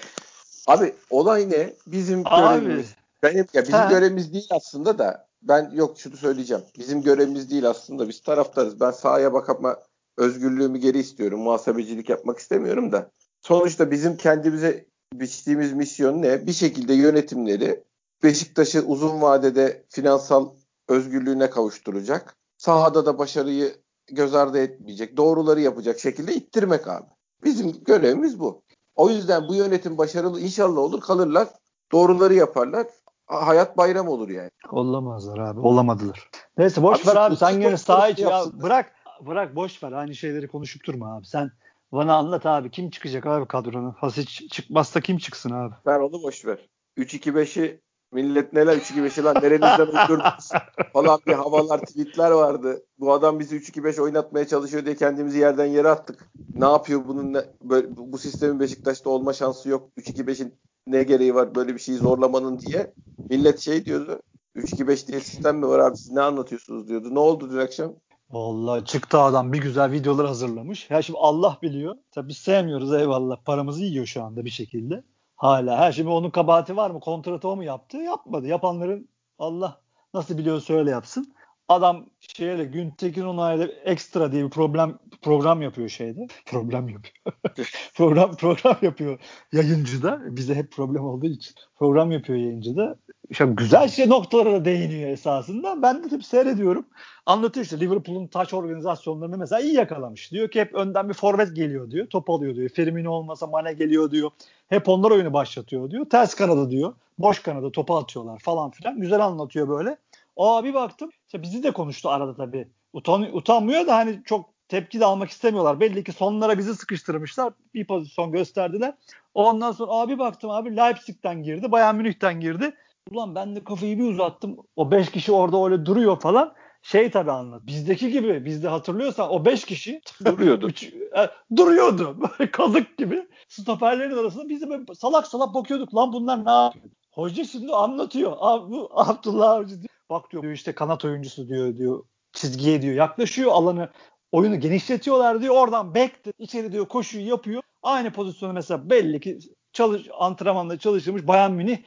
abi 0.67 0.95
olay 1.11 1.51
ne? 1.51 1.73
Bizim 1.87 2.23
abi, 2.25 2.61
görevimiz. 2.61 2.95
Benim 3.23 3.47
ya 3.53 3.63
bizim 3.63 3.75
ha. 3.75 3.89
görevimiz 3.91 4.33
değil 4.33 4.49
aslında 4.51 4.99
da 4.99 5.27
ben 5.43 5.71
yok 5.75 5.99
şunu 5.99 6.17
söyleyeceğim. 6.17 6.63
Bizim 6.79 7.03
görevimiz 7.03 7.51
değil 7.51 7.69
aslında. 7.69 8.09
Biz 8.09 8.21
taraftarız. 8.21 8.81
Ben 8.81 8.91
sahaya 8.91 9.33
bakma 9.33 9.77
özgürlüğümü 10.17 10.79
geri 10.79 10.99
istiyorum. 10.99 11.41
Muhasebecilik 11.41 12.09
yapmak 12.09 12.39
istemiyorum 12.39 12.93
da. 12.93 13.11
sonuçta 13.41 13.91
bizim 13.91 14.17
kendimize 14.17 14.87
biçtiğimiz 15.13 15.73
misyon 15.73 16.23
ne? 16.23 16.47
Bir 16.47 16.53
şekilde 16.53 16.95
yönetimleri 16.95 17.85
Beşiktaş'ı 18.23 18.83
uzun 18.87 19.23
vadede 19.23 19.85
finansal 19.89 20.51
özgürlüğüne 20.89 21.51
kavuşturacak. 21.51 22.37
Sahada 22.59 23.07
da 23.07 23.19
başarıyı 23.19 23.75
göz 24.07 24.35
ardı 24.35 24.59
etmeyecek. 24.59 25.17
Doğruları 25.17 25.61
yapacak 25.61 26.01
şekilde 26.01 26.35
ittirmek 26.35 26.89
abi. 26.89 27.07
Bizim 27.45 27.85
görevimiz 27.85 28.41
bu. 28.41 28.63
O 28.97 29.11
yüzden 29.11 29.49
bu 29.49 29.55
yönetim 29.55 29.99
başarılı 29.99 30.41
inşallah 30.41 30.79
olur 30.79 31.01
kalırlar. 31.01 31.49
Doğruları 31.93 32.35
yaparlar. 32.35 32.87
Hayat 33.27 33.77
bayram 33.77 34.09
olur 34.09 34.29
yani. 34.29 34.51
Olamazlar 34.71 35.39
abi. 35.39 35.61
Olamadılar. 35.61 36.31
Neyse 36.59 36.83
boş 36.83 37.01
abi, 37.01 37.07
ver 37.09 37.17
abi. 37.17 37.37
Sen 37.37 37.61
gene 37.61 37.77
saha 37.77 38.09
içi 38.09 38.23
ya 38.23 38.45
bırak 38.53 38.93
bırak 39.21 39.57
boş 39.57 39.83
ver. 39.83 39.93
Aynı 39.93 40.15
şeyleri 40.15 40.49
konuşup 40.49 40.87
durma 40.87 41.17
abi. 41.17 41.27
Sen 41.27 41.51
bana 41.93 42.15
anlat 42.15 42.47
abi. 42.47 42.71
Kim 42.71 42.91
çıkacak 42.91 43.27
abi 43.27 43.47
kadronu? 43.47 43.95
Hasic 43.99 44.49
çıkmazsa 44.49 45.01
kim 45.01 45.19
çıksın 45.19 45.51
abi? 45.51 45.75
Ver 45.87 46.01
onu 46.01 46.23
boş 46.23 46.45
ver. 46.45 46.69
3-2-5'i 46.99 47.81
millet 48.15 48.53
neler 48.53 48.77
3-2-5'i 48.77 49.25
lan 49.25 49.37
nerenizden 49.43 49.87
uydurdunuz 49.87 50.51
falan 50.93 51.19
bir 51.27 51.33
havalar 51.33 51.81
tweetler 51.81 52.31
vardı. 52.31 52.83
Bu 52.99 53.13
adam 53.13 53.39
bizi 53.39 53.57
3-2-5 53.57 54.01
oynatmaya 54.01 54.47
çalışıyor 54.47 54.85
diye 54.85 54.97
kendimizi 54.97 55.39
yerden 55.39 55.67
yere 55.67 55.89
attık. 55.89 56.31
Ne 56.55 56.65
yapıyor 56.65 57.09
bunun 57.09 57.33
ne, 57.33 57.41
böyle, 57.63 57.97
bu 57.97 58.19
sistemin 58.19 58.61
Beşiktaş'ta 58.61 59.11
olma 59.11 59.33
şansı 59.33 59.69
yok. 59.69 59.91
3-2-5'in 59.99 60.55
ne 60.87 61.03
gereği 61.03 61.35
var 61.35 61.55
böyle 61.55 61.75
bir 61.75 61.79
şeyi 61.79 61.99
zorlamanın 61.99 62.59
diye. 62.59 62.95
Millet 63.31 63.61
şey 63.61 63.85
diyordu. 63.85 64.21
3-2-5 64.57 65.07
diye 65.07 65.21
sistem 65.21 65.59
mi 65.59 65.69
var 65.69 65.79
abi 65.79 65.97
siz 65.97 66.13
ne 66.13 66.21
anlatıyorsunuz 66.21 66.89
diyordu. 66.89 67.15
Ne 67.15 67.19
oldu 67.19 67.51
dün 67.51 67.59
akşam? 67.59 67.95
Vallahi 68.31 68.85
çıktı 68.85 69.19
adam 69.19 69.53
bir 69.53 69.59
güzel 69.59 69.93
videolar 69.93 70.27
hazırlamış. 70.27 70.91
Ya 70.91 71.03
şimdi 71.03 71.19
Allah 71.23 71.59
biliyor. 71.63 71.95
Tabii 72.11 72.29
biz 72.29 72.37
sevmiyoruz 72.37 72.95
eyvallah. 72.95 73.45
Paramızı 73.45 73.83
yiyor 73.83 74.07
şu 74.07 74.23
anda 74.23 74.45
bir 74.45 74.51
şekilde. 74.51 75.05
Hala. 75.45 75.79
Her 75.79 75.93
şimdi 75.93 76.09
onun 76.11 76.31
kabahati 76.31 76.77
var 76.77 76.91
mı? 76.91 77.01
Kontratı 77.01 77.49
o 77.49 77.57
mu 77.57 77.65
yaptı? 77.65 77.97
Yapmadı. 77.97 78.47
Yapanların 78.49 79.09
Allah 79.39 79.83
nasıl 80.15 80.39
biliyor 80.39 80.61
söyle 80.61 80.91
yapsın. 80.91 81.34
Adam 81.69 82.07
şeyle 82.21 82.65
Güntekin 82.65 83.25
Onay'la 83.25 83.67
ekstra 83.85 84.33
diye 84.33 84.45
bir 84.45 84.51
problem 84.51 84.99
program 85.23 85.63
yapıyor 85.63 85.89
şeyde. 85.89 86.27
Problem 86.47 86.89
yapıyor. 86.89 87.37
program 87.95 88.37
program 88.37 88.77
yapıyor 88.83 89.19
yayıncıda. 89.53 90.21
Bize 90.37 90.55
hep 90.55 90.73
problem 90.73 91.05
olduğu 91.05 91.27
için. 91.27 91.55
Program 91.79 92.11
yapıyor 92.13 92.39
yayıncıda. 92.39 92.97
İşte 93.31 93.45
güzel 93.45 93.89
şey 93.89 94.09
noktalara 94.09 94.53
da 94.53 94.65
değiniyor 94.65 95.11
esasında. 95.11 95.83
Ben 95.83 96.05
de 96.05 96.09
tabii 96.09 96.23
seyrediyorum. 96.23 96.87
Anlatıyor 97.27 97.65
işte 97.65 97.81
Liverpool'un 97.81 98.27
taç 98.27 98.55
organizasyonlarını 98.55 99.39
mesela 99.39 99.61
iyi 99.61 99.75
yakalamış. 99.75 100.33
Diyor 100.33 100.51
ki 100.51 100.61
hep 100.61 100.75
önden 100.75 101.09
bir 101.09 101.15
forvet 101.15 101.57
geliyor 101.57 101.91
diyor. 101.91 102.07
Top 102.07 102.31
alıyor 102.31 102.55
diyor. 102.55 102.69
Firmino 102.69 103.11
olmasa 103.11 103.47
Mane 103.47 103.73
geliyor 103.73 104.11
diyor. 104.11 104.31
Hep 104.69 104.89
onlar 104.89 105.11
oyunu 105.11 105.33
başlatıyor 105.33 105.91
diyor. 105.91 106.05
Ters 106.05 106.35
kanada 106.35 106.71
diyor. 106.71 106.95
Boş 107.19 107.39
kanada 107.39 107.73
topu 107.73 107.97
atıyorlar 107.97 108.39
falan 108.39 108.71
filan. 108.71 109.01
Güzel 109.01 109.25
anlatıyor 109.25 109.69
böyle. 109.69 109.97
Aa 110.37 110.65
bir 110.65 110.75
baktım. 110.75 111.11
İşte 111.35 111.43
bizi 111.43 111.63
de 111.63 111.71
konuştu 111.71 112.09
arada 112.09 112.37
tabii. 112.37 112.69
Utan, 112.93 113.37
utanmıyor 113.37 113.87
da 113.87 113.97
hani 113.97 114.23
çok 114.25 114.51
tepki 114.69 115.01
de 115.01 115.05
almak 115.05 115.31
istemiyorlar. 115.31 115.81
Belli 115.81 116.05
ki 116.05 116.13
sonlara 116.13 116.59
bizi 116.59 116.75
sıkıştırmışlar. 116.75 117.53
Bir 117.75 117.87
pozisyon 117.87 118.33
gösterdiler. 118.33 118.95
Ondan 119.35 119.73
sonra 119.73 119.93
abi 119.93 120.19
baktım 120.19 120.51
abi 120.51 120.77
Leipzig'ten 120.77 121.43
girdi. 121.43 121.73
Bayern 121.73 121.97
Münih'ten 121.97 122.41
girdi. 122.41 122.75
Ulan 123.11 123.35
ben 123.35 123.57
de 123.57 123.65
kafayı 123.65 123.99
bir 123.99 124.05
uzattım. 124.05 124.57
O 124.77 124.91
5 124.91 125.11
kişi 125.11 125.33
orada 125.33 125.65
öyle 125.65 125.87
duruyor 125.87 126.21
falan. 126.21 126.55
Şey 126.83 127.11
tabi 127.11 127.31
anlat. 127.31 127.67
Bizdeki 127.67 128.11
gibi 128.11 128.45
bizde 128.45 128.69
hatırlıyorsan 128.69 129.31
o 129.31 129.45
5 129.45 129.65
kişi 129.65 130.01
duruyordu. 130.25 130.69
Üç, 130.69 130.85
e, 130.85 131.31
duruyordu. 131.57 132.17
Böyle 132.39 132.51
kazık 132.51 132.99
gibi. 132.99 133.29
Stoperlerin 133.49 134.17
arasında 134.17 134.49
biz 134.49 134.63
de 134.63 134.71
böyle 134.71 134.95
salak 134.95 135.27
salak 135.27 135.55
bakıyorduk. 135.55 135.95
Lan 135.95 136.13
bunlar 136.13 136.45
ne 136.47 136.51
yapıyor? 136.51 136.85
Hoca 137.11 137.45
şimdi 137.45 137.73
anlatıyor. 137.73 138.37
Abi 138.39 138.71
bu 138.73 138.91
Abdullah 138.93 139.51
Avcı. 139.51 139.75
Bak 140.11 140.33
diyor 140.33 140.45
işte 140.45 140.73
kanat 140.75 141.05
oyuncusu 141.05 141.49
diyor 141.49 141.77
diyor. 141.77 142.05
Çizgiye 142.33 142.83
diyor 142.83 142.95
yaklaşıyor 142.95 143.53
alanı 143.53 143.91
oyunu 144.33 144.61
genişletiyorlar 144.61 145.41
diyor. 145.41 145.55
Oradan 145.55 145.95
back 145.95 146.13
içeri 146.39 146.73
diyor 146.73 146.89
koşuyu 146.89 147.27
yapıyor. 147.27 147.63
Aynı 147.83 148.13
pozisyonu 148.13 148.53
mesela 148.53 148.91
belli 148.91 149.21
ki 149.21 149.39
çalış, 149.73 150.09
antrenmanda 150.19 150.79
çalışılmış 150.79 151.27
Bayern 151.27 151.53
Münih 151.53 151.79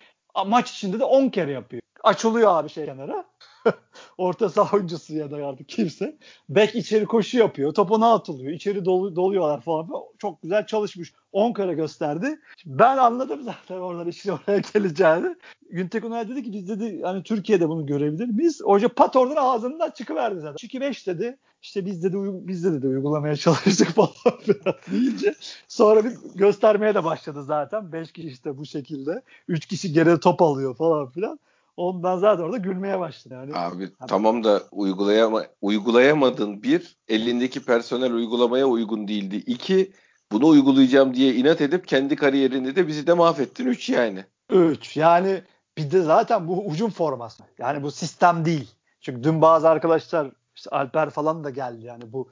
maç 0.46 0.72
içinde 0.72 1.00
de 1.00 1.04
10 1.04 1.30
kere 1.30 1.52
yapıyor. 1.52 1.82
Açılıyor 2.04 2.52
abi 2.58 2.70
şey 2.70 2.86
kenara. 2.86 3.26
Orta 4.18 4.50
saha 4.50 4.78
oyuncusu 4.78 5.16
ya 5.16 5.32
da 5.32 5.36
artık 5.48 5.70
kimse. 5.70 6.18
Bek 6.50 6.76
içeri 6.76 7.06
koşu 7.06 7.38
yapıyor. 7.38 7.74
Topuna 7.74 8.14
atılıyor. 8.14 8.52
İçeri 8.52 8.86
dolu, 8.86 9.16
doluyorlar 9.16 9.62
falan. 9.62 9.90
Çok 10.18 10.42
güzel 10.42 10.66
çalışmış. 10.66 11.14
10 11.32 11.54
kare 11.54 11.74
gösterdi. 11.74 12.40
Ben 12.66 12.98
anladım 12.98 13.42
zaten 13.44 13.76
oradan 13.82 14.08
işin 14.08 14.30
oraya 14.30 14.62
geleceğini. 14.74 15.36
Güntek 15.70 16.06
Unay 16.06 16.30
dedi 16.30 16.44
ki 16.44 16.54
biz 16.54 16.70
dedi 16.70 17.02
hani 17.04 17.24
Türkiye'de 17.24 17.70
bunu 17.70 17.86
görebilir 17.86 18.28
miyiz? 18.28 18.62
Hoca 18.64 18.88
pat 18.88 19.16
oradan 19.16 19.36
ağzından 19.36 19.92
çıkıverdi 19.92 20.40
zaten. 20.40 20.68
2-5 20.68 21.08
dedi. 21.08 21.38
İşte 21.62 21.86
biz 21.86 22.04
dedi 22.04 22.16
biz 22.22 22.64
de 22.64 22.74
dedi 22.74 22.88
uygulamaya 22.88 23.36
çalıştık 23.36 23.88
falan 23.88 24.40
filan 24.42 24.76
deyince 24.92 25.36
sonra 25.68 26.06
bir 26.06 26.14
göstermeye 26.36 26.96
de 26.96 27.04
başladı 27.04 27.44
zaten. 27.44 27.92
5 27.92 28.12
kişi 28.12 28.28
işte 28.28 28.58
bu 28.58 28.66
şekilde. 28.66 29.22
3 29.48 29.66
kişi 29.66 29.94
geri 29.94 30.20
top 30.20 30.42
alıyor 30.42 30.76
falan 30.76 31.10
filan. 31.10 31.40
Ondan 31.78 32.18
zaten 32.18 32.44
orada 32.44 32.58
gülmeye 32.58 33.00
başladı. 33.00 33.34
Yani, 33.34 33.52
Abi 33.56 33.90
hani... 34.00 34.08
tamam 34.10 34.44
da 34.44 34.64
uygulayama, 34.72 35.44
uygulayamadın 35.62 36.64
bir, 36.64 36.98
elindeki 37.08 37.66
personel 37.66 38.14
uygulamaya 38.14 38.66
uygun 38.66 39.08
değildi. 39.08 39.36
İki, 39.36 39.92
bunu 40.32 40.48
uygulayacağım 40.48 41.14
diye 41.14 41.34
inat 41.34 41.62
edip 41.62 41.88
kendi 41.88 42.16
kariyerini 42.16 42.76
de 42.76 42.88
bizi 42.88 43.08
de 43.08 43.14
mahvettin. 43.14 43.66
Üç 43.66 43.90
yani. 43.90 44.26
Üç. 44.50 44.98
Yani 44.98 45.42
bir 45.78 45.92
de 45.92 46.02
zaten 46.02 46.48
bu 46.48 46.68
ucun 46.68 46.90
forması. 46.90 47.44
Yani 47.58 47.84
bu 47.84 47.92
sistem 47.92 48.46
değil. 48.46 48.72
Çünkü 49.02 49.24
dün 49.24 49.42
bazı 49.42 49.70
arkadaşlar 49.70 50.32
işte 50.56 50.70
Alper 50.70 51.10
falan 51.10 51.44
da 51.44 51.50
geldi 51.50 51.86
yani 51.86 52.14
bu 52.14 52.32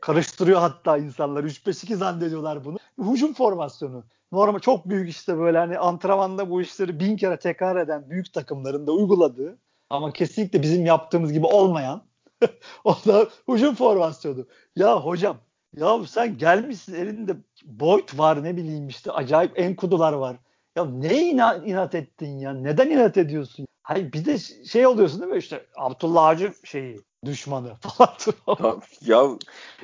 karıştırıyor 0.00 0.60
hatta 0.60 0.98
insanlar 0.98 1.44
3-5-2 1.44 1.94
zannediyorlar 1.94 2.64
bunu. 2.64 2.78
Hücum 2.98 3.34
formasyonu. 3.34 4.04
Normal 4.34 4.58
çok 4.58 4.88
büyük 4.88 5.08
işte 5.10 5.38
böyle 5.38 5.58
hani 5.58 5.78
antrenmanda 5.78 6.50
bu 6.50 6.62
işleri 6.62 7.00
bin 7.00 7.16
kere 7.16 7.38
tekrar 7.38 7.76
eden 7.76 8.10
büyük 8.10 8.32
takımların 8.32 8.86
da 8.86 8.92
uyguladığı 8.92 9.58
ama 9.90 10.12
kesinlikle 10.12 10.62
bizim 10.62 10.86
yaptığımız 10.86 11.32
gibi 11.32 11.46
olmayan 11.46 12.02
o 12.84 12.96
da 13.06 13.28
hücum 13.48 13.74
formasyonu. 13.74 14.46
Ya 14.76 15.00
hocam 15.00 15.36
ya 15.76 16.04
sen 16.06 16.38
gelmişsin 16.38 16.94
elinde 16.94 17.36
Boyd 17.64 18.08
var 18.18 18.44
ne 18.44 18.56
bileyim 18.56 18.88
işte 18.88 19.12
acayip 19.12 19.58
enkudular 19.58 20.12
var. 20.12 20.36
Ya 20.76 20.84
ne 20.84 21.22
inat, 21.22 21.68
inat 21.68 21.94
ettin 21.94 22.38
ya? 22.38 22.52
Neden 22.52 22.90
inat 22.90 23.16
ediyorsun? 23.16 23.66
Hayır 23.82 24.12
bir 24.12 24.24
de 24.24 24.38
şey 24.68 24.86
oluyorsun 24.86 25.20
değil 25.20 25.32
mi 25.32 25.38
işte 25.38 25.66
Abdullah 25.76 26.24
Avcı 26.24 26.52
şeyi 26.64 27.00
düşmanı 27.24 27.74
falan. 27.80 28.14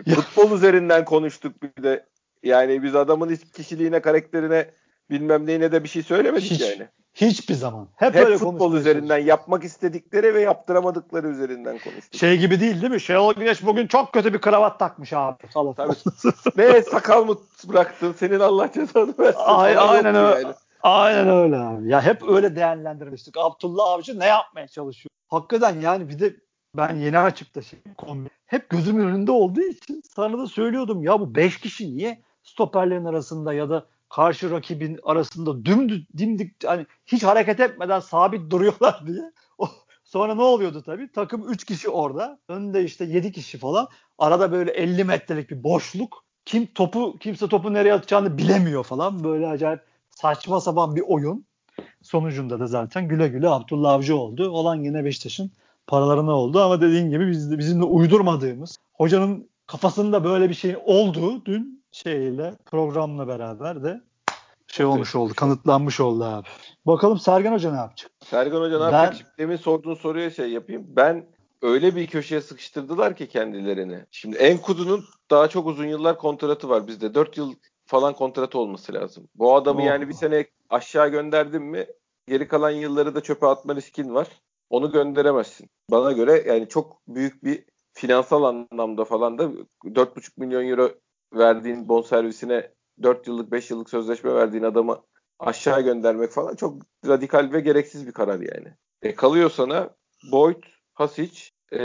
ya 0.07 0.15
futbol 0.15 0.57
üzerinden 0.57 1.05
konuştuk 1.05 1.63
bir 1.63 1.83
de. 1.83 2.07
Yani 2.43 2.83
biz 2.83 2.97
adamın 2.97 3.37
kişiliğine, 3.57 4.01
karakterine 4.01 4.71
bilmem 5.11 5.47
neyine 5.47 5.73
de 5.73 5.85
bir 5.85 5.89
şey 5.89 6.03
söylemedik 6.03 6.51
Hiç, 6.51 6.61
yani. 6.61 6.89
Hiçbir 7.15 7.55
zaman. 7.55 7.89
Hep, 7.97 8.15
Hep 8.15 8.27
öyle 8.27 8.39
futbol 8.39 8.75
üzerinden 8.75 9.19
yapmak 9.19 9.65
istedikleri 9.65 10.35
ve 10.35 10.41
yaptıramadıkları 10.41 11.29
üzerinden 11.29 11.79
konuştuk. 11.79 12.15
Şey 12.15 12.39
gibi 12.39 12.61
değil 12.61 12.81
değil 12.81 12.93
mi? 12.93 13.01
Şenol 13.01 13.35
Güneş 13.35 13.67
bugün 13.67 13.87
çok 13.87 14.13
kötü 14.13 14.35
bir 14.35 14.41
kravat 14.41 14.79
takmış 14.79 15.13
abi. 15.13 15.37
Tabii. 15.77 15.93
ne 16.57 16.83
sakal 16.83 17.25
mı 17.25 17.37
bıraktın? 17.69 18.15
Senin 18.19 18.41
Allah 18.41 18.73
cezanı 18.73 19.15
versin. 19.19 19.41
Ay, 19.45 19.79
aynen 19.79 20.15
öyle. 20.15 20.43
Yani. 20.43 20.55
Aynen 20.83 21.29
öyle 21.29 21.57
abi. 21.57 21.89
Ya 21.89 22.03
hep 22.03 22.29
öyle 22.29 22.57
değerlendirmiştik. 22.57 23.35
Abdullah 23.39 23.89
Avcı 23.89 24.19
ne 24.19 24.27
yapmaya 24.27 24.69
çalışıyor? 24.69 25.11
Hakikaten 25.29 25.81
yani 25.81 26.09
bir 26.09 26.19
de 26.19 26.37
ben 26.77 26.97
yeni 26.97 27.19
açıkta 27.19 27.63
şey 27.63 27.79
kombi. 27.99 28.29
Hep 28.47 28.71
gözümün 28.71 29.07
önünde 29.07 29.33
olduğu 29.33 29.61
için 29.61 30.03
sana 30.17 30.39
da 30.39 30.47
söylüyordum 30.47 31.03
ya 31.03 31.21
bu 31.21 31.35
5 31.35 31.61
kişi 31.61 31.97
niye 31.97 32.23
stoperlerin 32.51 33.05
arasında 33.05 33.53
ya 33.53 33.71
da 33.71 33.87
karşı 34.09 34.51
rakibin 34.51 35.01
arasında 35.03 35.65
dümdüz 35.65 36.07
dimdik 36.19 36.65
hani 36.65 36.87
hiç 37.07 37.23
hareket 37.23 37.61
etmeden 37.61 38.01
sabit 38.01 38.51
duruyorlar 38.51 39.03
diye. 39.07 39.33
Sonra 40.05 40.35
ne 40.35 40.43
oluyordu 40.43 40.83
tabii? 40.87 41.13
Takım 41.13 41.53
3 41.53 41.65
kişi 41.65 41.89
orada. 41.89 42.39
Önde 42.49 42.85
işte 42.85 43.05
7 43.05 43.33
kişi 43.33 43.59
falan. 43.59 43.89
Arada 44.19 44.53
böyle 44.53 44.71
50 44.71 45.05
metrelik 45.05 45.51
bir 45.51 45.65
boşluk. 45.65 46.25
Kim 46.45 46.67
topu 46.67 47.17
kimse 47.21 47.49
topu 47.49 47.73
nereye 47.73 47.95
atacağını 47.95 48.39
bilemiyor 48.39 48.85
falan. 48.85 49.25
Böyle 49.25 49.47
acayip 49.47 49.81
saçma 50.11 50.61
sapan 50.61 50.97
bir 50.97 51.05
oyun. 51.07 51.47
Sonucunda 52.03 52.61
da 52.61 52.67
zaten 52.67 53.09
güle 53.09 53.29
güle 53.29 53.49
Abdullah 53.49 53.93
Avcı 53.93 54.17
oldu. 54.17 54.51
Olan 54.51 54.77
yine 54.77 55.05
Beşiktaş'ın 55.05 55.51
paralarına 55.87 56.33
oldu 56.33 56.61
ama 56.61 56.81
dediğin 56.81 57.11
gibi 57.11 57.29
biz, 57.31 57.59
bizim 57.59 57.81
de 57.81 57.85
uydurmadığımız 57.85 58.79
hocanın 58.93 59.51
kafasında 59.67 60.25
böyle 60.25 60.49
bir 60.49 60.55
şey 60.55 60.77
oldu 60.85 61.45
dün 61.45 61.80
şeyle 61.93 62.55
programla 62.67 63.29
beraber 63.29 63.83
de 63.83 64.01
şey 64.67 64.87
olmuş 64.87 65.15
oldu, 65.15 65.35
kanıtlanmış 65.37 66.01
oldu 66.01 66.25
abi. 66.25 66.47
Bakalım 66.87 67.19
Sergen 67.19 67.53
Hoca 67.53 67.71
ne 67.73 67.77
yapacak? 67.77 68.11
Sergen 68.25 68.61
Hoca 68.61 68.87
ne 68.87 68.93
ben, 68.93 69.03
yapacak? 69.03 69.17
Şimdi 69.17 69.31
demin 69.39 69.57
sorduğun 69.57 69.95
soruya 69.95 70.31
şey 70.31 70.51
yapayım. 70.51 70.85
Ben 70.89 71.27
öyle 71.63 71.97
bir 71.97 72.07
köşeye 72.07 72.41
sıkıştırdılar 72.41 73.17
ki 73.17 73.29
kendilerini. 73.29 74.07
Şimdi 74.11 74.37
Enkudu'nun 74.37 75.05
daha 75.31 75.49
çok 75.49 75.67
uzun 75.67 75.87
yıllar 75.87 76.19
kontratı 76.19 76.69
var 76.69 76.87
bizde. 76.87 77.15
4 77.15 77.37
yıl 77.37 77.55
falan 77.87 78.15
kontratı 78.15 78.59
olması 78.59 78.93
lazım. 78.95 79.29
Bu 79.35 79.55
adamı 79.57 79.81
oh. 79.81 79.85
yani 79.85 80.09
bir 80.09 80.15
sene 80.15 80.47
aşağı 80.71 81.09
gönderdin 81.09 81.63
mi 81.63 81.87
geri 82.29 82.49
kalan 82.49 82.71
yılları 82.71 83.15
da 83.15 83.21
çöpe 83.21 83.47
atma 83.47 83.77
riskin 83.77 84.15
var. 84.15 84.29
Onu 84.71 84.93
gönderemezsin. 84.93 85.71
Bana 85.91 86.13
göre 86.13 86.45
yani 86.47 86.69
çok 86.69 87.01
büyük 87.09 87.45
bir 87.45 87.65
finansal 87.93 88.43
anlamda 88.45 89.05
falan 89.05 89.39
da 89.39 89.51
4,5 89.85 90.31
milyon 90.37 90.69
euro 90.69 90.91
verdiğin 91.35 91.89
bonservisine 91.89 92.71
4 93.03 93.27
yıllık 93.27 93.53
5 93.53 93.71
yıllık 93.71 93.91
sözleşme 93.91 94.35
verdiğin 94.35 94.63
adamı 94.63 95.03
aşağı 95.39 95.81
göndermek 95.81 96.31
falan 96.31 96.55
çok 96.57 96.83
radikal 97.07 97.53
ve 97.53 97.61
gereksiz 97.61 98.07
bir 98.07 98.13
karar 98.13 98.41
yani. 98.41 98.69
E 99.03 99.15
kalıyor 99.15 99.51
sana 99.51 99.91
Boyd, 100.33 100.63
Hasic, 100.95 101.43
e, 101.73 101.79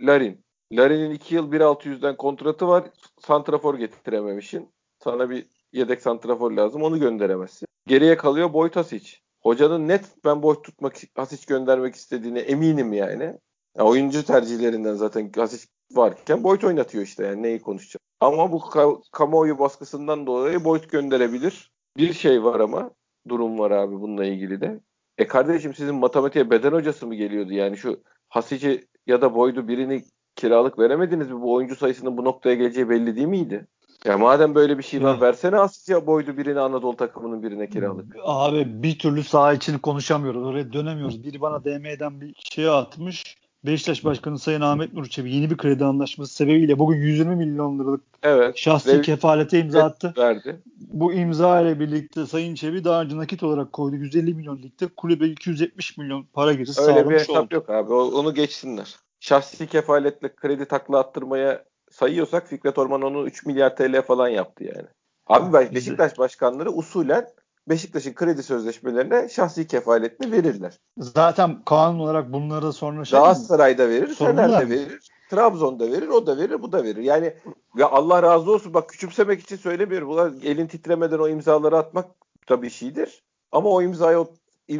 Larin. 0.00 0.44
Larin'in 0.72 1.10
2 1.10 1.34
yıl 1.34 1.52
1.600'den 1.52 2.16
kontratı 2.16 2.68
var. 2.68 2.84
Santrafor 3.20 3.74
getirememişsin. 3.74 4.68
Sana 5.04 5.30
bir 5.30 5.46
yedek 5.72 6.02
santrafor 6.02 6.50
lazım. 6.50 6.82
Onu 6.82 7.00
gönderemezsin. 7.00 7.66
Geriye 7.86 8.16
kalıyor 8.16 8.52
Boyd 8.52 8.76
Hasic. 8.76 9.16
Hocanın 9.42 9.88
net 9.88 10.04
ben 10.24 10.42
Boyd 10.42 10.62
tutmak, 10.62 10.96
Hasic 11.14 11.44
göndermek 11.48 11.94
istediğine 11.94 12.40
eminim 12.40 12.92
yani. 12.92 13.38
Ya 13.78 13.84
oyuncu 13.84 14.24
tercihlerinden 14.24 14.94
zaten 14.94 15.32
Hasic 15.36 15.66
varken 15.92 16.44
Boyd 16.44 16.62
oynatıyor 16.62 17.04
işte 17.04 17.26
yani 17.26 17.42
neyi 17.42 17.60
konuşacak. 17.60 18.03
Ama 18.24 18.52
bu 18.52 18.56
ka- 18.56 19.02
kamuoyu 19.12 19.58
baskısından 19.58 20.26
dolayı 20.26 20.64
Boyd 20.64 20.84
gönderebilir. 20.90 21.70
Bir 21.96 22.12
şey 22.12 22.44
var 22.44 22.60
ama 22.60 22.90
durum 23.28 23.58
var 23.58 23.70
abi 23.70 24.00
bununla 24.00 24.24
ilgili 24.24 24.60
de. 24.60 24.80
E 25.18 25.26
kardeşim 25.26 25.74
sizin 25.74 25.94
matematiğe 25.94 26.50
beden 26.50 26.72
hocası 26.72 27.06
mı 27.06 27.14
geliyordu? 27.14 27.52
Yani 27.52 27.76
şu 27.76 28.00
Hasic'i 28.28 28.84
ya 29.06 29.22
da 29.22 29.34
Boyd'u 29.34 29.68
birini 29.68 30.04
kiralık 30.36 30.78
veremediniz 30.78 31.30
mi? 31.30 31.40
Bu 31.40 31.52
oyuncu 31.54 31.76
sayısının 31.76 32.16
bu 32.16 32.24
noktaya 32.24 32.54
geleceği 32.54 32.88
belli 32.88 33.16
değil 33.16 33.26
miydi? 33.26 33.66
Ya 34.04 34.18
madem 34.18 34.54
böyle 34.54 34.78
bir 34.78 34.82
şey 34.82 35.02
var 35.02 35.20
versene 35.20 35.58
Asya 35.58 36.06
boydu 36.06 36.36
birini 36.36 36.60
Anadolu 36.60 36.96
takımının 36.96 37.42
birine 37.42 37.68
kiralık. 37.68 38.16
Abi 38.22 38.82
bir 38.82 38.98
türlü 38.98 39.22
saha 39.22 39.52
için 39.52 39.78
konuşamıyoruz. 39.78 40.42
Oraya 40.42 40.72
dönemiyoruz. 40.72 41.24
Biri 41.24 41.40
bana 41.40 41.64
DM'den 41.64 42.20
bir 42.20 42.34
şey 42.38 42.68
atmış. 42.68 43.36
Beşiktaş 43.66 44.04
Başkanı 44.04 44.38
Sayın 44.38 44.60
Ahmet 44.60 44.92
Nur 44.92 45.06
Çebi 45.06 45.34
yeni 45.34 45.50
bir 45.50 45.56
kredi 45.56 45.84
anlaşması 45.84 46.34
sebebiyle 46.34 46.78
bugün 46.78 46.96
120 46.96 47.36
milyon 47.36 47.78
liralık 47.78 48.00
evet, 48.22 48.56
şahsi 48.56 48.98
ve, 48.98 49.02
kefalete 49.02 49.58
imza 49.58 49.84
attı. 49.84 50.14
Verdi. 50.18 50.62
Bu 50.76 51.12
imza 51.12 51.60
ile 51.60 51.80
birlikte 51.80 52.26
Sayın 52.26 52.54
Çebi 52.54 52.84
daha 52.84 53.02
önce 53.02 53.16
nakit 53.16 53.42
olarak 53.42 53.72
koydu. 53.72 53.96
150 53.96 54.34
milyon 54.34 54.58
ligde 54.58 54.86
kulübe 54.96 55.26
270 55.26 55.98
milyon 55.98 56.26
para 56.32 56.50
oldu. 56.50 56.88
Öyle 56.88 57.10
bir 57.10 57.14
hesap 57.14 57.36
oldu. 57.36 57.54
yok 57.54 57.70
abi. 57.70 57.92
Onu 57.92 58.34
geçsinler. 58.34 58.96
Şahsi 59.20 59.66
kefaletle 59.66 60.34
kredi 60.34 60.64
takla 60.64 60.98
attırmaya 60.98 61.64
sayıyorsak 61.90 62.48
Fikret 62.48 62.78
Orman 62.78 63.02
onu 63.02 63.26
3 63.26 63.46
milyar 63.46 63.76
TL 63.76 64.02
falan 64.02 64.28
yaptı 64.28 64.64
yani. 64.64 64.86
Abi 65.26 65.74
Beşiktaş 65.74 66.18
başkanları 66.18 66.70
usulen 66.70 67.26
Beşiktaş'ın 67.68 68.14
kredi 68.14 68.42
sözleşmelerine 68.42 69.28
şahsi 69.28 69.66
kefaletini 69.66 70.32
verirler. 70.32 70.78
Zaten 70.98 71.62
kanun 71.64 71.98
olarak 71.98 72.32
bunları 72.32 72.72
sonra 72.72 73.04
şey 73.04 73.18
Galatasaray'da 73.18 73.88
verir, 73.88 74.14
Fener'de 74.14 74.70
verir, 74.70 75.08
Trabzon'da 75.30 75.92
verir, 75.92 76.08
o 76.08 76.26
da 76.26 76.36
verir, 76.38 76.62
bu 76.62 76.72
da 76.72 76.84
verir. 76.84 77.02
Yani 77.02 77.34
ya 77.76 77.90
Allah 77.90 78.22
razı 78.22 78.52
olsun 78.52 78.74
bak 78.74 78.88
küçümsemek 78.88 79.40
için 79.40 79.56
söylemiyorum. 79.56 80.08
Bunlar 80.08 80.32
elin 80.42 80.66
titremeden 80.66 81.18
o 81.18 81.28
imzaları 81.28 81.78
atmak 81.78 82.10
tabii 82.46 82.70
şeydir. 82.70 83.22
Ama 83.52 83.68
o 83.68 83.82
imzayı 83.82 84.26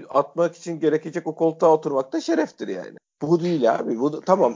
atmak 0.08 0.56
için 0.56 0.80
gerekecek 0.80 1.26
o 1.26 1.34
koltuğa 1.34 1.70
oturmak 1.70 2.12
da 2.12 2.20
şereftir 2.20 2.68
yani. 2.68 2.96
Bu 3.22 3.40
değil 3.40 3.74
abi. 3.74 4.00
Bu 4.00 4.20
tamam 4.20 4.54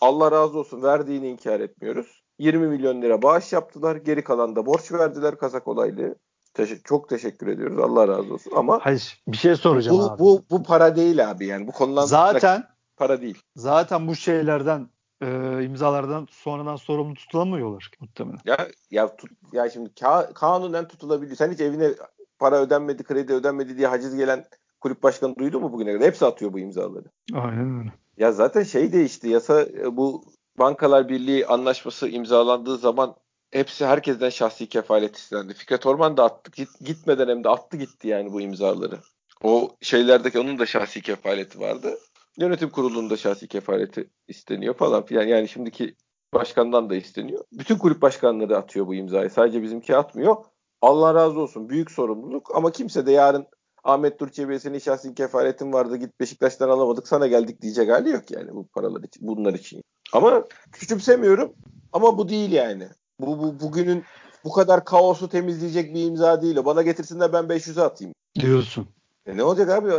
Allah 0.00 0.32
razı 0.32 0.58
olsun 0.58 0.82
verdiğini 0.82 1.28
inkar 1.28 1.60
etmiyoruz. 1.60 2.22
20 2.38 2.68
milyon 2.68 3.02
lira 3.02 3.22
bağış 3.22 3.52
yaptılar. 3.52 3.96
Geri 3.96 4.24
kalan 4.24 4.56
da 4.56 4.66
borç 4.66 4.92
verdiler 4.92 5.38
kazak 5.38 5.68
olaylı. 5.68 6.14
Teş- 6.54 6.82
çok 6.84 7.08
teşekkür 7.08 7.46
ediyoruz. 7.46 7.78
Allah 7.78 8.08
razı 8.08 8.34
olsun. 8.34 8.52
Ama 8.56 8.78
Hayır, 8.82 9.22
bir 9.28 9.36
şey 9.36 9.56
soracağım 9.56 9.98
bu, 9.98 10.02
abi. 10.02 10.18
Bu, 10.18 10.44
bu 10.50 10.62
para 10.62 10.96
değil 10.96 11.30
abi 11.30 11.46
yani. 11.46 11.66
Bu 11.66 11.72
konudan 11.72 12.06
zaten 12.06 12.64
para 12.96 13.20
değil. 13.20 13.42
Zaten 13.56 14.08
bu 14.08 14.14
şeylerden 14.14 14.88
e, 15.22 15.26
imzalardan 15.64 16.28
sonradan 16.30 16.76
sorumlu 16.76 17.14
tutulamıyorlar 17.14 17.90
muhtemelen. 18.00 18.40
Ya 18.44 18.68
ya 18.90 19.16
tut, 19.16 19.30
ya 19.52 19.70
şimdi 19.70 19.90
ka- 19.90 20.32
kanunen 20.32 20.88
tutulabiliyor. 20.88 21.36
Sen 21.36 21.52
hiç 21.52 21.60
evine 21.60 21.90
para 22.38 22.56
ödenmedi, 22.60 23.04
kredi 23.04 23.32
ödenmedi 23.32 23.78
diye 23.78 23.86
haciz 23.86 24.16
gelen 24.16 24.44
kulüp 24.80 25.02
başkanı 25.02 25.36
duydu 25.38 25.60
mu 25.60 25.72
bugüne 25.72 25.92
kadar? 25.92 26.06
Hepsi 26.06 26.26
atıyor 26.26 26.52
bu 26.52 26.58
imzaları. 26.58 27.06
Aynen 27.34 27.78
öyle. 27.78 27.92
Ya 28.16 28.32
zaten 28.32 28.62
şey 28.62 28.92
değişti. 28.92 29.28
Yasa 29.28 29.62
e, 29.62 29.96
bu 29.96 30.24
Bankalar 30.58 31.08
Birliği 31.08 31.46
anlaşması 31.46 32.08
imzalandığı 32.08 32.76
zaman 32.76 33.14
hepsi 33.50 33.86
herkesten 33.86 34.28
şahsi 34.28 34.68
kefalet 34.68 35.16
istendi. 35.16 35.54
Fikret 35.54 35.86
Orman 35.86 36.16
da 36.16 36.24
attı. 36.24 36.50
Git, 36.56 36.68
gitmeden 36.80 37.28
hem 37.28 37.44
de 37.44 37.48
attı 37.48 37.76
gitti 37.76 38.08
yani 38.08 38.32
bu 38.32 38.40
imzaları. 38.40 38.98
O 39.42 39.76
şeylerdeki 39.80 40.38
onun 40.38 40.58
da 40.58 40.66
şahsi 40.66 41.02
kefaleti 41.02 41.60
vardı. 41.60 41.98
Yönetim 42.38 42.70
kurulunda 42.70 43.16
şahsi 43.16 43.48
kefaleti 43.48 44.10
isteniyor 44.28 44.74
falan 44.74 45.06
filan. 45.06 45.22
Yani 45.22 45.48
şimdiki 45.48 45.94
başkandan 46.34 46.90
da 46.90 46.96
isteniyor. 46.96 47.44
Bütün 47.52 47.78
kulüp 47.78 48.02
başkanları 48.02 48.56
atıyor 48.56 48.86
bu 48.86 48.94
imzayı. 48.94 49.30
Sadece 49.30 49.62
bizimki 49.62 49.96
atmıyor. 49.96 50.36
Allah 50.82 51.14
razı 51.14 51.40
olsun. 51.40 51.68
Büyük 51.68 51.90
sorumluluk 51.90 52.56
ama 52.56 52.72
kimse 52.72 53.06
de 53.06 53.12
yarın 53.12 53.46
Ahmet 53.84 54.20
Durçebi'ye 54.20 54.58
senin 54.58 54.78
şahsi 54.78 55.14
kefaletin 55.14 55.72
vardı 55.72 55.96
git 55.96 56.20
Beşiktaş'tan 56.20 56.68
alamadık 56.68 57.08
sana 57.08 57.26
geldik 57.26 57.62
diyecek 57.62 57.90
hali 57.90 58.10
yok 58.10 58.30
yani 58.30 58.54
bu 58.54 58.66
paralar 58.66 59.02
için 59.02 59.26
bunlar 59.28 59.54
için. 59.54 59.82
Ama 60.12 60.44
küçümsemiyorum 60.72 61.52
ama 61.92 62.18
bu 62.18 62.28
değil 62.28 62.52
yani. 62.52 62.88
Bu, 63.20 63.38
bu 63.38 63.60
bugünün 63.60 64.04
bu 64.44 64.52
kadar 64.52 64.84
kaosu 64.84 65.28
temizleyecek 65.28 65.94
bir 65.94 66.04
imza 66.04 66.42
değil. 66.42 66.56
Bana 66.64 66.82
getirsinler 66.82 67.32
ben 67.32 67.44
500'e 67.44 67.82
atayım. 67.82 68.14
Diyorsun. 68.40 68.88
E 69.26 69.36
ne 69.36 69.42
olacak 69.42 69.70
abi? 69.70 69.92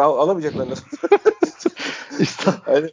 Alamayacaklar 0.00 0.68
işte. 2.20 2.50
yani, 2.66 2.90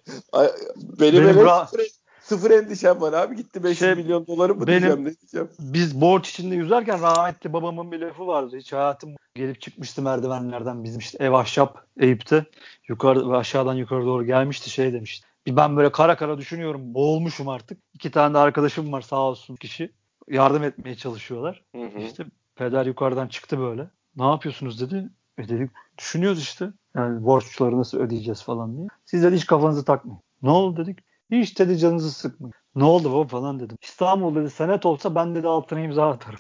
benim, 0.99 1.23
benim 1.23 1.35
ra- 1.35 1.87
sıfır, 2.25 2.51
endişem 2.51 3.01
var 3.01 3.13
abi. 3.13 3.35
Gitti 3.35 3.63
500 3.63 3.79
şey, 3.79 3.95
milyon 3.95 4.27
doları 4.27 4.55
mı 4.55 4.67
benim, 4.67 4.81
diyeceğim 4.81 5.05
ne 5.05 5.15
diyeceğim. 5.21 5.49
Biz 5.59 6.01
borç 6.01 6.29
içinde 6.29 6.55
yüzerken 6.55 7.01
rahmetli 7.01 7.53
babamın 7.53 7.91
bir 7.91 7.99
lafı 7.99 8.27
vardı. 8.27 8.57
Hiç 8.57 8.73
hayatım 8.73 9.15
gelip 9.35 9.61
çıkmıştı 9.61 10.01
merdivenlerden 10.01 10.83
bizim 10.83 10.99
işte 10.99 11.23
ev 11.23 11.31
ahşap 11.31 11.85
Eyüp'te. 11.99 12.45
Yukarı 12.87 13.31
ve 13.31 13.37
aşağıdan 13.37 13.73
yukarı 13.73 14.05
doğru 14.05 14.25
gelmişti 14.25 14.69
şey 14.69 14.93
demişti. 14.93 15.27
Bir 15.45 15.55
ben 15.55 15.77
böyle 15.77 15.91
kara 15.91 16.17
kara 16.17 16.37
düşünüyorum. 16.37 16.93
Boğulmuşum 16.93 17.49
artık. 17.49 17.77
İki 17.93 18.11
tane 18.11 18.33
de 18.33 18.37
arkadaşım 18.37 18.91
var 18.91 19.01
sağ 19.01 19.19
olsun 19.19 19.55
kişi. 19.55 19.91
Yardım 20.29 20.63
etmeye 20.63 20.95
çalışıyorlar. 20.95 21.63
Hı 21.75 21.83
hı. 21.83 21.99
İşte 21.99 22.25
peder 22.55 22.85
yukarıdan 22.85 23.27
çıktı 23.27 23.59
böyle. 23.59 23.87
Ne 24.15 24.25
yapıyorsunuz 24.25 24.81
dedi. 24.81 25.09
E 25.37 25.49
dedik 25.49 25.71
düşünüyoruz 25.97 26.41
işte. 26.41 26.69
Yani 26.95 27.25
borçları 27.25 27.77
nasıl 27.77 27.97
ödeyeceğiz 27.97 28.43
falan 28.43 28.77
diye. 28.77 28.87
Siz 29.05 29.23
de 29.23 29.31
hiç 29.31 29.45
kafanızı 29.45 29.85
takmayın. 29.85 30.21
Ne 30.43 30.49
oldu 30.49 30.77
dedik. 30.77 30.99
Hiç 31.31 31.59
dedi 31.59 31.77
canınızı 31.77 32.11
sıkmayın. 32.11 32.53
Ne 32.75 32.83
oldu 32.83 33.13
baba 33.13 33.27
falan 33.27 33.59
dedim. 33.59 33.77
İstanbul 33.81 34.35
dedi 34.35 34.49
senet 34.49 34.85
olsa 34.85 35.15
ben 35.15 35.35
dedi 35.35 35.47
altına 35.47 35.79
imza 35.79 36.09
atarım. 36.09 36.39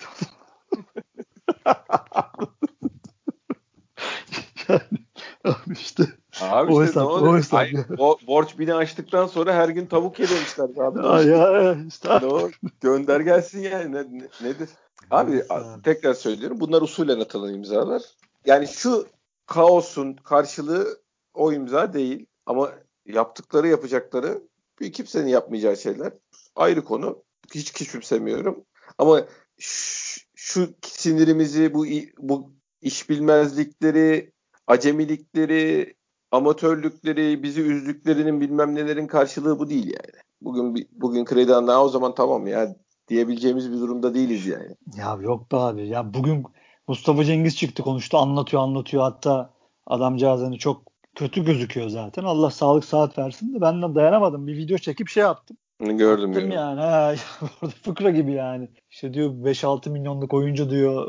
yani 4.69 4.81
abi 5.43 5.73
işte. 5.73 6.03
Abi 6.41 6.71
o 6.71 6.83
işte 6.83 6.87
hesap, 6.87 7.03
ne 7.03 7.09
oluyor? 7.09 7.33
O 7.33 7.37
hesap 7.37 7.59
Ay, 7.59 7.73
bo 7.97 8.17
borç 8.27 8.59
bini 8.59 8.73
açtıktan 8.73 9.27
sonra 9.27 9.53
her 9.53 9.69
gün 9.69 9.85
tavuk 9.85 10.19
yedirmişler 10.19 10.65
abi. 10.85 11.01
Ay 11.01 11.27
ya 11.27 11.75
işte. 11.87 12.09
Ne 12.09 12.51
Gönder 12.81 13.19
gelsin 13.19 13.59
yani 13.59 13.91
ne, 13.91 14.03
ne, 14.03 14.49
nedir? 14.49 14.69
Abi 15.11 15.43
tekrar 15.83 16.13
söylüyorum 16.13 16.59
bunlar 16.59 16.81
usulen 16.81 17.19
atılan 17.19 17.53
imzalar. 17.53 18.01
Yani 18.45 18.67
şu 18.67 19.07
kaosun 19.45 20.13
karşılığı 20.13 20.99
o 21.33 21.53
imza 21.53 21.93
değil 21.93 22.25
ama 22.45 22.71
yaptıkları 23.05 23.67
yapacakları 23.67 24.41
kimsenin 24.93 25.27
yapmayacağı 25.27 25.77
şeyler 25.77 26.13
ayrı 26.55 26.83
konu. 26.83 27.23
Hiç 27.53 27.73
küçümsemiyorum. 27.73 28.65
Ama 28.97 29.25
şu, 30.35 30.69
sinirimizi 30.81 31.73
bu 31.73 31.85
bu 32.19 32.51
iş 32.81 33.09
bilmezlikleri, 33.09 34.31
acemilikleri, 34.67 35.95
amatörlükleri, 36.31 37.43
bizi 37.43 37.61
üzdüklerinin 37.61 38.41
bilmem 38.41 38.75
nelerin 38.75 39.07
karşılığı 39.07 39.59
bu 39.59 39.69
değil 39.69 39.85
yani. 39.85 40.21
Bugün 40.41 40.87
bugün 40.91 41.25
kredi 41.25 41.55
anla 41.55 41.83
o 41.83 41.89
zaman 41.89 42.15
tamam 42.15 42.47
ya 42.47 42.75
diyebileceğimiz 43.07 43.71
bir 43.71 43.77
durumda 43.77 44.13
değiliz 44.13 44.45
yani. 44.45 44.75
Ya 44.97 45.17
yok 45.21 45.51
be 45.51 45.55
abi. 45.55 45.87
Ya 45.87 46.13
bugün 46.13 46.43
Mustafa 46.87 47.23
Cengiz 47.23 47.57
çıktı 47.57 47.83
konuştu 47.83 48.17
anlatıyor 48.17 48.63
anlatıyor 48.63 49.03
hatta 49.03 49.53
adamcağız 49.87 50.41
hani 50.41 50.57
çok 50.57 50.94
kötü 51.15 51.45
gözüküyor 51.45 51.89
zaten. 51.89 52.23
Allah 52.23 52.51
sağlık 52.51 52.85
saat 52.85 53.17
versin 53.17 53.53
de 53.53 53.61
ben 53.61 53.81
de 53.81 53.95
dayanamadım. 53.95 54.47
Bir 54.47 54.57
video 54.57 54.77
çekip 54.77 55.09
şey 55.09 55.23
yaptım. 55.23 55.57
Gördüm 55.79 56.31
Attım 56.31 56.51
yani. 56.51 56.81
Ha, 56.81 57.13
orada 57.61 57.73
fıkra 57.83 58.09
gibi 58.09 58.31
yani. 58.31 58.69
İşte 58.91 59.13
diyor 59.13 59.29
5-6 59.29 59.89
milyonluk 59.89 60.33
oyuncu 60.33 60.69
diyor 60.69 61.07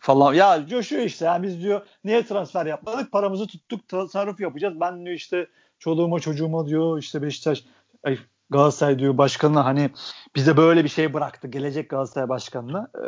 falan. 0.00 0.34
Ya 0.34 0.66
coşuyor 0.66 1.02
işte. 1.02 1.24
Yani 1.24 1.42
biz 1.42 1.62
diyor 1.62 1.86
niye 2.04 2.26
transfer 2.26 2.66
yapmadık? 2.66 3.12
Paramızı 3.12 3.46
tuttuk 3.46 3.88
tasarruf 3.88 4.40
yapacağız. 4.40 4.80
Ben 4.80 5.04
diyor 5.04 5.16
işte 5.16 5.46
çoluğuma 5.78 6.20
çocuğuma 6.20 6.66
diyor 6.66 6.98
işte 6.98 7.22
Beşiktaş 7.22 7.64
ay, 8.02 8.18
Galatasaray 8.50 8.98
diyor 8.98 9.18
başkanına 9.18 9.64
hani 9.64 9.90
bize 10.36 10.56
böyle 10.56 10.84
bir 10.84 10.88
şey 10.88 11.14
bıraktı 11.14 11.48
gelecek 11.48 11.90
Galatasaray 11.90 12.28
başkanına 12.28 12.90
e, 12.94 13.04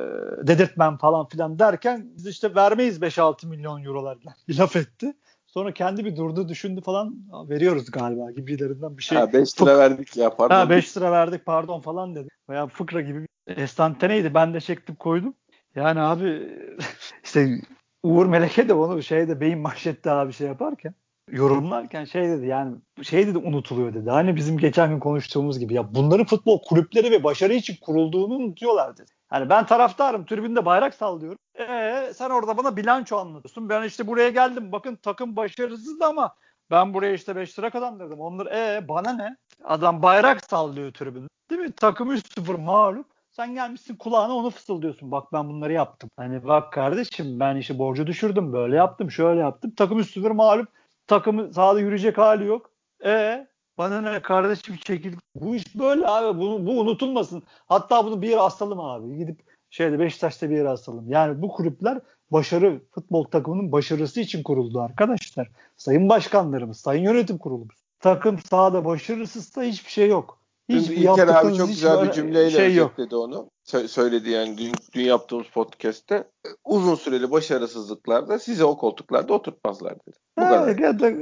dedirtmem 0.46 0.98
falan 0.98 1.28
filan 1.28 1.58
derken 1.58 2.10
biz 2.16 2.26
işte 2.26 2.54
vermeyiz 2.54 2.98
5-6 2.98 3.46
milyon 3.46 3.84
eurolar 3.84 4.18
bir 4.48 4.58
laf 4.58 4.76
etti. 4.76 5.14
Sonra 5.54 5.74
kendi 5.74 6.04
bir 6.04 6.16
durdu 6.16 6.48
düşündü 6.48 6.80
falan 6.80 7.16
veriyoruz 7.48 7.90
galiba 7.90 8.30
gibilerinden 8.30 8.98
bir 8.98 9.02
şey. 9.02 9.18
Ha 9.18 9.32
5 9.32 9.62
lira 9.62 9.78
verdik 9.78 10.16
ya 10.16 10.36
pardon. 10.36 10.54
Ha 10.54 10.70
5 10.70 10.96
lira 10.96 11.12
verdik 11.12 11.46
pardon 11.46 11.80
falan 11.80 12.14
dedi. 12.14 12.28
Veya 12.48 12.66
fıkra 12.66 13.00
gibi 13.00 13.26
bir 13.48 13.56
estanteneydi 13.56 14.34
ben 14.34 14.54
de 14.54 14.60
çektim 14.60 14.94
koydum. 14.94 15.34
Yani 15.74 16.00
abi 16.00 16.56
işte 17.24 17.60
Uğur 18.02 18.26
Meleke 18.26 18.68
de 18.68 18.74
onu 18.74 19.02
şeyde 19.02 19.40
beyin 19.40 19.58
manşette 19.58 20.10
abi 20.10 20.32
şey 20.32 20.46
yaparken 20.46 20.94
yorumlarken 21.30 22.04
şey 22.04 22.28
dedi 22.28 22.46
yani 22.46 22.76
şey 23.02 23.26
dedi 23.26 23.38
unutuluyor 23.38 23.94
dedi. 23.94 24.10
Hani 24.10 24.36
bizim 24.36 24.58
geçen 24.58 24.90
gün 24.90 24.98
konuştuğumuz 25.00 25.58
gibi 25.58 25.74
ya 25.74 25.94
bunların 25.94 26.26
futbol 26.26 26.62
kulüpleri 26.62 27.10
ve 27.10 27.24
başarı 27.24 27.54
için 27.54 27.76
kurulduğunu 27.80 28.34
unutuyorlar 28.34 28.96
dedi. 28.96 29.10
Hani 29.28 29.50
ben 29.50 29.66
taraftarım 29.66 30.26
tribünde 30.26 30.64
bayrak 30.64 30.94
sallıyorum. 30.94 31.38
Ee 31.58 32.12
sen 32.14 32.30
orada 32.30 32.56
bana 32.56 32.76
bilanço 32.76 33.16
anlatıyorsun. 33.16 33.68
Ben 33.68 33.82
işte 33.82 34.06
buraya 34.06 34.30
geldim 34.30 34.72
bakın 34.72 34.96
takım 34.96 35.36
başarısızdı 35.36 36.04
ama 36.04 36.34
ben 36.70 36.94
buraya 36.94 37.14
işte 37.14 37.36
5 37.36 37.58
lira 37.58 37.70
kazandırdım. 37.70 38.20
Onlar 38.20 38.46
ee 38.46 38.88
bana 38.88 39.12
ne? 39.12 39.36
Adam 39.64 40.02
bayrak 40.02 40.44
sallıyor 40.44 40.92
tribünde. 40.92 41.28
Değil 41.50 41.60
mi? 41.60 41.72
Takım 41.72 42.12
3-0 42.12 42.56
mağlup. 42.56 43.06
Sen 43.30 43.54
gelmişsin 43.54 43.96
kulağına 43.96 44.34
onu 44.34 44.50
fısıldıyorsun. 44.50 45.10
Bak 45.10 45.32
ben 45.32 45.48
bunları 45.48 45.72
yaptım. 45.72 46.10
Hani 46.16 46.46
bak 46.46 46.72
kardeşim 46.72 47.40
ben 47.40 47.56
işi 47.56 47.78
borcu 47.78 48.06
düşürdüm. 48.06 48.52
Böyle 48.52 48.76
yaptım 48.76 49.10
şöyle 49.10 49.40
yaptım. 49.40 49.72
Takım 49.76 50.00
3-0 50.00 50.32
mağlup 50.32 50.68
takımı 51.06 51.54
sahada 51.54 51.80
yürüyecek 51.80 52.18
hali 52.18 52.46
yok. 52.46 52.70
E 53.04 53.46
bana 53.78 54.00
ne 54.00 54.22
kardeşim 54.22 54.76
çekil. 54.76 55.16
Bu 55.34 55.56
iş 55.56 55.76
böyle 55.78 56.06
abi. 56.06 56.38
Bu, 56.40 56.66
bu 56.66 56.80
unutulmasın. 56.80 57.42
Hatta 57.66 58.04
bunu 58.04 58.22
bir 58.22 58.28
yere 58.28 58.40
asalım 58.40 58.80
abi. 58.80 59.16
Gidip 59.16 59.42
şeyde 59.70 59.98
Beşiktaş'ta 59.98 60.50
bir 60.50 60.56
yere 60.56 60.68
asalım. 60.68 61.10
Yani 61.10 61.42
bu 61.42 61.48
kulüpler 61.48 62.00
başarı 62.30 62.80
futbol 62.90 63.24
takımının 63.24 63.72
başarısı 63.72 64.20
için 64.20 64.42
kuruldu 64.42 64.80
arkadaşlar. 64.80 65.48
Sayın 65.76 66.08
başkanlarımız, 66.08 66.80
sayın 66.80 67.02
yönetim 67.02 67.38
kurulumuz. 67.38 67.76
Takım 68.00 68.38
sahada 68.38 68.84
başarısızsa 68.84 69.62
hiçbir 69.62 69.90
şey 69.90 70.08
yok. 70.08 70.43
Hiçbir 70.68 70.96
İlker 70.96 71.28
abi 71.28 71.56
çok 71.56 71.68
güzel 71.68 72.06
bir 72.06 72.12
cümleyle 72.12 72.50
şey 72.50 72.66
özetledi 72.66 73.16
onu. 73.16 73.50
söyledi 73.88 74.30
yani 74.30 74.58
dün, 74.58 74.72
dün 74.94 75.02
yaptığımız 75.02 75.46
podcast'te 75.46 76.28
uzun 76.64 76.94
süreli 76.94 77.30
başarısızlıklarda 77.30 78.38
size 78.38 78.64
o 78.64 78.78
koltuklarda 78.78 79.32
oturtmazlar 79.32 79.94
dedi. 79.94 80.16
Bu 80.38 80.42
ha, 80.42 80.76
kadar. 80.76 81.12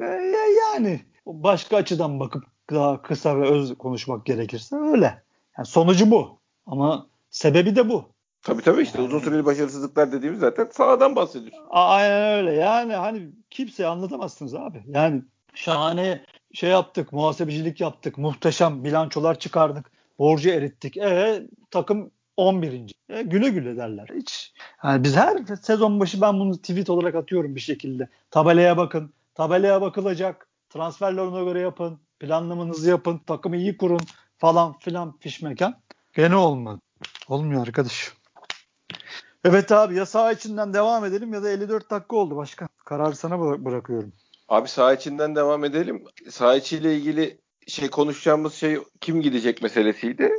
Yani 0.73 1.01
başka 1.27 1.77
açıdan 1.77 2.21
bakıp 2.21 2.45
daha 2.71 3.03
kısa 3.03 3.41
ve 3.41 3.49
öz 3.51 3.79
konuşmak 3.79 4.27
gerekirse 4.27 4.77
öyle. 4.77 5.23
Yani 5.59 5.67
sonucu 5.67 6.11
bu. 6.11 6.39
Ama 6.67 7.07
sebebi 7.31 7.77
de 7.77 7.89
bu. 7.89 8.05
Tabii 8.43 8.63
tabii 8.63 8.83
işte 8.83 9.01
uzun 9.01 9.19
süreli 9.19 9.45
başarısızlıklar 9.45 10.13
dediğimiz 10.13 10.41
zaten 10.41 10.69
sağdan 10.73 11.17
bahsediyoruz. 11.17 11.69
Aynen 11.71 12.39
öyle. 12.39 12.53
Yani 12.53 12.95
hani 12.95 13.31
kimseye 13.51 13.87
anlatamazsınız 13.87 14.55
abi. 14.55 14.83
Yani 14.87 15.23
şahane 15.55 16.25
şey 16.53 16.71
yaptık, 16.71 17.13
muhasebecilik 17.13 17.81
yaptık, 17.81 18.19
muhteşem 18.19 18.85
bilançolar 18.85 19.39
çıkardık, 19.39 19.91
borcu 20.19 20.51
erittik. 20.51 20.97
E 20.97 21.43
takım 21.71 22.11
11. 22.37 22.93
E, 23.09 23.23
güle 23.23 23.49
güle 23.49 23.77
derler. 23.77 24.09
Hiç. 24.15 24.53
Yani 24.85 25.05
biz 25.05 25.17
her 25.17 25.45
sezon 25.63 26.01
başı 26.01 26.21
ben 26.21 26.41
bunu 26.41 26.57
tweet 26.59 26.91
olarak 26.91 27.15
atıyorum 27.15 27.55
bir 27.55 27.61
şekilde. 27.61 28.09
Tabelaya 28.31 28.77
bakın. 28.77 29.13
Tabelaya 29.35 29.81
bakılacak. 29.81 30.49
Transferler 30.71 31.23
ona 31.23 31.43
göre 31.43 31.61
yapın. 31.61 31.99
Planlamanızı 32.21 32.91
yapın. 32.91 33.21
Takımı 33.27 33.57
iyi 33.57 33.77
kurun 33.77 34.01
falan 34.39 34.79
filan 34.79 35.19
fişmeken. 35.19 35.75
Gene 36.13 36.37
olmadı. 36.37 36.81
Olmuyor 37.29 37.67
arkadaş. 37.67 38.13
Evet 39.45 39.73
abi 39.73 39.95
ya 39.95 40.07
sağ 40.07 40.33
içinden 40.33 40.75
devam 40.75 41.05
edelim 41.05 41.33
ya 41.33 41.43
da 41.43 41.51
54 41.51 41.91
dakika 41.91 42.17
oldu 42.17 42.37
başka. 42.37 42.69
Kararı 42.85 43.17
sana 43.17 43.65
bırakıyorum. 43.65 44.13
Abi 44.53 44.69
saha 44.69 44.95
içinden 44.95 45.37
devam 45.37 45.65
edelim. 45.65 46.05
Saha 46.31 46.57
içiyle 46.57 46.97
ilgili 46.97 47.39
şey 47.67 47.91
konuşacağımız 47.91 48.55
şey 48.55 48.79
kim 49.01 49.23
gidecek 49.23 49.63
meselesiydi. 49.63 50.31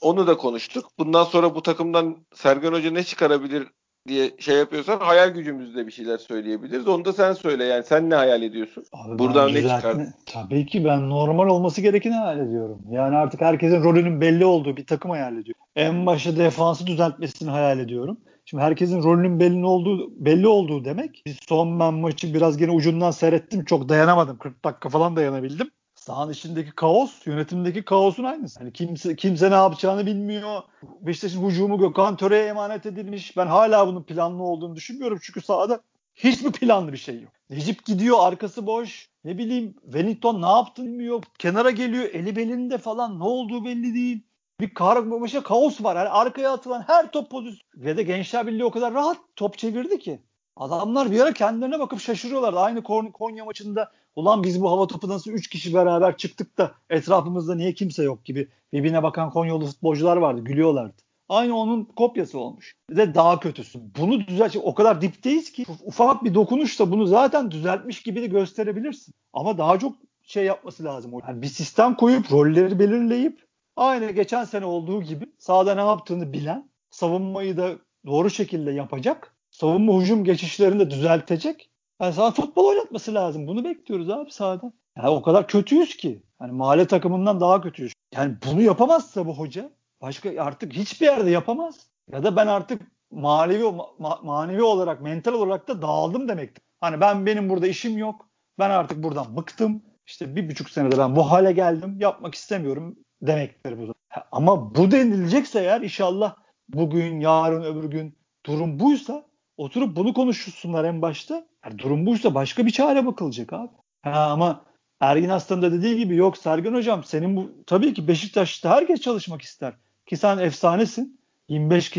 Onu 0.00 0.26
da 0.26 0.36
konuştuk. 0.36 0.84
Bundan 0.98 1.24
sonra 1.24 1.54
bu 1.54 1.62
takımdan 1.62 2.16
Sergen 2.34 2.72
Hoca 2.72 2.90
ne 2.90 3.02
çıkarabilir 3.02 3.66
diye 4.08 4.30
şey 4.38 4.56
yapıyorsan 4.56 5.00
hayal 5.00 5.28
gücümüzde 5.28 5.86
bir 5.86 5.92
şeyler 5.92 6.18
söyleyebiliriz. 6.18 6.88
Onu 6.88 7.04
da 7.04 7.12
sen 7.12 7.32
söyle 7.32 7.64
yani 7.64 7.84
sen 7.84 8.10
ne 8.10 8.14
hayal 8.14 8.42
ediyorsun? 8.42 8.84
Abi 8.92 9.18
Buradan 9.18 9.54
ne 9.54 9.62
çıkardın? 9.62 10.14
Tabii 10.26 10.66
ki 10.66 10.84
ben 10.84 11.10
normal 11.10 11.48
olması 11.48 11.80
gerekeni 11.80 12.14
hayal 12.14 12.40
ediyorum. 12.40 12.78
Yani 12.90 13.16
artık 13.16 13.40
herkesin 13.40 13.84
rolünün 13.84 14.20
belli 14.20 14.44
olduğu 14.44 14.76
bir 14.76 14.86
takım 14.86 15.10
hayal 15.10 15.32
ediyorum. 15.32 15.62
En 15.76 16.06
başta 16.06 16.36
defansı 16.36 16.86
düzeltmesini 16.86 17.50
hayal 17.50 17.78
ediyorum. 17.78 18.18
Şimdi 18.50 18.62
herkesin 18.62 19.02
rolünün 19.02 19.40
belli 19.40 19.66
olduğu 19.66 20.24
belli 20.24 20.46
olduğu 20.46 20.84
demek. 20.84 21.22
Biz 21.26 21.36
son 21.48 21.80
ben 21.80 21.94
maçı 21.94 22.34
biraz 22.34 22.56
gene 22.56 22.70
ucundan 22.70 23.10
seyrettim. 23.10 23.64
Çok 23.64 23.88
dayanamadım. 23.88 24.38
40 24.38 24.64
dakika 24.64 24.88
falan 24.88 25.16
dayanabildim. 25.16 25.70
Sahanın 25.94 26.32
içindeki 26.32 26.70
kaos, 26.70 27.26
yönetimdeki 27.26 27.84
kaosun 27.84 28.24
aynısı. 28.24 28.60
Hani 28.60 28.72
kimse 28.72 29.16
kimse 29.16 29.50
ne 29.50 29.54
yapacağını 29.54 30.06
bilmiyor. 30.06 30.62
Beşiktaş'ın 31.00 31.48
hücumu 31.48 31.78
Gökhan 31.78 32.16
Töre'ye 32.16 32.46
emanet 32.46 32.86
edilmiş. 32.86 33.36
Ben 33.36 33.46
hala 33.46 33.86
bunun 33.86 34.02
planlı 34.02 34.42
olduğunu 34.42 34.76
düşünmüyorum. 34.76 35.18
Çünkü 35.22 35.40
sahada 35.40 35.80
hiçbir 36.14 36.52
planlı 36.52 36.92
bir 36.92 36.98
şey 36.98 37.20
yok. 37.20 37.32
Necip 37.50 37.84
gidiyor 37.84 38.16
arkası 38.20 38.66
boş. 38.66 39.08
Ne 39.24 39.38
bileyim 39.38 39.74
Wellington 39.84 40.42
ne 40.42 40.48
yaptığını 40.48 40.86
bilmiyor. 40.86 41.22
Kenara 41.38 41.70
geliyor 41.70 42.04
eli 42.04 42.36
belinde 42.36 42.78
falan 42.78 43.18
ne 43.18 43.24
olduğu 43.24 43.64
belli 43.64 43.94
değil 43.94 44.22
bir 44.60 44.74
karmaşa 44.74 45.42
kaos 45.42 45.82
var. 45.82 45.96
Yani 45.96 46.08
arkaya 46.08 46.52
atılan 46.52 46.82
her 46.86 47.10
top 47.10 47.30
pozisyon 47.30 47.68
ve 47.76 47.96
de 47.96 48.02
Gençler 48.02 48.46
Birliği 48.46 48.64
o 48.64 48.70
kadar 48.70 48.94
rahat 48.94 49.16
top 49.36 49.58
çevirdi 49.58 49.98
ki. 49.98 50.20
Adamlar 50.56 51.10
bir 51.10 51.20
ara 51.20 51.32
kendilerine 51.32 51.78
bakıp 51.78 52.00
şaşırıyorlardı. 52.00 52.58
Aynı 52.58 52.82
Konya 53.12 53.44
maçında 53.44 53.90
ulan 54.16 54.42
biz 54.42 54.62
bu 54.62 54.70
hava 54.70 54.86
topu 54.86 55.08
nasıl 55.08 55.30
3 55.30 55.48
kişi 55.48 55.74
beraber 55.74 56.16
çıktık 56.16 56.58
da 56.58 56.72
etrafımızda 56.90 57.54
niye 57.54 57.74
kimse 57.74 58.02
yok 58.02 58.24
gibi 58.24 58.48
birbirine 58.72 59.02
bakan 59.02 59.30
Konyalı 59.30 59.66
futbolcular 59.66 60.16
vardı. 60.16 60.40
Gülüyorlardı. 60.44 61.02
Aynı 61.28 61.56
onun 61.56 61.84
kopyası 61.84 62.38
olmuş. 62.38 62.76
Bir 62.90 62.96
de 62.96 63.14
daha 63.14 63.40
kötüsü. 63.40 63.80
Bunu 63.98 64.26
düzelt 64.26 64.56
o 64.62 64.74
kadar 64.74 65.00
dipteyiz 65.00 65.52
ki 65.52 65.66
ufak 65.84 66.24
bir 66.24 66.34
dokunuşla 66.34 66.90
bunu 66.90 67.06
zaten 67.06 67.50
düzeltmiş 67.50 68.02
gibi 68.02 68.22
de 68.22 68.26
gösterebilirsin. 68.26 69.14
Ama 69.32 69.58
daha 69.58 69.78
çok 69.78 69.96
şey 70.22 70.44
yapması 70.44 70.84
lazım. 70.84 71.12
Yani 71.28 71.42
bir 71.42 71.46
sistem 71.46 71.94
koyup 71.94 72.32
rolleri 72.32 72.78
belirleyip 72.78 73.49
Aynı 73.76 74.10
geçen 74.10 74.44
sene 74.44 74.64
olduğu 74.64 75.02
gibi 75.02 75.26
sahada 75.38 75.74
ne 75.74 75.80
yaptığını 75.80 76.32
bilen, 76.32 76.70
savunmayı 76.90 77.56
da 77.56 77.72
doğru 78.06 78.30
şekilde 78.30 78.70
yapacak, 78.72 79.34
savunma 79.50 80.00
hücum 80.00 80.24
geçişlerini 80.24 80.80
de 80.80 80.90
düzeltecek. 80.90 81.70
Yani 82.00 82.12
sana 82.12 82.30
futbol 82.30 82.64
oynatması 82.64 83.14
lazım. 83.14 83.46
Bunu 83.46 83.64
bekliyoruz 83.64 84.10
abi 84.10 84.30
sahada. 84.30 84.72
Yani 84.96 85.08
o 85.08 85.22
kadar 85.22 85.48
kötüyüz 85.48 85.96
ki. 85.96 86.22
Yani 86.40 86.52
mahalle 86.52 86.86
takımından 86.86 87.40
daha 87.40 87.60
kötüyüz. 87.60 87.92
Yani 88.14 88.36
bunu 88.46 88.62
yapamazsa 88.62 89.26
bu 89.26 89.38
hoca 89.38 89.70
başka 90.00 90.42
artık 90.42 90.72
hiçbir 90.72 91.06
yerde 91.06 91.30
yapamaz. 91.30 91.86
Ya 92.12 92.22
da 92.22 92.36
ben 92.36 92.46
artık 92.46 92.82
manevi 93.10 93.62
ma- 93.64 94.24
manevi 94.26 94.62
olarak, 94.62 95.00
mental 95.00 95.32
olarak 95.32 95.68
da 95.68 95.82
dağıldım 95.82 96.28
demektir. 96.28 96.62
Hani 96.80 97.00
ben 97.00 97.26
benim 97.26 97.48
burada 97.48 97.66
işim 97.66 97.98
yok. 97.98 98.28
Ben 98.58 98.70
artık 98.70 99.02
buradan 99.02 99.36
bıktım. 99.36 99.82
İşte 100.06 100.36
bir 100.36 100.50
buçuk 100.50 100.70
senede 100.70 100.98
ben 100.98 101.16
bu 101.16 101.30
hale 101.30 101.52
geldim. 101.52 101.96
Yapmak 102.00 102.34
istemiyorum 102.34 102.96
demektir 103.22 103.78
bu. 103.78 103.94
Ama 104.32 104.74
bu 104.74 104.90
denilecekse 104.90 105.60
eğer 105.60 105.80
inşallah 105.80 106.36
bugün, 106.68 107.20
yarın, 107.20 107.62
öbür 107.62 107.90
gün 107.90 108.18
durum 108.46 108.80
buysa 108.80 109.26
oturup 109.56 109.96
bunu 109.96 110.14
konuşsunlar 110.14 110.84
en 110.84 111.02
başta. 111.02 111.46
Yani 111.64 111.78
durum 111.78 112.06
buysa 112.06 112.34
başka 112.34 112.66
bir 112.66 112.70
çare 112.70 113.06
bakılacak 113.06 113.52
abi. 113.52 113.70
Ha, 114.02 114.30
ama 114.30 114.64
Ergin 115.00 115.28
Aslan'ın 115.28 115.72
dediği 115.72 115.96
gibi 115.96 116.16
yok 116.16 116.38
Sergen 116.38 116.74
Hocam 116.74 117.04
senin 117.04 117.36
bu 117.36 117.52
tabii 117.66 117.94
ki 117.94 118.08
Beşiktaş'ta 118.08 118.70
herkes 118.70 119.00
çalışmak 119.00 119.42
ister. 119.42 119.74
Ki 120.06 120.16
sen 120.16 120.38
efsanesin. 120.38 121.20
25, 121.48 121.96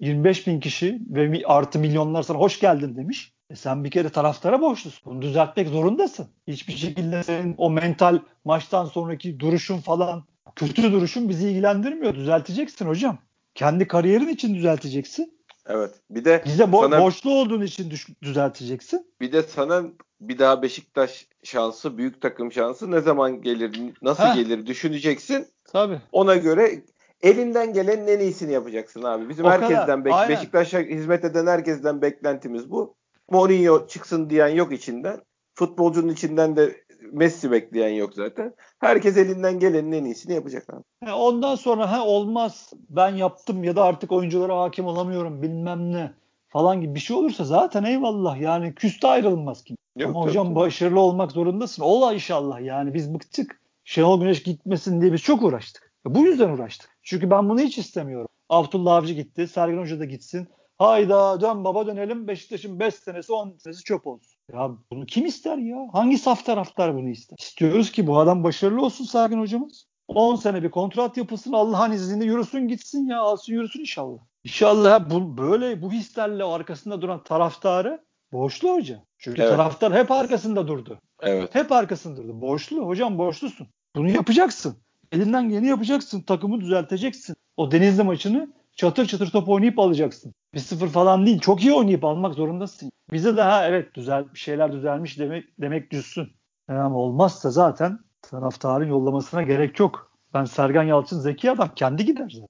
25 0.00 0.46
bin 0.46 0.60
kişi 0.60 1.00
ve 1.10 1.42
artı 1.46 1.78
milyonlar 1.78 2.22
sana 2.22 2.38
hoş 2.38 2.60
geldin 2.60 2.96
demiş. 2.96 3.32
E 3.50 3.56
sen 3.56 3.84
bir 3.84 3.90
kere 3.90 4.08
taraftara 4.08 4.60
borçlusun. 4.60 5.12
Bunu 5.12 5.22
düzeltmek 5.22 5.68
zorundasın. 5.68 6.28
Hiçbir 6.46 6.72
şekilde 6.72 7.22
senin 7.22 7.54
o 7.58 7.70
mental 7.70 8.18
maçtan 8.44 8.84
sonraki 8.84 9.40
duruşun 9.40 9.78
falan 9.78 10.24
kötü 10.56 10.92
duruşun 10.92 11.28
bizi 11.28 11.48
ilgilendirmiyor. 11.48 12.14
Düzelteceksin 12.14 12.86
hocam. 12.86 13.18
Kendi 13.54 13.88
kariyerin 13.88 14.28
için 14.28 14.54
düzelteceksin. 14.54 15.34
Evet. 15.66 15.90
Bir 16.10 16.24
de 16.24 16.42
bize 16.46 16.62
bo- 16.62 16.82
sana, 16.82 17.00
borçlu 17.00 17.30
olduğun 17.30 17.62
için 17.62 17.90
düş- 17.90 18.22
düzelteceksin. 18.22 19.06
Bir 19.20 19.32
de 19.32 19.42
sana 19.42 19.82
bir 20.20 20.38
daha 20.38 20.62
Beşiktaş 20.62 21.28
şansı, 21.42 21.98
büyük 21.98 22.20
takım 22.20 22.52
şansı 22.52 22.90
ne 22.90 23.00
zaman 23.00 23.42
gelir, 23.42 23.80
nasıl 24.02 24.24
Heh. 24.24 24.34
gelir 24.34 24.66
düşüneceksin. 24.66 25.46
Tabii. 25.64 26.00
Ona 26.12 26.36
göre 26.36 26.82
elinden 27.22 27.72
gelenin 27.72 28.06
en 28.06 28.20
iyisini 28.20 28.52
yapacaksın 28.52 29.02
abi. 29.02 29.28
Bizim 29.28 29.44
o 29.44 29.50
herkesten 29.50 30.04
bek 30.04 30.12
Beşiktaş'a 30.28 30.78
hizmet 30.78 31.24
eden 31.24 31.46
herkesten 31.46 32.02
beklentimiz 32.02 32.70
bu. 32.70 32.94
Mourinho 33.30 33.86
çıksın 33.86 34.30
diyen 34.30 34.48
yok 34.48 34.72
içinden. 34.72 35.20
Futbolcunun 35.54 36.12
içinden 36.12 36.56
de 36.56 36.83
Messi 37.12 37.50
bekleyen 37.50 37.94
yok 37.94 38.14
zaten. 38.14 38.54
Herkes 38.78 39.16
elinden 39.16 39.58
gelenin 39.58 39.92
en 39.92 40.04
iyisini 40.04 40.34
yapacak 40.34 40.66
abi. 40.74 41.12
ondan 41.12 41.54
sonra 41.54 41.92
ha 41.92 42.06
olmaz 42.06 42.72
ben 42.88 43.08
yaptım 43.08 43.64
ya 43.64 43.76
da 43.76 43.84
artık 43.84 44.12
oyunculara 44.12 44.60
hakim 44.60 44.86
olamıyorum 44.86 45.42
bilmem 45.42 45.92
ne 45.92 46.12
falan 46.48 46.80
gibi 46.80 46.94
bir 46.94 47.00
şey 47.00 47.16
olursa 47.16 47.44
zaten 47.44 47.84
eyvallah 47.84 48.40
yani 48.40 48.74
küste 48.74 49.08
ayrılmaz 49.08 49.64
kim. 49.64 49.76
Yok, 49.96 50.10
Ama 50.10 50.20
hocam 50.20 50.46
yok. 50.46 50.56
başarılı 50.56 51.00
olmak 51.00 51.32
zorundasın. 51.32 51.82
Ola 51.82 52.14
inşallah 52.14 52.60
yani 52.60 52.94
biz 52.94 53.14
bıktık. 53.14 53.60
Şenol 53.84 54.20
Güneş 54.20 54.42
gitmesin 54.42 55.00
diye 55.00 55.12
biz 55.12 55.22
çok 55.22 55.42
uğraştık. 55.42 55.92
Bu 56.04 56.18
yüzden 56.18 56.48
uğraştık. 56.50 56.90
Çünkü 57.02 57.30
ben 57.30 57.48
bunu 57.48 57.60
hiç 57.60 57.78
istemiyorum. 57.78 58.28
Abdullah 58.48 58.94
Avcı 58.94 59.14
gitti. 59.14 59.48
Sergen 59.48 59.78
Hoca 59.78 59.98
da 60.00 60.04
gitsin. 60.04 60.48
Hayda 60.78 61.40
dön 61.40 61.64
baba 61.64 61.86
dönelim 61.86 62.28
Beşiktaş'ın 62.28 62.80
5 62.80 62.94
senesi 62.94 63.32
10 63.32 63.56
senesi 63.58 63.84
çöp 63.84 64.06
olsun. 64.06 64.33
Ya 64.52 64.70
bunu 64.90 65.06
kim 65.06 65.26
ister 65.26 65.58
ya? 65.58 65.88
Hangi 65.92 66.18
saf 66.18 66.44
taraftar 66.44 66.94
bunu 66.94 67.08
ister? 67.08 67.36
İstiyoruz 67.40 67.92
ki 67.92 68.06
bu 68.06 68.18
adam 68.18 68.44
başarılı 68.44 68.84
olsun 68.84 69.04
Sergen 69.04 69.40
hocamız. 69.40 69.86
10 70.08 70.36
sene 70.36 70.62
bir 70.62 70.70
kontrat 70.70 71.16
yapılsın 71.16 71.52
Allah'ın 71.52 71.92
izniyle 71.92 72.24
yürüsün 72.24 72.68
gitsin 72.68 73.06
ya 73.06 73.20
alsın 73.20 73.52
yürüsün 73.52 73.80
inşallah. 73.80 74.18
İnşallah 74.44 75.10
bu 75.10 75.38
böyle 75.38 75.82
bu 75.82 75.92
hislerle 75.92 76.44
arkasında 76.44 77.02
duran 77.02 77.24
taraftarı 77.24 78.04
borçlu 78.32 78.72
hoca. 78.72 79.02
Çünkü 79.18 79.42
evet. 79.42 79.50
taraftar 79.50 79.94
hep 79.94 80.10
arkasında 80.10 80.68
durdu. 80.68 80.98
Evet. 81.22 81.54
Hep 81.54 81.72
arkasında 81.72 82.16
durdu. 82.16 82.40
Borçlu 82.40 82.86
hocam 82.86 83.18
borçlusun. 83.18 83.68
Bunu 83.96 84.10
yapacaksın. 84.10 84.76
Elinden 85.12 85.48
geleni 85.48 85.66
yapacaksın. 85.66 86.20
Takımı 86.20 86.60
düzelteceksin. 86.60 87.36
O 87.56 87.70
Denizli 87.70 88.02
maçını 88.02 88.52
çatır 88.76 89.06
çatır 89.06 89.30
top 89.30 89.48
oynayıp 89.48 89.78
alacaksın. 89.78 90.34
Bir 90.54 90.60
sıfır 90.60 90.88
falan 90.88 91.26
değil. 91.26 91.40
Çok 91.40 91.62
iyi 91.62 91.72
oynayıp 91.72 92.04
almak 92.04 92.34
zorundasın. 92.34 92.90
Bize 93.12 93.36
daha 93.36 93.68
evet 93.68 93.94
düzel 93.94 94.32
bir 94.34 94.38
şeyler 94.38 94.72
düzelmiş 94.72 95.18
demek 95.18 95.44
demek 95.60 95.90
düşsün. 95.90 96.28
Ama 96.68 96.96
olmazsa 96.96 97.50
zaten 97.50 97.98
taraftarın 98.22 98.88
yollamasına 98.88 99.42
gerek 99.42 99.80
yok. 99.80 100.10
Ben 100.34 100.44
Sergen 100.44 100.82
Yalçın 100.82 101.20
zeki 101.20 101.50
adam 101.50 101.70
kendi 101.76 102.04
gider 102.04 102.30
zaten. 102.30 102.48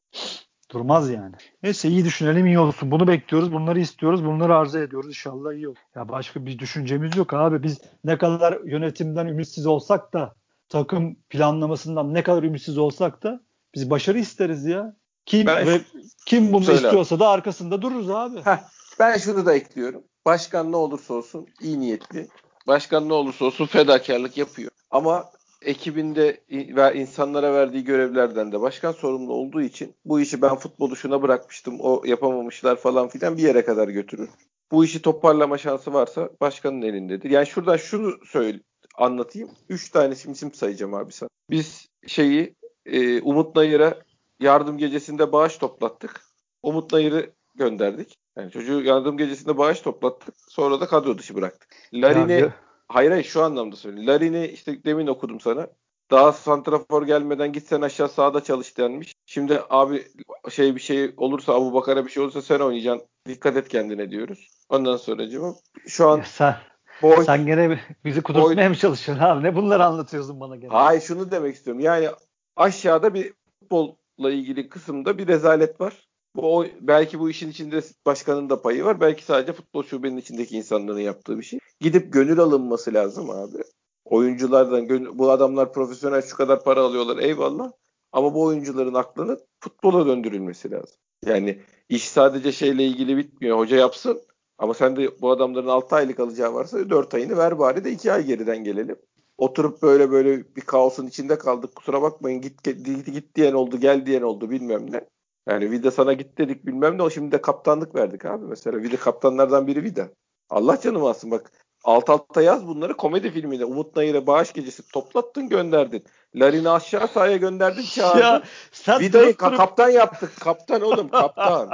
Durmaz 0.72 1.10
yani. 1.10 1.34
Neyse 1.62 1.88
iyi 1.88 2.04
düşünelim 2.04 2.46
iyi 2.46 2.58
olsun. 2.58 2.90
Bunu 2.90 3.08
bekliyoruz. 3.08 3.52
Bunları 3.52 3.80
istiyoruz. 3.80 4.24
Bunları 4.24 4.56
arzu 4.56 4.78
ediyoruz. 4.78 5.08
İnşallah 5.08 5.52
iyi 5.52 5.68
olur. 5.68 5.76
Ya 5.94 6.08
başka 6.08 6.46
bir 6.46 6.58
düşüncemiz 6.58 7.16
yok 7.16 7.34
abi. 7.34 7.62
Biz 7.62 7.80
ne 8.04 8.18
kadar 8.18 8.60
yönetimden 8.64 9.26
ümitsiz 9.26 9.66
olsak 9.66 10.12
da 10.12 10.34
takım 10.68 11.16
planlamasından 11.30 12.14
ne 12.14 12.22
kadar 12.22 12.42
ümitsiz 12.42 12.78
olsak 12.78 13.22
da 13.22 13.40
biz 13.74 13.90
başarı 13.90 14.18
isteriz 14.18 14.64
ya. 14.64 14.96
Kim 15.26 15.46
ben, 15.46 15.66
ve 15.66 15.80
kim 16.26 16.52
bunu 16.52 16.64
söyle. 16.64 16.86
istiyorsa 16.86 17.20
da 17.20 17.28
arkasında 17.28 17.82
dururuz 17.82 18.10
abi. 18.10 18.40
Heh, 18.44 18.58
ben 18.98 19.18
şunu 19.18 19.46
da 19.46 19.54
ekliyorum. 19.54 20.04
Başkan 20.26 20.72
ne 20.72 20.76
olursa 20.76 21.14
olsun 21.14 21.46
iyi 21.60 21.80
niyetli. 21.80 22.28
Başkan 22.66 23.08
ne 23.08 23.12
olursa 23.12 23.44
olsun 23.44 23.66
fedakarlık 23.66 24.38
yapıyor. 24.38 24.70
Ama 24.90 25.24
ekibinde 25.62 26.40
ve 26.50 26.94
insanlara 26.94 27.54
verdiği 27.54 27.84
görevlerden 27.84 28.52
de 28.52 28.60
başkan 28.60 28.92
sorumlu 28.92 29.32
olduğu 29.32 29.62
için 29.62 29.94
bu 30.04 30.20
işi 30.20 30.42
ben 30.42 30.54
futbolu 30.56 30.96
şuna 30.96 31.22
bırakmıştım 31.22 31.80
o 31.80 32.02
yapamamışlar 32.04 32.76
falan 32.76 33.08
filan 33.08 33.36
bir 33.36 33.42
yere 33.42 33.64
kadar 33.64 33.88
götürür. 33.88 34.28
Bu 34.72 34.84
işi 34.84 35.02
toparlama 35.02 35.58
şansı 35.58 35.92
varsa 35.92 36.30
başkanın 36.40 36.82
elindedir. 36.82 37.30
Yani 37.30 37.46
şuradan 37.46 37.76
şunu 37.76 38.14
söyle 38.26 38.60
anlatayım. 38.98 39.50
Üç 39.68 39.90
tane 39.90 40.12
isim 40.12 40.54
sayacağım 40.54 40.94
abi 40.94 41.12
sana. 41.12 41.28
Biz 41.50 41.88
şeyi 42.06 42.54
e, 42.86 43.22
Umut 43.22 43.56
Nayır'a 43.56 43.98
yardım 44.40 44.78
gecesinde 44.78 45.32
bağış 45.32 45.58
toplattık. 45.58 46.20
Umut 46.62 46.92
Nayır'ı 46.92 47.32
gönderdik. 47.54 48.18
Yani 48.38 48.50
çocuğu 48.50 48.82
yardım 48.82 49.16
gecesinde 49.16 49.58
bağış 49.58 49.80
toplattık. 49.80 50.34
Sonra 50.48 50.80
da 50.80 50.86
kadro 50.86 51.18
dışı 51.18 51.34
bıraktık. 51.34 51.68
Larin'i 51.92 52.50
hayır 52.88 53.10
hayır 53.10 53.24
şu 53.24 53.42
anlamda 53.42 53.76
söylüyorum. 53.76 54.08
Larin'i 54.08 54.46
işte 54.46 54.84
demin 54.84 55.06
okudum 55.06 55.40
sana. 55.40 55.66
Daha 56.10 56.32
santrafor 56.32 57.06
gelmeden 57.06 57.52
gitsen 57.52 57.80
aşağı 57.80 58.08
sağda 58.08 58.44
çalış 58.44 58.78
denmiş. 58.78 59.14
Şimdi 59.26 59.60
abi 59.70 60.06
şey 60.50 60.74
bir 60.74 60.80
şey 60.80 61.14
olursa 61.16 61.54
Abu 61.54 61.74
Bakar'a 61.74 62.06
bir 62.06 62.10
şey 62.10 62.22
olursa 62.22 62.42
sen 62.42 62.60
oynayacaksın. 62.60 63.08
Dikkat 63.28 63.56
et 63.56 63.68
kendine 63.68 64.10
diyoruz. 64.10 64.48
Ondan 64.68 64.96
sonra 64.96 65.28
cevap. 65.28 65.56
Şu 65.86 66.08
an 66.08 66.22
sen, 66.24 66.56
boy, 67.02 67.24
sen 67.24 67.46
gene 67.46 67.80
bizi 68.04 68.22
kudurtmaya 68.22 68.68
mı 68.68 68.76
çalışıyorsun 68.76 69.24
abi? 69.24 69.44
Ne 69.44 69.56
bunları 69.56 69.84
anlatıyorsun 69.84 70.40
bana 70.40 70.56
gene? 70.56 70.70
Hayır 70.70 71.00
şunu 71.00 71.30
demek 71.30 71.54
istiyorum. 71.54 71.82
Yani 71.82 72.08
aşağıda 72.56 73.14
bir 73.14 73.32
futbolla 73.60 73.92
ilgili 74.18 74.68
kısımda 74.68 75.18
bir 75.18 75.28
rezalet 75.28 75.80
var. 75.80 76.08
Bu 76.36 76.56
o, 76.56 76.66
belki 76.80 77.18
bu 77.18 77.30
işin 77.30 77.50
içinde 77.50 77.80
başkanın 78.06 78.50
da 78.50 78.62
payı 78.62 78.84
var. 78.84 79.00
Belki 79.00 79.24
sadece 79.24 79.52
futbol 79.52 79.82
şubenin 79.82 80.16
içindeki 80.16 80.56
insanların 80.56 80.98
yaptığı 80.98 81.38
bir 81.38 81.42
şey. 81.42 81.58
Gidip 81.80 82.12
gönül 82.12 82.40
alınması 82.40 82.94
lazım 82.94 83.30
abi. 83.30 83.62
Oyunculardan 84.04 85.18
bu 85.18 85.30
adamlar 85.30 85.72
profesyonel 85.72 86.22
şu 86.22 86.36
kadar 86.36 86.64
para 86.64 86.80
alıyorlar 86.80 87.18
eyvallah. 87.18 87.72
Ama 88.12 88.34
bu 88.34 88.42
oyuncuların 88.42 88.94
aklını 88.94 89.38
futbola 89.60 90.06
döndürülmesi 90.06 90.70
lazım. 90.70 90.96
Yani 91.26 91.62
iş 91.88 92.08
sadece 92.08 92.52
şeyle 92.52 92.84
ilgili 92.84 93.16
bitmiyor. 93.16 93.58
Hoca 93.58 93.76
yapsın 93.76 94.22
ama 94.58 94.74
sen 94.74 94.96
de 94.96 95.20
bu 95.20 95.30
adamların 95.30 95.68
6 95.68 95.96
aylık 95.96 96.20
alacağı 96.20 96.54
varsa 96.54 96.90
4 96.90 97.14
ayını 97.14 97.36
ver 97.36 97.58
bari 97.58 97.84
de 97.84 97.92
2 97.92 98.12
ay 98.12 98.24
geriden 98.24 98.64
gelelim. 98.64 98.96
Oturup 99.38 99.82
böyle 99.82 100.10
böyle 100.10 100.56
bir 100.56 100.60
kaosun 100.60 101.06
içinde 101.06 101.38
kaldık. 101.38 101.74
Kusura 101.74 102.02
bakmayın 102.02 102.40
git 102.40 102.64
git, 102.64 103.06
git 103.06 103.36
diyen 103.36 103.52
oldu 103.52 103.80
gel 103.80 104.06
diyen 104.06 104.22
oldu 104.22 104.50
bilmem 104.50 104.92
ne. 104.92 105.00
Yani 105.48 105.70
Vida 105.70 105.90
sana 105.90 106.12
git 106.12 106.38
dedik 106.38 106.66
bilmem 106.66 106.98
ne. 106.98 107.02
O 107.02 107.10
şimdi 107.10 107.32
de 107.32 107.40
kaptanlık 107.40 107.94
verdik 107.94 108.24
abi 108.24 108.44
mesela. 108.44 108.82
Vida 108.82 108.96
kaptanlardan 108.96 109.66
biri 109.66 109.82
Vida. 109.82 110.08
Allah 110.50 110.80
canımı 110.80 111.08
alsın 111.08 111.30
bak. 111.30 111.52
Alt 111.84 112.10
alta 112.10 112.42
yaz 112.42 112.66
bunları 112.66 112.96
komedi 112.96 113.30
filmine. 113.30 113.64
Umut 113.64 113.96
Nayır'a 113.96 114.26
bağış 114.26 114.52
gecesi 114.52 114.92
toplattın 114.92 115.48
gönderdin. 115.48 116.04
Larin'i 116.34 116.70
aşağı 116.70 117.08
sahaya 117.08 117.36
gönderdin 117.36 117.82
çağırdın. 117.94 118.20
Ya, 118.20 118.42
sen 118.72 119.00
Vida'yı 119.00 119.26
durup, 119.26 119.40
durup... 119.40 119.56
kaptan 119.56 119.88
yaptık. 119.88 120.32
Kaptan 120.40 120.82
oğlum 120.82 121.08
kaptan. 121.08 121.70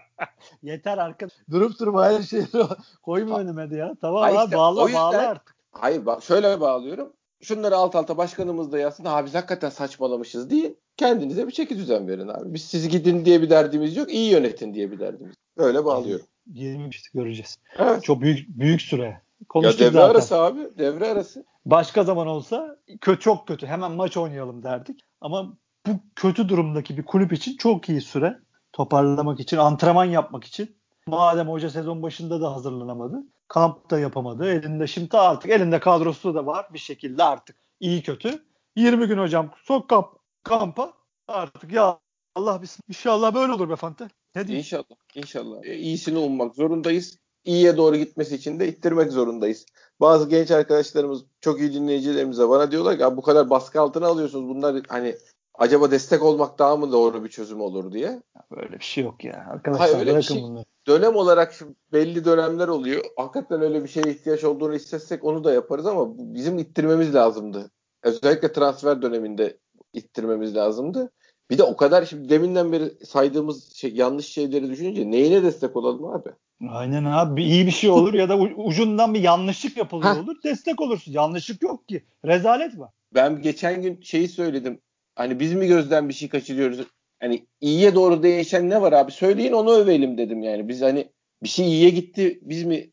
Yeter 0.62 0.98
arkadaş. 0.98 1.32
Durup 1.50 1.78
durma 1.80 2.06
her 2.06 2.22
şeyi 2.22 2.46
koyma 3.02 3.40
önüme 3.40 3.76
ya. 3.76 3.94
Tamam 4.00 4.22
abi 4.22 4.44
işte, 4.44 4.56
bağla 4.56 4.82
yüzden, 4.82 5.00
bağla 5.00 5.18
artık. 5.18 5.59
Hayır 5.72 6.06
bak 6.06 6.22
şöyle 6.22 6.60
bağlıyorum. 6.60 7.12
Şunları 7.42 7.76
alt 7.76 7.94
alta 7.96 8.16
başkanımız 8.16 8.72
da 8.72 8.78
yazsın. 8.78 9.04
Abi 9.04 9.26
biz 9.26 9.34
hakikaten 9.34 9.70
saçmalamışız 9.70 10.50
değil. 10.50 10.74
Kendinize 10.96 11.46
bir 11.46 11.52
çeki 11.52 11.78
düzen 11.78 12.08
verin 12.08 12.28
abi. 12.28 12.54
Biz 12.54 12.62
siz 12.62 12.88
gidin 12.88 13.24
diye 13.24 13.42
bir 13.42 13.50
derdimiz 13.50 13.96
yok. 13.96 14.12
iyi 14.12 14.30
yönetin 14.30 14.74
diye 14.74 14.90
bir 14.90 14.98
derdimiz. 14.98 15.34
Öyle 15.56 15.84
bağlıyorum. 15.84 16.26
20 16.46 16.88
işte 16.88 17.08
göreceğiz. 17.14 17.58
Evet. 17.78 18.02
Çok 18.02 18.20
büyük 18.20 18.48
büyük 18.48 18.82
süre. 18.82 19.20
Konuştuk 19.48 19.80
ya 19.80 19.86
devre 19.86 19.98
zaten. 19.98 20.10
arası 20.10 20.36
abi. 20.36 20.78
Devre 20.78 21.08
arası. 21.08 21.44
Başka 21.64 22.04
zaman 22.04 22.26
olsa 22.26 22.76
kötü 23.00 23.20
çok 23.20 23.48
kötü. 23.48 23.66
Hemen 23.66 23.92
maç 23.92 24.16
oynayalım 24.16 24.62
derdik. 24.62 25.00
Ama 25.20 25.56
bu 25.86 25.90
kötü 26.16 26.48
durumdaki 26.48 26.96
bir 26.96 27.02
kulüp 27.02 27.32
için 27.32 27.56
çok 27.56 27.88
iyi 27.88 28.00
süre. 28.00 28.38
Toparlamak 28.72 29.40
için, 29.40 29.56
antrenman 29.56 30.04
yapmak 30.04 30.44
için. 30.44 30.76
Madem 31.06 31.48
hoca 31.48 31.70
sezon 31.70 32.02
başında 32.02 32.40
da 32.40 32.52
hazırlanamadı. 32.54 33.22
Kamp 33.50 33.90
da 33.90 33.98
yapamadı. 33.98 34.52
Elinde 34.52 34.86
şimdi 34.86 35.16
artık 35.16 35.50
elinde 35.50 35.80
kadrosu 35.80 36.34
da 36.34 36.46
var 36.46 36.66
bir 36.72 36.78
şekilde 36.78 37.22
artık 37.24 37.56
iyi 37.80 38.02
kötü. 38.02 38.44
20 38.76 39.06
gün 39.06 39.18
hocam 39.18 39.50
sok 39.64 39.88
kamp, 39.88 40.06
kampa 40.42 40.92
artık 41.28 41.72
ya 41.72 41.98
Allah 42.34 42.62
bismillah. 42.62 42.88
İnşallah 42.88 43.34
böyle 43.34 43.52
olur 43.52 43.70
be 43.70 43.76
Fante. 43.76 44.08
Ne 44.34 44.46
diyeyim? 44.46 44.64
İnşallah. 44.64 44.96
İnşallah. 45.14 45.64
E, 45.64 45.76
iyisini 45.76 46.18
olmak 46.18 46.54
zorundayız. 46.54 47.18
İyiye 47.44 47.76
doğru 47.76 47.96
gitmesi 47.96 48.34
için 48.34 48.60
de 48.60 48.68
ittirmek 48.68 49.12
zorundayız. 49.12 49.66
Bazı 50.00 50.28
genç 50.28 50.50
arkadaşlarımız, 50.50 51.24
çok 51.40 51.60
iyi 51.60 51.72
dinleyicilerimiz 51.72 52.38
de 52.38 52.48
bana 52.48 52.70
diyorlar 52.70 52.98
ki 52.98 53.16
bu 53.16 53.22
kadar 53.22 53.50
baskı 53.50 53.80
altına 53.80 54.06
alıyorsunuz. 54.06 54.48
Bunlar 54.48 54.82
hani 54.88 55.16
acaba 55.60 55.90
destek 55.90 56.22
olmak 56.22 56.58
daha 56.58 56.76
mı 56.76 56.92
doğru 56.92 57.24
bir 57.24 57.28
çözüm 57.28 57.60
olur 57.60 57.92
diye. 57.92 58.22
Böyle 58.50 58.72
bir 58.72 58.84
şey 58.84 59.04
yok 59.04 59.24
ya. 59.24 59.46
Arkadaşlar 59.50 59.88
Hayır, 59.88 59.98
öyle 59.98 60.16
bir 60.16 60.22
şey. 60.22 60.42
bunları. 60.42 60.64
Dönem 60.86 61.16
olarak 61.16 61.54
belli 61.92 62.24
dönemler 62.24 62.68
oluyor. 62.68 63.04
Hakikaten 63.16 63.62
öyle 63.62 63.82
bir 63.82 63.88
şeye 63.88 64.10
ihtiyaç 64.10 64.44
olduğunu 64.44 64.74
hissetsek 64.74 65.24
onu 65.24 65.44
da 65.44 65.52
yaparız 65.52 65.86
ama 65.86 66.08
bizim 66.18 66.58
ittirmemiz 66.58 67.14
lazımdı. 67.14 67.70
Özellikle 68.02 68.52
transfer 68.52 69.02
döneminde 69.02 69.58
ittirmemiz 69.92 70.56
lazımdı. 70.56 71.10
Bir 71.50 71.58
de 71.58 71.62
o 71.62 71.76
kadar 71.76 72.04
şimdi 72.04 72.28
deminden 72.28 72.72
beri 72.72 73.06
saydığımız 73.06 73.72
şey, 73.72 73.94
yanlış 73.94 74.26
şeyleri 74.26 74.70
düşününce 74.70 75.10
neyine 75.10 75.42
destek 75.42 75.76
olalım 75.76 76.04
abi? 76.04 76.28
Aynen 76.68 77.04
abi 77.04 77.44
iyi 77.44 77.66
bir 77.66 77.70
şey 77.70 77.90
olur 77.90 78.14
ya 78.14 78.28
da 78.28 78.38
ucundan 78.38 79.14
bir 79.14 79.20
yanlışlık 79.20 79.76
yapılıyor 79.76 80.16
olur 80.16 80.36
destek 80.44 80.80
olursun. 80.80 81.12
Yanlışlık 81.12 81.62
yok 81.62 81.88
ki. 81.88 82.04
Rezalet 82.24 82.78
var. 82.78 82.90
Ben 83.14 83.42
geçen 83.42 83.82
gün 83.82 84.00
şeyi 84.00 84.28
söyledim. 84.28 84.80
Hani 85.20 85.40
biz 85.40 85.54
mi 85.54 85.66
gözden 85.66 86.08
bir 86.08 86.14
şey 86.14 86.28
kaçırıyoruz? 86.28 86.80
Hani 87.20 87.46
iyiye 87.60 87.94
doğru 87.94 88.22
değişen 88.22 88.70
ne 88.70 88.82
var 88.82 88.92
abi? 88.92 89.12
Söyleyin 89.12 89.52
onu 89.52 89.70
övelim 89.72 90.18
dedim 90.18 90.42
yani. 90.42 90.68
Biz 90.68 90.82
hani 90.82 91.08
bir 91.42 91.48
şey 91.48 91.66
iyiye 91.66 91.90
gitti 91.90 92.38
biz 92.42 92.64
mi 92.64 92.90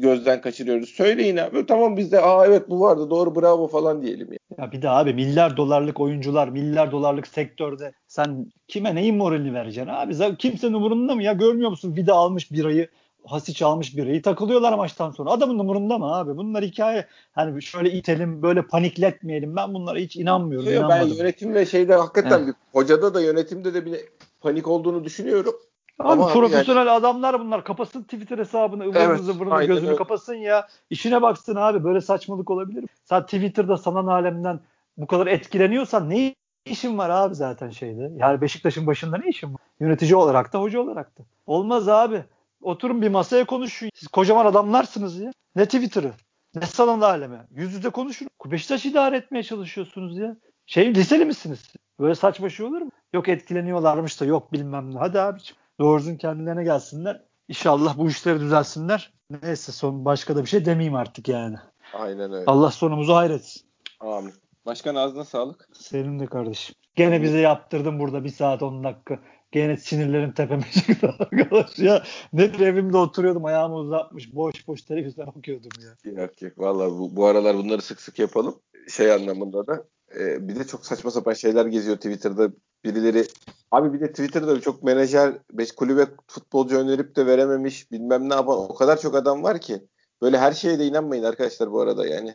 gözden 0.00 0.40
kaçırıyoruz. 0.40 0.88
Söyleyin 0.88 1.36
abi. 1.36 1.66
Tamam 1.66 1.96
biz 1.96 2.12
de 2.12 2.20
aa 2.20 2.46
evet 2.46 2.70
bu 2.70 2.80
vardı 2.80 3.10
doğru 3.10 3.34
bravo 3.34 3.66
falan 3.66 4.02
diyelim. 4.02 4.32
Ya. 4.32 4.38
ya 4.58 4.72
bir 4.72 4.82
de 4.82 4.88
abi 4.90 5.14
milyar 5.14 5.56
dolarlık 5.56 6.00
oyuncular, 6.00 6.48
milyar 6.48 6.92
dolarlık 6.92 7.26
sektörde 7.26 7.92
sen 8.06 8.46
kime 8.68 8.94
neyin 8.94 9.16
moralini 9.16 9.54
vereceksin 9.54 9.92
abi? 9.92 10.36
Kimsenin 10.36 10.72
umurunda 10.72 11.14
mı 11.14 11.22
ya? 11.22 11.32
Görmüyor 11.32 11.70
musun? 11.70 11.96
Vida 11.96 12.14
almış 12.14 12.52
birayı 12.52 12.88
Hasic 13.26 13.64
almış 13.64 13.96
bireyi 13.96 14.22
takılıyorlar 14.22 14.72
maçtan 14.72 15.10
sonra. 15.10 15.30
Adamın 15.30 15.58
umurunda 15.58 15.98
mı 15.98 16.14
abi? 16.14 16.36
Bunlar 16.36 16.64
hikaye. 16.64 17.06
Hani 17.32 17.62
şöyle 17.62 17.90
itelim 17.90 18.42
böyle 18.42 18.62
panikletmeyelim. 18.62 19.56
Ben 19.56 19.74
bunlara 19.74 19.98
hiç 19.98 20.16
inanmıyorum. 20.16 20.72
Yok, 20.72 20.84
ben 20.88 21.06
yönetim 21.06 21.54
ve 21.54 21.66
şeyde 21.66 21.94
hakikaten 21.94 22.46
bir 22.46 22.54
hocada 22.72 23.14
da 23.14 23.20
yönetimde 23.20 23.74
de 23.74 23.86
bir 23.86 24.00
panik 24.40 24.68
olduğunu 24.68 25.04
düşünüyorum. 25.04 25.54
Abi 25.98 26.08
Ama 26.08 26.32
profesyonel 26.32 26.86
yani... 26.86 26.90
adamlar 26.90 27.40
bunlar. 27.40 27.64
Kapasın 27.64 28.02
Twitter 28.02 28.38
hesabını, 28.38 28.84
ıvırını 28.84 29.02
evet, 29.02 29.20
zıvırını 29.20 29.64
gözünü 29.64 29.88
öyle. 29.88 29.96
kapasın 29.96 30.34
ya. 30.34 30.68
İşine 30.90 31.22
baksın 31.22 31.56
abi. 31.56 31.84
Böyle 31.84 32.00
saçmalık 32.00 32.50
olabilir 32.50 32.82
mi? 32.82 32.88
Sen 33.04 33.22
Twitter'da 33.22 33.76
sanal 33.76 34.06
alemden 34.06 34.60
bu 34.96 35.06
kadar 35.06 35.26
etkileniyorsan 35.26 36.10
ne 36.10 36.34
işin 36.64 36.98
var 36.98 37.10
abi 37.10 37.34
zaten 37.34 37.70
şeyde? 37.70 38.10
Yani 38.16 38.40
Beşiktaş'ın 38.40 38.86
başında 38.86 39.18
ne 39.18 39.28
işin 39.28 39.54
var? 39.54 39.60
Yönetici 39.80 40.16
olarak 40.16 40.52
da 40.52 40.60
hoca 40.60 40.80
olarak 40.80 41.18
da. 41.18 41.22
Olmaz 41.46 41.88
abi. 41.88 42.24
Oturun 42.62 43.02
bir 43.02 43.08
masaya 43.08 43.44
konuşun. 43.44 43.90
Siz 43.94 44.08
kocaman 44.08 44.46
adamlarsınız 44.46 45.20
ya. 45.20 45.32
Ne 45.56 45.64
Twitter'ı? 45.64 46.12
Ne 46.54 46.66
sanal 46.66 47.02
alemi? 47.02 47.38
Yüz 47.50 47.72
yüze 47.72 47.90
konuşun. 47.90 48.28
Beşiktaş 48.44 48.86
idare 48.86 49.16
etmeye 49.16 49.42
çalışıyorsunuz 49.42 50.18
ya. 50.18 50.36
Şey 50.66 50.94
liseli 50.94 51.24
misiniz? 51.24 51.72
Böyle 52.00 52.14
saçma 52.14 52.50
şey 52.50 52.66
olur 52.66 52.80
mu? 52.80 52.90
Yok 53.12 53.28
etkileniyorlarmış 53.28 54.20
da 54.20 54.24
yok 54.24 54.52
bilmem 54.52 54.94
ne. 54.94 54.98
Hadi 54.98 55.20
abiciğim. 55.20 55.60
Doğrusun 55.80 56.16
kendilerine 56.16 56.64
gelsinler. 56.64 57.22
İnşallah 57.48 57.98
bu 57.98 58.08
işleri 58.08 58.40
düzelsinler. 58.40 59.12
Neyse 59.42 59.72
son 59.72 60.04
başka 60.04 60.36
da 60.36 60.42
bir 60.42 60.48
şey 60.48 60.64
demeyeyim 60.64 60.94
artık 60.94 61.28
yani. 61.28 61.56
Aynen 61.94 62.32
öyle. 62.32 62.44
Allah 62.46 62.70
sonumuzu 62.70 63.14
hayretsin. 63.14 63.62
Amin. 64.00 64.34
Başkan 64.66 64.94
ağzına 64.94 65.24
sağlık. 65.24 65.68
Senin 65.72 66.20
de 66.20 66.26
kardeşim. 66.26 66.74
Gene 66.94 67.22
bize 67.22 67.38
yaptırdın 67.38 67.98
burada 67.98 68.24
bir 68.24 68.28
saat 68.28 68.62
10 68.62 68.84
dakika. 68.84 69.18
Gene 69.52 69.76
sinirlerim 69.76 70.32
tepeme 70.32 70.64
çıktı 70.72 71.14
arkadaş 71.18 71.78
ya. 71.78 72.02
Nedir 72.32 72.60
evimde 72.60 72.96
oturuyordum 72.96 73.44
ayağımı 73.44 73.76
uzatmış 73.76 74.34
boş 74.34 74.68
boş 74.68 74.82
televizyon 74.82 75.26
okuyordum 75.36 75.70
ya. 75.82 76.12
Yok 76.22 76.42
yok 76.42 76.58
valla 76.58 76.90
bu, 76.90 77.16
bu 77.16 77.26
aralar 77.26 77.56
bunları 77.56 77.82
sık 77.82 78.00
sık 78.00 78.18
yapalım. 78.18 78.60
Şey 78.88 79.12
anlamında 79.12 79.66
da 79.66 79.84
e, 80.18 80.48
bir 80.48 80.56
de 80.56 80.66
çok 80.66 80.86
saçma 80.86 81.10
sapan 81.10 81.32
şeyler 81.32 81.66
geziyor 81.66 81.96
Twitter'da. 81.96 82.50
Birileri 82.84 83.24
abi 83.70 83.92
bir 83.92 84.00
de 84.00 84.08
Twitter'da 84.10 84.60
çok 84.60 84.82
menajer 84.82 85.32
beş 85.52 85.72
kulübe 85.72 86.06
futbolcu 86.26 86.78
önerip 86.78 87.16
de 87.16 87.26
verememiş 87.26 87.92
bilmem 87.92 88.28
ne 88.28 88.34
yapan 88.34 88.58
o 88.58 88.74
kadar 88.74 89.00
çok 89.00 89.14
adam 89.14 89.42
var 89.42 89.60
ki. 89.60 89.82
Böyle 90.22 90.38
her 90.38 90.52
şeye 90.52 90.78
de 90.78 90.86
inanmayın 90.86 91.24
arkadaşlar 91.24 91.72
bu 91.72 91.80
arada 91.80 92.06
yani. 92.06 92.34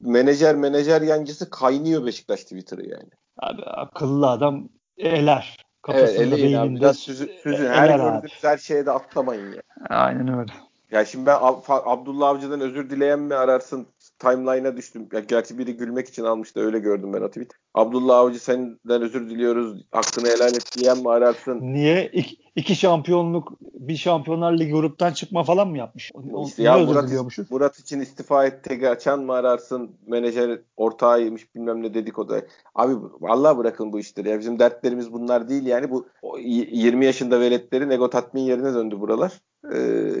Menajer 0.00 0.56
menajer 0.56 1.02
yancısı 1.02 1.50
kaynıyor 1.50 2.06
Beşiktaş 2.06 2.42
Twitter'ı 2.42 2.88
yani. 2.88 3.10
Abi 3.38 3.62
akıllı 3.62 4.30
adam 4.30 4.68
eler. 4.96 5.56
Kafasında 5.82 6.22
evet, 6.22 6.32
eleyin 6.32 6.58
abi. 6.58 6.76
Biraz 6.76 6.98
süzün. 6.98 7.30
süzün. 7.42 7.66
Her 7.66 7.98
gördüğünüz 7.98 8.44
her 8.44 8.58
şeye 8.58 8.86
de 8.86 8.90
atlamayın 8.90 9.52
ya. 9.52 9.62
Aynen 9.88 10.38
öyle. 10.38 10.52
Ya 10.90 11.04
şimdi 11.04 11.26
ben 11.26 11.38
Abdullah 11.68 12.28
Avcı'dan 12.28 12.60
özür 12.60 12.90
dileyen 12.90 13.18
mi 13.18 13.34
ararsın? 13.34 13.86
Timeline'a 14.18 14.76
düştüm. 14.76 15.08
Ya 15.12 15.20
gerçi 15.20 15.58
biri 15.58 15.76
gülmek 15.76 16.08
için 16.08 16.24
almıştı 16.24 16.60
öyle 16.60 16.78
gördüm 16.78 17.12
ben 17.12 17.22
o 17.22 17.28
tweet. 17.28 17.50
Abdullah 17.74 18.18
Avcı 18.18 18.38
senden 18.38 19.02
özür 19.02 19.30
diliyoruz. 19.30 19.84
Hakkını 19.92 20.28
helal 20.28 20.54
et 20.54 20.70
diyen 20.78 20.98
mi 20.98 21.10
ararsın? 21.10 21.58
Niye? 21.60 22.10
İki, 22.12 22.36
iki 22.56 22.76
şampiyonluk 22.76 23.52
bir 23.60 23.96
şampiyonlar 23.96 24.58
ligi 24.58 24.72
gruptan 24.72 25.12
çıkma 25.12 25.44
falan 25.44 25.68
mı 25.68 25.78
yapmış? 25.78 26.10
O, 26.14 26.46
işte 26.46 26.62
ya 26.62 26.78
Murat, 26.78 27.50
Murat 27.50 27.78
için 27.78 28.00
istifa 28.00 28.46
et 28.46 28.64
tegi 28.64 28.88
açan 28.88 29.20
mı 29.20 29.32
ararsın? 29.32 29.90
Menajer 30.06 30.60
ortağıymış 30.76 31.54
bilmem 31.54 31.82
ne 31.82 31.94
dedik 31.94 32.18
o 32.18 32.28
da. 32.28 32.42
Abi 32.74 32.94
vallahi 33.20 33.58
bırakın 33.58 33.92
bu 33.92 34.00
işleri. 34.00 34.28
Ya 34.28 34.38
bizim 34.38 34.58
dertlerimiz 34.58 35.12
bunlar 35.12 35.48
değil 35.48 35.66
yani. 35.66 35.90
Bu 35.90 36.08
20 36.38 37.04
yaşında 37.04 37.40
veletlerin 37.40 37.90
ego 37.90 38.10
tatmin 38.10 38.42
yerine 38.42 38.74
döndü 38.74 39.00
buralar. 39.00 39.32
Ee, 39.74 40.12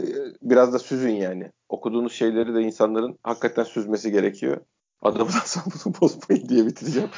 biraz 0.42 0.72
da 0.72 0.78
süzün 0.78 1.14
yani. 1.14 1.50
Okuduğunuz 1.68 2.12
şeyleri 2.12 2.54
de 2.54 2.60
insanların 2.60 3.18
hakikaten 3.22 3.64
süzmesi 3.64 4.12
gerekiyor. 4.12 4.60
Adamın 5.02 5.32
asabını 5.42 5.94
bozmayın 6.00 6.48
diye 6.48 6.66
bitireceğim. 6.66 7.08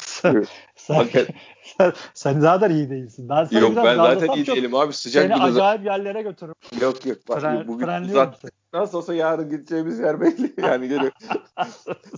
sen, 0.00 0.44
sen, 0.76 1.08
sen, 1.78 1.92
sen 2.14 2.40
zaten 2.40 2.70
iyi 2.70 2.90
değilsin. 2.90 3.28
Ben 3.28 3.48
yok 3.60 3.76
ben 3.76 3.96
zaten 3.96 4.28
iyi 4.28 4.46
değilim 4.46 4.74
abi. 4.74 4.92
Sıcak 4.92 5.22
seni 5.22 5.42
acayip 5.42 5.84
yerlere 5.84 6.22
götürürüm. 6.22 6.54
Yok 6.80 7.06
yok. 7.06 7.18
Bak, 7.28 7.40
Fren, 7.40 7.68
bugün 7.68 7.86
zaten, 7.86 8.50
nasıl 8.72 8.98
olsa 8.98 9.14
yarın 9.14 9.50
gideceğimiz 9.50 9.98
yer 9.98 10.20
belli. 10.20 10.54
Yani 10.62 10.88
geliyor. 10.88 11.12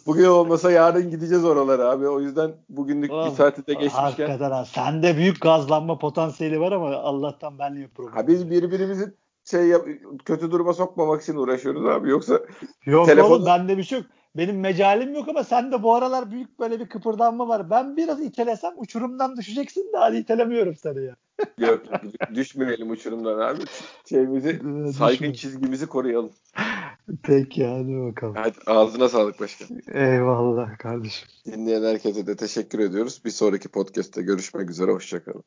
bugün 0.06 0.24
olmasa 0.24 0.70
yarın 0.70 1.10
gideceğiz 1.10 1.44
oralara 1.44 1.90
abi. 1.90 2.08
O 2.08 2.20
yüzden 2.20 2.54
bugünlük 2.68 3.12
Oğlum, 3.12 3.30
bir 3.30 3.36
saati 3.36 3.66
de 3.66 3.72
geçmişken. 3.72 4.02
Hakikaten 4.02 4.50
ha. 4.50 4.64
Sende 4.64 5.16
büyük 5.16 5.40
gazlanma 5.40 5.98
potansiyeli 5.98 6.60
var 6.60 6.72
ama 6.72 6.96
Allah'tan 6.96 7.58
benle 7.58 7.80
yapıyorum. 7.80 8.14
Ha 8.16 8.26
biz 8.26 8.50
birbirimizi 8.50 9.14
şey 9.44 9.66
yap, 9.66 9.86
kötü 10.24 10.50
duruma 10.50 10.72
sokmamak 10.72 11.22
için 11.22 11.36
uğraşıyoruz 11.36 11.86
abi. 11.86 12.10
Yoksa 12.10 12.40
Yok 12.86 13.06
telefonu... 13.06 13.34
oğlum 13.34 13.46
bende 13.46 13.78
bir 13.78 13.82
şey 13.84 13.98
yok. 13.98 14.06
Benim 14.38 14.60
mecalim 14.60 15.14
yok 15.14 15.28
ama 15.28 15.44
sen 15.44 15.72
de 15.72 15.82
bu 15.82 15.94
aralar 15.94 16.30
büyük 16.30 16.60
böyle 16.60 16.80
bir 16.80 16.88
kıpırdanma 16.88 17.48
var. 17.48 17.70
Ben 17.70 17.96
biraz 17.96 18.22
itelesem 18.22 18.72
uçurumdan 18.76 19.36
düşeceksin 19.36 19.92
de 19.92 19.96
hadi 19.96 20.16
itelemiyorum 20.16 20.74
seni 20.76 21.04
ya. 21.04 21.16
yok 21.58 21.82
düşmeyelim 22.34 22.90
uçurumdan 22.90 23.38
abi. 23.38 23.62
Şeyimizi 24.08 24.60
saygın 24.92 25.32
çizgimizi 25.32 25.86
koruyalım. 25.86 26.30
Peki 27.22 27.66
hadi 27.66 28.00
bakalım. 28.00 28.34
Hadi 28.36 28.58
ağzına 28.66 29.08
sağlık 29.08 29.40
başkan. 29.40 29.68
Eyvallah 29.92 30.78
kardeşim. 30.78 31.28
Dinleyen 31.46 31.82
herkese 31.82 32.26
de 32.26 32.36
teşekkür 32.36 32.78
ediyoruz. 32.78 33.22
Bir 33.24 33.30
sonraki 33.30 33.68
podcast'te 33.68 34.22
görüşmek 34.22 34.70
üzere. 34.70 34.92
Hoşçakalın. 34.92 35.44